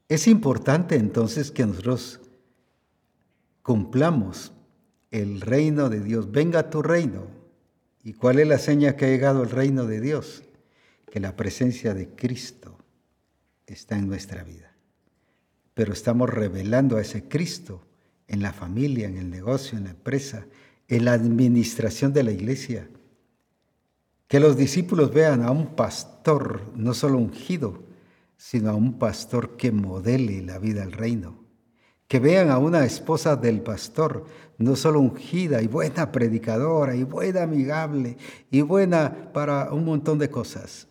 Es 0.08 0.28
importante 0.28 0.95
entonces 0.95 1.52
que 1.52 1.66
nosotros 1.66 2.22
cumplamos 3.64 4.54
el 5.10 5.41
reino 5.41 5.90
de 5.90 6.02
Dios. 6.02 6.32
Venga 6.32 6.70
tu 6.70 6.84
reino. 6.84 7.28
¿Y 8.04 8.14
cuál 8.14 8.40
es 8.40 8.48
la 8.48 8.60
seña 8.60 8.95
que 8.95 9.06
ha 9.06 9.10
llegado 9.10 9.44
el 9.44 9.50
reino 9.50 9.86
de 9.86 10.00
Dios? 10.00 10.44
Que 11.10 11.20
la 11.20 11.36
presencia 11.36 11.94
de 11.94 12.10
Cristo 12.10 12.78
está 13.66 13.98
en 13.98 14.08
nuestra 14.08 14.44
vida. 14.44 14.76
Pero 15.74 15.94
estamos 15.94 16.30
revelando 16.30 16.98
a 16.98 17.02
ese 17.02 17.28
Cristo 17.28 17.82
en 18.28 18.41
la 18.41 18.54
familia, 18.54 19.08
en 19.08 19.18
el 19.18 19.30
negocio, 19.30 19.78
en 19.78 19.86
la 19.86 19.91
empresa, 19.91 20.45
en 20.88 21.06
la 21.06 21.14
administración 21.14 22.14
de 22.14 22.24
la 22.24 22.32
iglesia. 22.32 22.88
Que 24.34 24.40
los 24.40 24.58
discípulos 24.58 25.14
vean 25.14 25.44
a 25.44 25.52
un 25.52 25.76
pastor 25.76 26.72
no 26.76 26.96
solo 26.96 27.20
ungido, 27.20 27.84
sino 28.36 28.72
a 28.72 28.74
un 28.74 28.98
pastor 28.98 29.56
que 29.58 29.72
modele 29.72 30.42
la 30.42 30.58
vida 30.58 30.82
del 30.82 30.94
reino 30.94 31.44
que 32.14 32.20
vean 32.20 32.52
a 32.52 32.60
una 32.60 32.86
esposa 32.86 33.36
del 33.36 33.62
pastor, 33.62 34.28
no 34.60 34.76
solo 34.76 35.00
ungida 35.00 35.64
y 35.64 35.68
buena 35.68 36.12
predicadora 36.12 36.96
y 36.96 37.02
buena 37.02 37.42
amigable 37.42 38.18
y 38.52 38.62
buena 38.62 39.34
para 39.34 39.74
un 39.74 39.84
montón 39.84 40.20
de 40.20 40.30
cosas, 40.30 40.88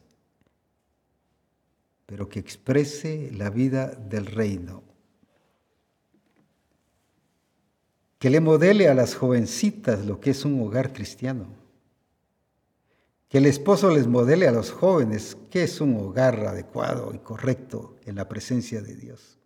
pero 2.06 2.28
que 2.28 2.40
exprese 2.40 3.31
la 3.36 3.51
vida 3.51 3.86
del 3.86 4.27
reino. 4.27 4.82
Que 8.19 8.28
le 8.28 8.40
modele 8.40 8.89
a 8.89 8.94
las 8.94 9.14
jovencitas 9.14 10.05
lo 10.05 10.19
que 10.19 10.31
es 10.31 10.44
un 10.44 10.60
hogar 10.60 10.93
cristiano. 10.93 11.61
Que 13.32 13.38
el 13.38 13.46
esposo 13.46 13.88
les 13.88 14.06
modele 14.06 14.46
a 14.46 14.52
los 14.52 14.70
jóvenes 14.70 15.38
qué 15.50 15.62
es 15.62 15.80
un 15.80 15.96
hogar 15.96 16.38
adecuado 16.46 17.14
y 17.14 17.18
correcto 17.18 17.96
en 18.04 18.16
la 18.16 18.28
presencia 18.28 18.82
de 18.82 18.94
Dios. 18.94 19.38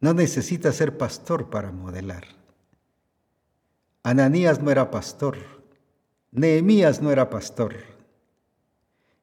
No 0.00 0.14
necesita 0.14 0.72
ser 0.72 0.96
pastor 0.96 1.50
para 1.50 1.70
modelar. 1.70 2.24
Ananías 4.02 4.62
no 4.62 4.70
era 4.70 4.90
pastor. 4.90 5.36
Nehemías 6.30 7.02
no 7.02 7.12
era 7.12 7.28
pastor. 7.28 7.74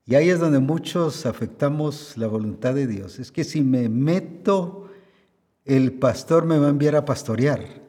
Y 0.05 0.13
ahí 0.13 0.29
es 0.29 0.39
donde 0.39 0.59
muchos 0.59 1.25
afectamos 1.25 2.17
la 2.17 2.27
voluntad 2.27 2.75
de 2.75 2.85
Dios. 2.85 3.17
Es 3.17 3.31
que 3.31 3.43
si 3.43 3.61
me 3.61 3.89
meto, 3.89 4.91
el 5.65 5.93
pastor 5.93 6.45
me 6.45 6.59
va 6.59 6.67
a 6.67 6.69
enviar 6.69 6.95
a 6.95 7.05
pastorear. 7.05 7.86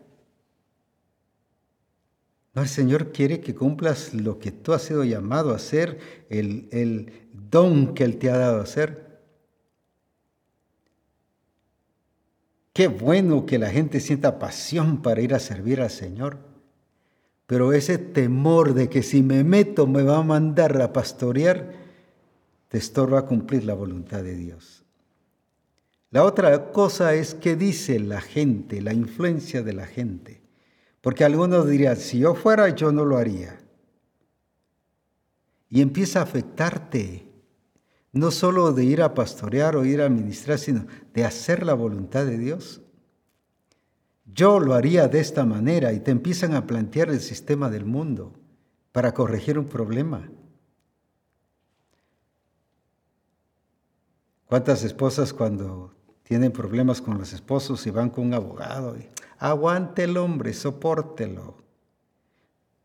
No, 2.55 2.63
el 2.63 2.69
Señor 2.69 3.13
quiere 3.13 3.41
que 3.41 3.55
cumplas 3.55 4.15
lo 4.15 4.39
que 4.39 4.51
tú 4.51 4.73
has 4.73 4.83
sido 4.83 5.05
llamado 5.05 5.53
a 5.53 5.57
hacer, 5.57 5.99
el, 6.29 6.69
el 6.73 7.13
don 7.33 7.95
que 7.95 8.05
Él 8.05 8.19
te 8.19 8.31
ha 8.31 8.39
dado 8.39 8.61
a 8.61 8.65
hacer. 8.65 9.09
Qué 12.73 12.87
bueno 12.89 13.45
que 13.45 13.59
la 13.59 13.71
gente 13.71 14.01
sienta 14.01 14.39
pasión 14.39 15.03
para 15.03 15.21
ir 15.21 15.35
a 15.35 15.41
servir 15.41 15.81
al 15.81 15.91
Señor. 15.91 16.39
Pero 17.47 17.73
ese 17.73 17.99
temor 17.99 18.75
de 18.75 18.89
que 18.89 19.03
si 19.03 19.23
me 19.23 19.43
meto 19.43 19.87
me 19.87 20.03
va 20.03 20.19
a 20.19 20.23
mandar 20.23 20.81
a 20.81 20.93
pastorear, 20.93 21.73
te 22.69 22.79
estorba 22.79 23.27
cumplir 23.27 23.65
la 23.65 23.75
voluntad 23.75 24.23
de 24.23 24.37
Dios. 24.37 24.85
La 26.11 26.25
otra 26.25 26.73
cosa 26.73 27.15
es 27.15 27.35
qué 27.35 27.57
dice 27.57 27.99
la 27.99 28.21
gente, 28.21 28.81
la 28.81 28.93
influencia 28.93 29.63
de 29.63 29.73
la 29.73 29.87
gente. 29.87 30.43
Porque 31.09 31.25
algunos 31.25 31.67
dirían, 31.67 31.97
si 31.97 32.19
yo 32.19 32.35
fuera, 32.35 32.69
yo 32.69 32.93
no 32.93 33.07
lo 33.07 33.17
haría. 33.17 33.59
Y 35.71 35.81
empieza 35.81 36.19
a 36.19 36.25
afectarte 36.25 37.27
no 38.13 38.31
solo 38.31 38.73
de 38.73 38.85
ir 38.85 39.01
a 39.01 39.15
pastorear 39.15 39.75
o 39.77 39.87
ir 39.87 40.03
a 40.03 40.11
ministrar, 40.11 40.59
sino 40.59 40.87
de 41.15 41.25
hacer 41.25 41.65
la 41.65 41.73
voluntad 41.73 42.27
de 42.27 42.37
Dios. 42.37 42.83
Yo 44.27 44.61
lo 44.61 44.75
haría 44.75 45.09
de 45.09 45.21
esta 45.21 45.47
manera 45.47 45.95
y 45.95 46.01
te 46.01 46.11
empiezan 46.11 46.53
a 46.53 46.67
plantear 46.67 47.09
el 47.09 47.21
sistema 47.21 47.71
del 47.71 47.87
mundo 47.87 48.35
para 48.93 49.15
corregir 49.15 49.59
un 49.59 49.65
problema. 49.65 50.31
¿Cuántas 54.45 54.85
esposas 54.85 55.33
cuando 55.33 55.95
tienen 56.23 56.53
problemas 56.53 57.01
con 57.01 57.17
los 57.17 57.33
esposos 57.33 57.87
y 57.87 57.91
van 57.91 58.11
con 58.11 58.27
un 58.27 58.35
abogado? 58.35 58.95
Y, 58.99 59.09
Aguante 59.39 60.05
el 60.05 60.17
hombre, 60.17 60.53
sopórtelo, 60.53 61.57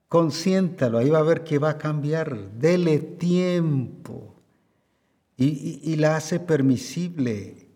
consiéntalo, 0.08 1.00
ahí 1.00 1.10
va 1.10 1.20
a 1.20 1.24
ver 1.24 1.44
que 1.44 1.58
va 1.58 1.72
a 1.72 1.78
cambiar, 1.78 2.52
dele 2.52 3.00
tiempo 3.00 4.34
y, 5.36 5.96
la 5.96 6.16
hace 6.16 6.40
permisible 6.40 7.68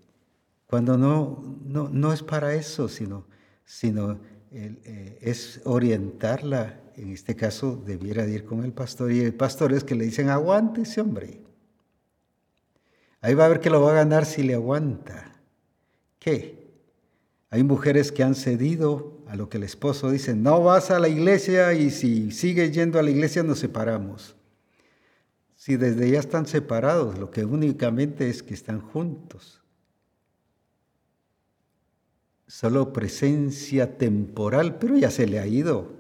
cuando 0.68 0.98
no, 0.98 1.58
no, 1.66 2.14
es 2.14 2.22
para 2.22 2.54
eso, 2.54 2.88
sino, 2.88 3.26
sino 3.66 4.20
eh, 4.52 5.18
es 5.22 5.62
orientarla. 5.66 6.82
En 6.96 7.12
este 7.12 7.36
caso, 7.36 7.76
debiera 7.76 8.26
ir 8.28 8.46
con 8.46 8.64
el 8.64 8.74
pastor 8.74 9.12
y 9.12 9.22
el 9.22 9.34
pastor 9.34 9.74
es 9.74 9.84
que 9.84 9.96
le 9.96 10.06
dicen, 10.06 10.30
aguante 10.30 10.82
ese 10.82 11.02
hombre. 11.02 11.42
Ahí 13.22 13.34
va 13.34 13.46
a 13.46 13.50
ver 13.50 13.60
que 13.60 13.70
lo 13.70 13.82
va 13.82 13.92
a 13.92 13.96
ganar 13.96 14.26
si 14.26 14.44
le 14.44 14.54
aguanta. 14.54 15.34
¿Qué? 16.20 16.57
Hay 17.50 17.64
mujeres 17.64 18.12
que 18.12 18.24
han 18.24 18.36
cedido 18.36 19.22
a 19.28 19.36
lo 19.36 19.50
que 19.50 19.58
el 19.58 19.64
esposo 19.64 20.12
dice, 20.12 20.36
no 20.36 20.62
vas 20.64 20.92
a 20.92 21.00
la 21.00 21.08
iglesia 21.08 21.74
y 21.74 21.92
si 21.92 22.32
sigues 22.32 22.72
yendo 22.72 23.00
a 23.00 23.04
la 23.04 23.10
iglesia 23.10 23.44
nos 23.44 23.60
separamos. 23.60 24.36
Si 25.56 25.76
desde 25.78 26.10
ya 26.12 26.20
están 26.20 26.46
separados, 26.46 27.18
lo 27.18 27.32
que 27.32 27.46
únicamente 27.46 28.30
es 28.30 28.44
que 28.44 28.54
están 28.54 28.82
juntos. 28.82 29.62
Solo 32.48 32.94
presencia 32.94 33.98
temporal, 33.98 34.78
pero 34.78 34.98
ya 34.98 35.12
se 35.12 35.28
le 35.28 35.40
ha 35.40 35.48
ido. 35.48 35.92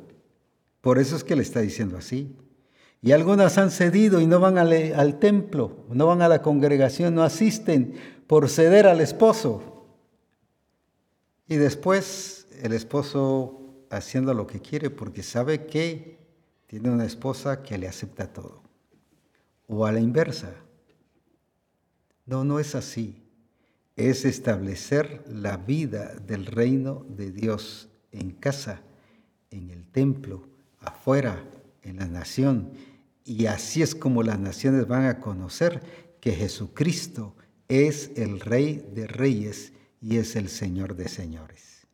Por 0.81 0.99
eso 0.99 1.15
es 1.15 1.23
que 1.23 1.35
le 1.35 1.41
está 1.41 1.59
diciendo 1.59 1.97
así. 1.97 2.35
Y 3.01 3.11
algunas 3.11 3.57
han 3.57 3.71
cedido 3.71 4.21
y 4.21 4.27
no 4.27 4.39
van 4.39 4.57
al, 4.57 4.71
al 4.93 5.19
templo, 5.19 5.85
no 5.89 6.07
van 6.07 6.21
a 6.21 6.29
la 6.29 6.41
congregación, 6.41 7.15
no 7.15 7.23
asisten 7.23 7.93
por 8.25 8.49
ceder 8.49 8.87
al 8.87 9.01
esposo. 9.01 9.76
Y 11.47 11.55
después 11.55 12.47
el 12.61 12.73
esposo 12.73 13.85
haciendo 13.89 14.33
lo 14.33 14.47
que 14.47 14.61
quiere 14.61 14.89
porque 14.89 15.23
sabe 15.23 15.65
que 15.65 16.17
tiene 16.67 16.89
una 16.89 17.05
esposa 17.05 17.63
que 17.63 17.77
le 17.77 17.87
acepta 17.87 18.33
todo 18.33 18.63
o 19.67 19.85
a 19.85 19.91
la 19.91 19.99
inversa. 19.99 20.53
No, 22.25 22.43
no 22.43 22.59
es 22.59 22.75
así. 22.75 23.23
Es 23.95 24.25
establecer 24.25 25.23
la 25.27 25.57
vida 25.57 26.15
del 26.15 26.45
reino 26.45 27.05
de 27.09 27.31
Dios 27.31 27.89
en 28.11 28.31
casa, 28.31 28.81
en 29.49 29.69
el 29.69 29.87
templo, 29.87 30.47
afuera, 30.79 31.43
en 31.83 31.97
la 31.97 32.07
nación. 32.07 32.71
Y 33.23 33.47
así 33.47 33.81
es 33.81 33.95
como 33.95 34.23
las 34.23 34.39
naciones 34.39 34.87
van 34.87 35.05
a 35.05 35.19
conocer 35.19 35.81
que 36.19 36.33
Jesucristo 36.33 37.35
es 37.67 38.11
el 38.15 38.39
Rey 38.39 38.85
de 38.93 39.07
Reyes 39.07 39.73
y 40.01 40.17
es 40.17 40.35
el 40.35 40.49
Señor 40.49 40.95
de 40.95 41.07
Señores. 41.07 41.87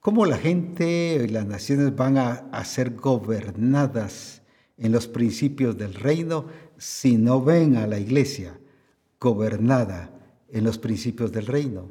¿Cómo 0.00 0.24
la 0.24 0.38
gente 0.38 1.24
y 1.24 1.28
las 1.28 1.46
naciones 1.46 1.96
van 1.96 2.16
a, 2.16 2.64
ser 2.64 2.94
gobernadas 2.94 4.42
en 4.78 4.92
los 4.92 5.08
principios 5.08 5.76
del 5.76 5.94
reino 5.94 6.46
si 6.78 7.16
no 7.16 7.42
ven 7.42 7.76
a 7.76 7.86
la 7.86 7.98
iglesia 7.98 8.58
gobernada 9.18 10.10
en 10.48 10.64
los 10.64 10.78
principios 10.78 11.32
del 11.32 11.46
reino? 11.46 11.90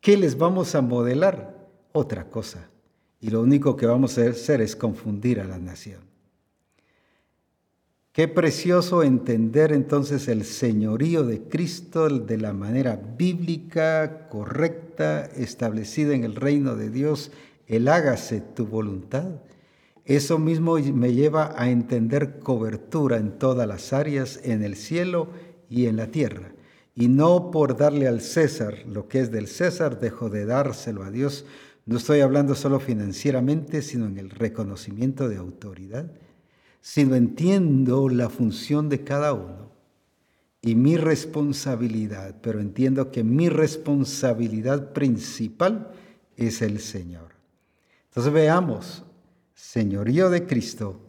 ¿Qué 0.00 0.16
les 0.16 0.38
vamos 0.38 0.74
a 0.74 0.80
modelar? 0.80 1.68
Otra 1.92 2.30
cosa. 2.30 2.70
Y 3.20 3.28
lo 3.28 3.42
único 3.42 3.76
que 3.76 3.84
vamos 3.84 4.16
a 4.16 4.28
hacer 4.28 4.62
es 4.62 4.74
confundir 4.74 5.40
a 5.40 5.44
la 5.44 5.58
nación. 5.58 6.09
Qué 8.12 8.26
precioso 8.26 9.04
entender 9.04 9.70
entonces 9.70 10.26
el 10.26 10.44
señorío 10.44 11.22
de 11.22 11.42
Cristo 11.42 12.08
de 12.08 12.38
la 12.38 12.52
manera 12.52 13.00
bíblica, 13.16 14.26
correcta, 14.28 15.26
establecida 15.36 16.12
en 16.12 16.24
el 16.24 16.34
reino 16.34 16.74
de 16.74 16.90
Dios, 16.90 17.30
el 17.68 17.86
hágase 17.86 18.40
tu 18.40 18.66
voluntad. 18.66 19.42
Eso 20.04 20.40
mismo 20.40 20.76
me 20.92 21.14
lleva 21.14 21.54
a 21.56 21.70
entender 21.70 22.40
cobertura 22.40 23.16
en 23.16 23.38
todas 23.38 23.68
las 23.68 23.92
áreas, 23.92 24.40
en 24.42 24.64
el 24.64 24.74
cielo 24.74 25.28
y 25.68 25.86
en 25.86 25.96
la 25.96 26.08
tierra. 26.08 26.50
Y 26.96 27.06
no 27.06 27.52
por 27.52 27.76
darle 27.76 28.08
al 28.08 28.22
César 28.22 28.74
lo 28.88 29.06
que 29.06 29.20
es 29.20 29.30
del 29.30 29.46
César, 29.46 30.00
dejo 30.00 30.30
de 30.30 30.46
dárselo 30.46 31.04
a 31.04 31.12
Dios. 31.12 31.46
No 31.86 31.98
estoy 31.98 32.22
hablando 32.22 32.56
solo 32.56 32.80
financieramente, 32.80 33.82
sino 33.82 34.06
en 34.06 34.18
el 34.18 34.30
reconocimiento 34.30 35.28
de 35.28 35.36
autoridad 35.36 36.10
sino 36.80 37.14
entiendo 37.14 38.08
la 38.08 38.28
función 38.28 38.88
de 38.88 39.04
cada 39.04 39.32
uno 39.32 39.70
y 40.62 40.74
mi 40.74 40.96
responsabilidad, 40.96 42.36
pero 42.42 42.60
entiendo 42.60 43.10
que 43.10 43.24
mi 43.24 43.48
responsabilidad 43.48 44.92
principal 44.92 45.90
es 46.36 46.62
el 46.62 46.80
Señor. 46.80 47.32
Entonces 48.08 48.32
veamos, 48.32 49.04
señorío 49.54 50.30
de 50.30 50.46
Cristo, 50.46 51.00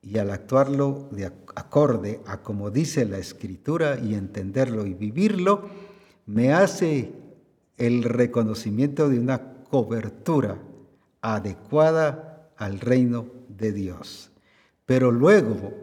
y 0.00 0.18
al 0.18 0.30
actuarlo 0.30 1.08
de 1.10 1.26
acorde 1.26 2.20
a 2.26 2.42
como 2.42 2.70
dice 2.70 3.04
la 3.04 3.18
Escritura 3.18 3.98
y 3.98 4.14
entenderlo 4.14 4.86
y 4.86 4.94
vivirlo, 4.94 5.68
me 6.26 6.52
hace 6.52 7.12
el 7.76 8.04
reconocimiento 8.04 9.08
de 9.08 9.18
una 9.18 9.54
cobertura 9.64 10.62
adecuada 11.20 12.50
al 12.56 12.80
reino 12.80 13.26
de 13.48 13.72
Dios. 13.72 14.30
Pero 14.88 15.12
luego 15.12 15.74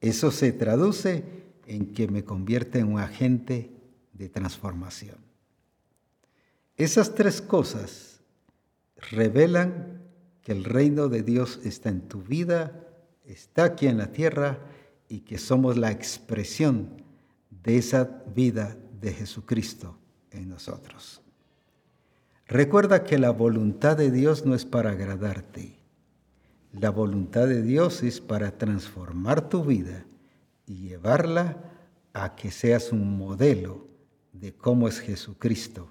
eso 0.00 0.30
se 0.30 0.52
traduce 0.52 1.24
en 1.66 1.92
que 1.92 2.06
me 2.06 2.22
convierte 2.22 2.78
en 2.78 2.86
un 2.86 3.00
agente 3.00 3.72
de 4.12 4.28
transformación. 4.28 5.16
Esas 6.76 7.16
tres 7.16 7.42
cosas 7.42 8.20
revelan 9.10 10.04
que 10.40 10.52
el 10.52 10.62
reino 10.62 11.08
de 11.08 11.24
Dios 11.24 11.58
está 11.64 11.88
en 11.88 12.02
tu 12.02 12.22
vida, 12.22 12.86
está 13.24 13.64
aquí 13.64 13.88
en 13.88 13.98
la 13.98 14.12
tierra 14.12 14.60
y 15.08 15.22
que 15.22 15.38
somos 15.38 15.76
la 15.76 15.90
expresión 15.90 17.02
de 17.50 17.78
esa 17.78 18.22
vida 18.36 18.76
de 19.00 19.14
Jesucristo 19.14 19.98
en 20.30 20.48
nosotros. 20.48 21.22
Recuerda 22.46 23.02
que 23.02 23.18
la 23.18 23.30
voluntad 23.30 23.96
de 23.96 24.12
Dios 24.12 24.46
no 24.46 24.54
es 24.54 24.64
para 24.64 24.90
agradarte. 24.90 25.83
La 26.78 26.90
voluntad 26.90 27.46
de 27.46 27.62
Dios 27.62 28.02
es 28.02 28.20
para 28.20 28.58
transformar 28.58 29.48
tu 29.48 29.64
vida 29.64 30.04
y 30.66 30.88
llevarla 30.88 31.56
a 32.12 32.34
que 32.34 32.50
seas 32.50 32.90
un 32.90 33.16
modelo 33.16 33.86
de 34.32 34.52
cómo 34.52 34.88
es 34.88 34.98
Jesucristo 34.98 35.88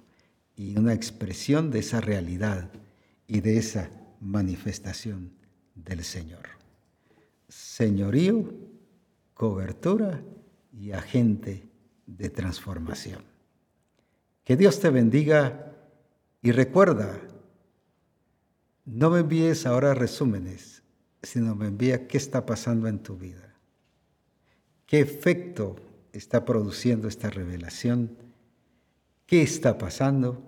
y 0.58 0.78
una 0.78 0.94
expresión 0.94 1.72
de 1.72 1.80
esa 1.80 2.02
realidad 2.02 2.70
y 3.28 3.40
de 3.40 3.58
esa 3.58 3.90
manifestación 4.20 5.32
del 5.74 6.04
Señor. 6.04 6.44
Señorío, 7.48 8.54
cobertura 9.34 10.22
y 10.78 10.92
agente 10.92 11.64
de 12.06 12.30
transformación. 12.30 13.24
Que 14.44 14.58
Dios 14.58 14.82
te 14.82 14.90
bendiga 14.90 15.72
y 16.42 16.52
recuerda, 16.52 17.22
no 18.86 19.10
me 19.10 19.20
envíes 19.20 19.66
ahora 19.66 19.94
resúmenes, 19.94 20.84
sino 21.22 21.56
me 21.56 21.68
envía 21.68 22.08
qué 22.08 22.18
está 22.18 22.46
pasando 22.46 22.88
en 22.88 23.00
tu 23.00 23.18
vida. 23.18 23.56
¿Qué 24.86 25.00
efecto 25.00 25.78
está 26.12 26.46
produciendo 26.46 27.08
esta 27.08 27.30
revelación? 27.30 28.18
¿Qué 29.26 29.42
está 29.42 29.78
pasando? 29.78 30.44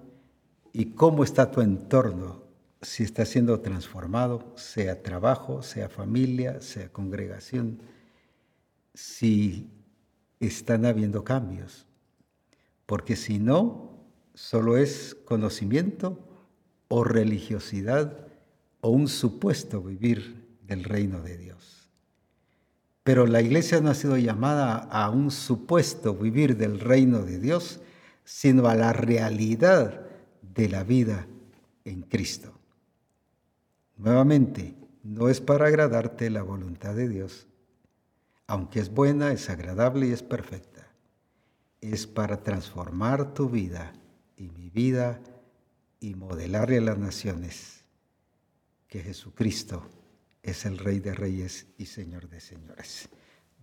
¿Y 0.74 0.92
cómo 0.92 1.24
está 1.24 1.50
tu 1.50 1.62
entorno? 1.62 2.44
Si 2.82 3.04
está 3.04 3.26
siendo 3.26 3.62
transformado, 3.62 4.54
sea 4.58 5.02
trabajo, 5.02 5.64
sea 5.64 5.90
familia, 5.90 6.62
sea 6.62 6.90
congregación, 6.90 7.80
si 8.94 9.72
están 10.40 10.86
habiendo 10.86 11.24
cambios. 11.24 11.88
Porque 12.86 13.16
si 13.16 13.40
no, 13.40 14.06
solo 14.34 14.78
es 14.78 15.16
conocimiento 15.26 16.25
o 16.96 17.04
religiosidad 17.04 18.26
o 18.80 18.90
un 18.90 19.10
supuesto 19.10 19.82
vivir 19.82 20.48
del 20.62 20.86
reino 20.86 21.22
de 21.22 21.38
Dios. 21.38 21.92
Pero 23.04 23.28
la 23.28 23.42
iglesia 23.42 23.82
no 23.82 23.90
ha 23.90 23.96
sido 23.96 24.16
llamada 24.16 24.78
a 24.78 25.10
un 25.10 25.30
supuesto 25.30 26.16
vivir 26.16 26.56
del 26.56 26.80
reino 26.80 27.24
de 27.24 27.38
Dios, 27.38 27.82
sino 28.24 28.70
a 28.70 28.76
la 28.76 28.94
realidad 28.94 30.06
de 30.42 30.70
la 30.70 30.86
vida 30.86 31.28
en 31.84 32.04
Cristo. 32.04 32.54
Nuevamente, 33.98 34.74
no 35.04 35.28
es 35.28 35.42
para 35.42 35.68
agradarte 35.68 36.30
la 36.30 36.44
voluntad 36.44 36.96
de 36.96 37.10
Dios, 37.10 37.46
aunque 38.48 38.80
es 38.80 38.90
buena, 38.90 39.34
es 39.34 39.50
agradable 39.50 40.08
y 40.08 40.12
es 40.14 40.24
perfecta. 40.24 40.88
Es 41.82 42.08
para 42.08 42.42
transformar 42.42 43.34
tu 43.34 43.50
vida 43.50 43.92
y 44.38 44.48
mi 44.48 44.70
vida 44.70 45.20
y 46.00 46.16
modelarle 46.16 46.78
a 46.78 46.82
las 46.82 46.98
naciones 46.98 47.84
que 48.88 49.02
Jesucristo 49.02 49.88
es 50.44 50.66
el 50.66 50.78
Rey 50.78 51.00
de 51.00 51.14
Reyes 51.14 51.68
y 51.78 51.86
Señor 51.86 52.30
de 52.30 52.40
Señores. 52.40 53.10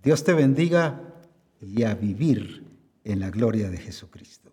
Dios 0.02 0.24
te 0.24 0.32
bendiga 0.32 1.14
y 1.60 1.84
a 1.84 1.94
vivir 1.94 2.64
en 3.04 3.20
la 3.20 3.30
gloria 3.30 3.70
de 3.70 3.78
Jesucristo. 3.78 4.51